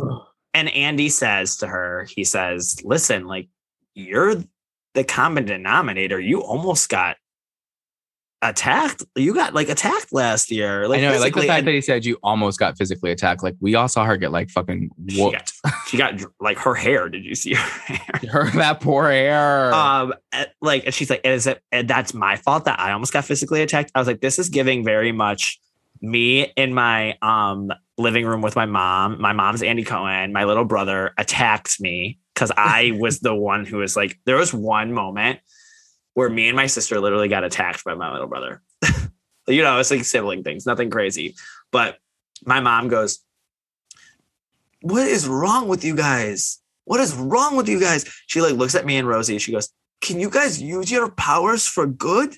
[0.54, 3.50] and Andy says to her, he says, "Listen, like
[3.94, 4.44] you're
[4.96, 6.20] the common denominator.
[6.20, 7.18] You almost got
[8.42, 9.04] attacked.
[9.16, 10.88] You got like attacked last year.
[10.88, 11.14] Like I know.
[11.14, 13.44] I like the fact and that he said you almost got physically attacked.
[13.44, 15.52] Like we all saw her get like fucking she got,
[15.88, 17.10] she got like her hair.
[17.10, 18.00] Did you see her hair?
[18.32, 19.74] Her that poor hair.
[19.74, 20.14] Um,
[20.62, 21.62] like, and she's like, "Is it?
[21.72, 24.50] And that's my fault that I almost got physically attacked." I was like, "This is
[24.50, 25.60] giving very much
[26.02, 29.22] me in my um living room with my mom.
[29.22, 30.34] My mom's Andy Cohen.
[30.34, 34.20] My little brother attacked me because I was the one who was like.
[34.26, 35.40] There was one moment
[36.16, 38.64] where me and my sister literally got attacked by my little brother.
[39.48, 41.36] you know, it's like sibling things, nothing crazy.
[41.72, 42.00] But
[42.44, 43.20] my mom goes,
[44.82, 46.60] "What is wrong with you guys?
[46.86, 49.38] What is wrong with you guys?" She like looks at me and Rosie.
[49.38, 49.70] She goes,
[50.02, 52.36] "Can you guys use your powers for good?"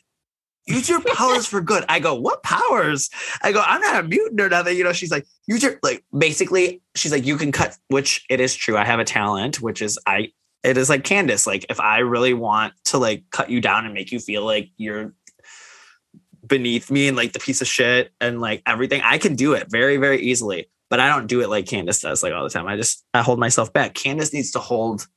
[0.69, 1.85] Use your powers for good.
[1.87, 3.09] I go, what powers?
[3.41, 4.75] I go, I'm not a mutant or nothing.
[4.75, 8.41] You know, she's like, use your like basically, she's like, you can cut, which it
[8.41, 8.75] is true.
[8.75, 10.33] I have a talent, which is I
[10.63, 11.47] it is like Candace.
[11.47, 14.69] Like if I really want to like cut you down and make you feel like
[14.77, 15.13] you're
[16.45, 19.69] beneath me and like the piece of shit and like everything, I can do it
[19.69, 20.69] very, very easily.
[20.89, 22.67] But I don't do it like Candace does like all the time.
[22.67, 23.93] I just I hold myself back.
[23.93, 25.07] Candace needs to hold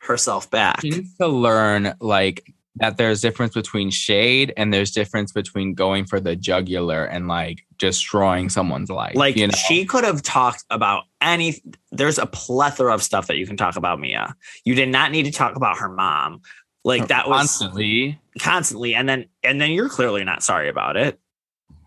[0.00, 0.80] herself back.
[0.80, 6.06] She needs to learn like that there's difference between shade and there's difference between going
[6.06, 9.14] for the jugular and like destroying someone's life.
[9.14, 9.54] Like you know?
[9.68, 11.62] she could have talked about any.
[11.92, 14.34] There's a plethora of stuff that you can talk about Mia.
[14.64, 16.40] You did not need to talk about her mom.
[16.82, 21.20] Like that was constantly, constantly, and then and then you're clearly not sorry about it.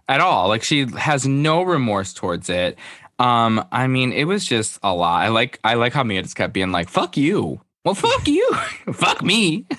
[0.08, 0.48] at all.
[0.48, 2.78] Like she has no remorse towards it.
[3.18, 5.24] Um, I mean, it was just a lot.
[5.24, 7.62] I like I like how Mia just kept being like, fuck you.
[7.84, 8.48] Well, fuck you.
[8.94, 9.66] fuck me.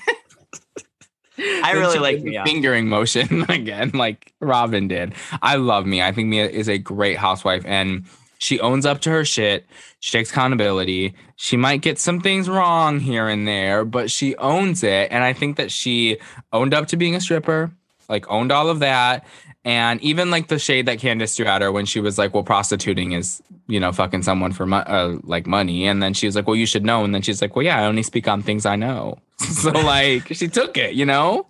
[1.37, 2.43] I really like Mia.
[2.45, 5.13] fingering motion again, like Robin did.
[5.41, 6.05] I love Mia.
[6.05, 8.05] I think Mia is a great housewife and
[8.37, 9.65] she owns up to her shit.
[9.99, 11.15] She takes accountability.
[11.35, 15.11] She might get some things wrong here and there, but she owns it.
[15.11, 16.17] And I think that she
[16.53, 17.71] owned up to being a stripper,
[18.09, 19.25] like owned all of that.
[19.63, 22.43] And even like the shade that Candace threw at her when she was like, well,
[22.43, 25.87] prostituting is, you know, fucking someone for mo- uh, like money.
[25.87, 27.03] And then she was like, well, you should know.
[27.03, 29.17] And then she's like, well, yeah, I only speak on things I know.
[29.37, 31.47] so like she took it, you know?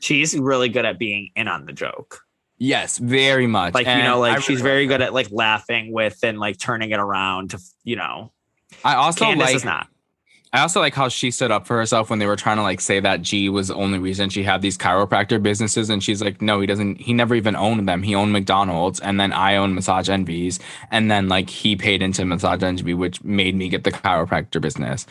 [0.00, 2.22] She's really good at being in on the joke.
[2.58, 3.74] Yes, very much.
[3.74, 6.58] Like you know, like I she's really very good at like laughing with and like
[6.58, 8.32] turning it around to you know.
[8.84, 9.88] I also Candace like is not.
[10.54, 12.82] I also like how she stood up for herself when they were trying to like
[12.82, 16.42] say that G was the only reason she had these chiropractor businesses, and she's like,
[16.42, 17.00] no, he doesn't.
[17.00, 18.02] He never even owned them.
[18.02, 20.60] He owned McDonald's, and then I own Massage Envies,
[20.90, 25.06] and then like he paid into Massage Envy, which made me get the chiropractor business.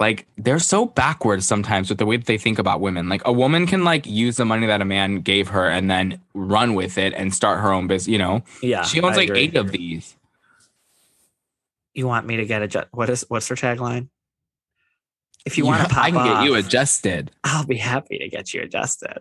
[0.00, 3.08] Like they're so backwards sometimes with the way that they think about women.
[3.08, 6.20] Like a woman can like use the money that a man gave her and then
[6.34, 8.08] run with it and start her own business.
[8.08, 9.42] You know, Yeah, she owns I like agree.
[9.42, 10.16] eight of these.
[11.94, 14.08] You want me to get a ju- what is what's her tagline?
[15.46, 17.30] If you Yeah, want to pop I can get you adjusted.
[17.44, 19.20] I'll be happy to get you adjusted.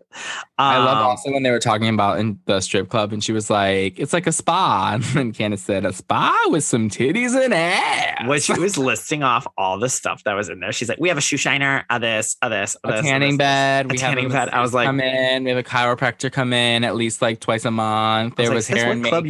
[0.57, 3.31] I love Um, also when they were talking about in the strip club, and she
[3.31, 7.39] was like, "It's like a spa," and then Candace said, "A spa with some titties
[7.39, 10.89] and ass." when she was listing off all the stuff that was in there, she's
[10.89, 13.38] like, "We have a shoe shiner, a this, a this, a, a this, tanning this,
[13.38, 13.85] bed.
[13.85, 15.43] a we have tanning a bed." I was like, come in.
[15.43, 18.35] We have a chiropractor come in at least like twice a month.
[18.35, 19.23] There like, was "Sis, hair and makeup.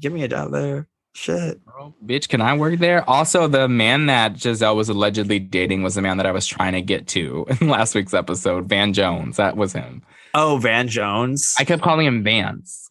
[0.00, 0.88] Give me a job there.
[1.16, 1.60] Shit.
[2.04, 3.08] Bitch, can I work there?
[3.08, 6.74] Also, the man that Giselle was allegedly dating was the man that I was trying
[6.74, 9.38] to get to in last week's episode, Van Jones.
[9.38, 10.02] That was him.
[10.34, 11.54] Oh, Van Jones.
[11.58, 12.90] I kept calling him Vance.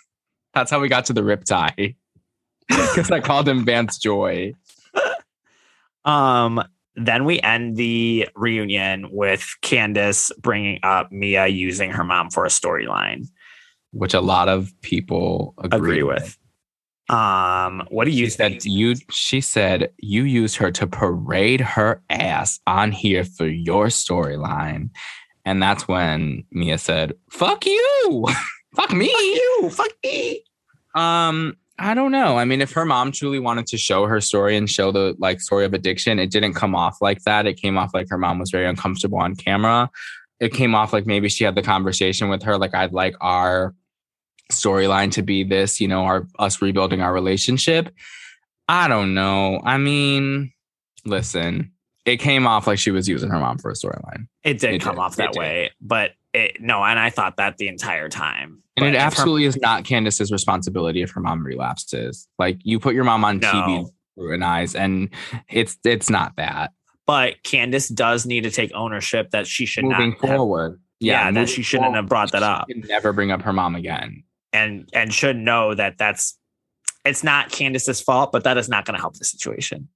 [0.54, 1.96] That's how we got to the rip tie.
[2.68, 4.54] Because I called him Vance Joy.
[6.04, 6.62] Um,
[6.94, 12.50] then we end the reunion with Candace bringing up Mia using her mom for a
[12.50, 13.26] storyline.
[13.90, 16.38] which a lot of people agree, Agree with.
[17.08, 22.02] Um, what do you She said you she said you used her to parade her
[22.08, 24.90] ass on here for your storyline.
[25.44, 28.26] And that's when Mia said, Fuck you.
[28.74, 29.08] Fuck me.
[29.08, 29.70] Fuck you.
[29.70, 30.42] Fuck me.
[30.94, 32.38] Um, I don't know.
[32.38, 35.40] I mean, if her mom truly wanted to show her story and show the like
[35.40, 37.46] story of addiction, it didn't come off like that.
[37.46, 39.90] It came off like her mom was very uncomfortable on camera.
[40.40, 43.74] It came off like maybe she had the conversation with her, like I'd like our
[44.52, 47.92] storyline to be this, you know, our us rebuilding our relationship.
[48.68, 49.60] I don't know.
[49.64, 50.52] I mean,
[51.04, 51.72] listen,
[52.04, 54.26] it came off like she was using her mom for a storyline.
[54.42, 55.00] It did It come did.
[55.02, 58.60] off that way, but it, no, and I thought that the entire time.
[58.76, 62.26] And But it if her- absolutely is not Candace's responsibility if her mom relapses.
[62.38, 63.90] Like you put your mom on TV No.
[64.16, 65.10] through an eyes, and
[65.48, 66.72] it's it's not that.
[67.06, 70.80] but Candace does need to take ownership that she should moving not have- forward.
[71.00, 72.66] yeah, that she shouldn't forward, have brought that up.
[72.68, 74.23] Never bring up her mom again.
[74.54, 76.38] And and should know that that's
[77.04, 79.88] it's not Candace's fault, but that is not going to help the situation.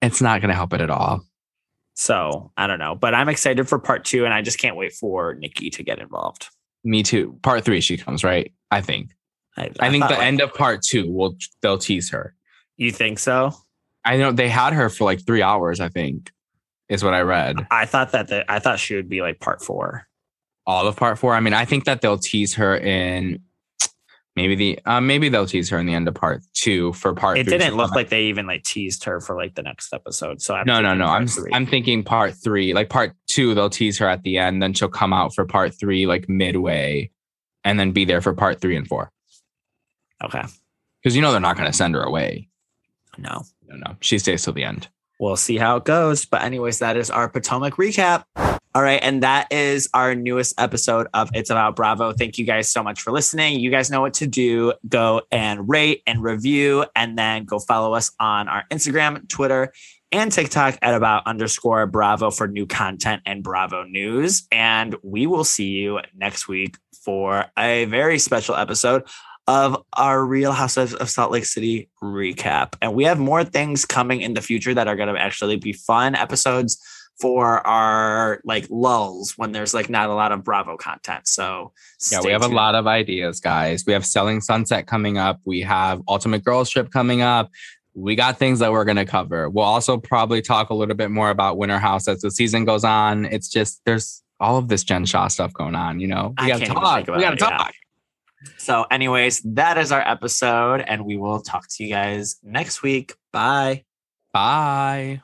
[0.00, 1.24] It's not going to help it at all.
[1.94, 4.92] So I don't know, but I'm excited for part two, and I just can't wait
[4.92, 6.48] for Nikki to get involved.
[6.84, 7.38] Me too.
[7.42, 8.52] Part three, she comes right.
[8.70, 9.10] I think.
[9.56, 12.34] I, I, think the like- end of part two will they'll tease her.
[12.76, 13.52] You think so?
[14.04, 15.80] I know they had her for like three hours.
[15.80, 16.30] I think
[16.88, 17.66] is what I read.
[17.70, 20.06] I thought that the, I thought she would be like part four.
[20.66, 21.34] All of part four.
[21.34, 23.40] I mean, I think that they'll tease her in
[24.36, 27.38] maybe the uh, maybe they'll tease her in the end of part two for part.
[27.38, 27.58] It three.
[27.58, 30.40] didn't look like they even like teased her for like the next episode.
[30.42, 31.06] So I'm no, no, no.
[31.06, 31.50] I'm three.
[31.52, 32.74] I'm thinking part three.
[32.74, 35.74] Like part two, they'll tease her at the end, then she'll come out for part
[35.78, 37.10] three, like midway,
[37.64, 39.10] and then be there for part three and four.
[40.22, 40.42] okay.
[41.02, 42.48] Because you know they're not going to send her away.
[43.18, 43.96] No, No, no.
[44.00, 44.88] She stays till the end.
[45.20, 46.24] we'll see how it goes.
[46.24, 48.24] But anyways, that is our Potomac recap.
[48.76, 52.12] All right, and that is our newest episode of It's About Bravo.
[52.12, 53.60] Thank you guys so much for listening.
[53.60, 54.72] You guys know what to do.
[54.88, 59.72] Go and rate and review, and then go follow us on our Instagram, Twitter,
[60.10, 64.44] and TikTok at about underscore Bravo for new content and Bravo news.
[64.50, 69.04] And we will see you next week for a very special episode
[69.46, 72.74] of our Real Housewives of Salt Lake City recap.
[72.82, 75.72] And we have more things coming in the future that are going to actually be
[75.72, 76.76] fun episodes
[77.20, 81.26] for our like lulls when there's like not a lot of Bravo content.
[81.28, 81.72] So
[82.10, 83.84] Yeah, we have a lot of ideas, guys.
[83.86, 85.40] We have Selling Sunset coming up.
[85.44, 87.50] We have Ultimate Girls Trip coming up.
[87.94, 89.48] We got things that we're going to cover.
[89.48, 92.82] We'll also probably talk a little bit more about Winter House as the season goes
[92.82, 93.26] on.
[93.26, 96.00] It's just there's all of this Jen Shaw stuff going on.
[96.00, 97.06] You know, we got to talk.
[97.06, 97.56] We got to it, yeah.
[97.56, 97.74] talk.
[98.58, 103.14] So, anyways, that is our episode, and we will talk to you guys next week.
[103.32, 103.84] Bye.
[104.32, 105.20] Bye.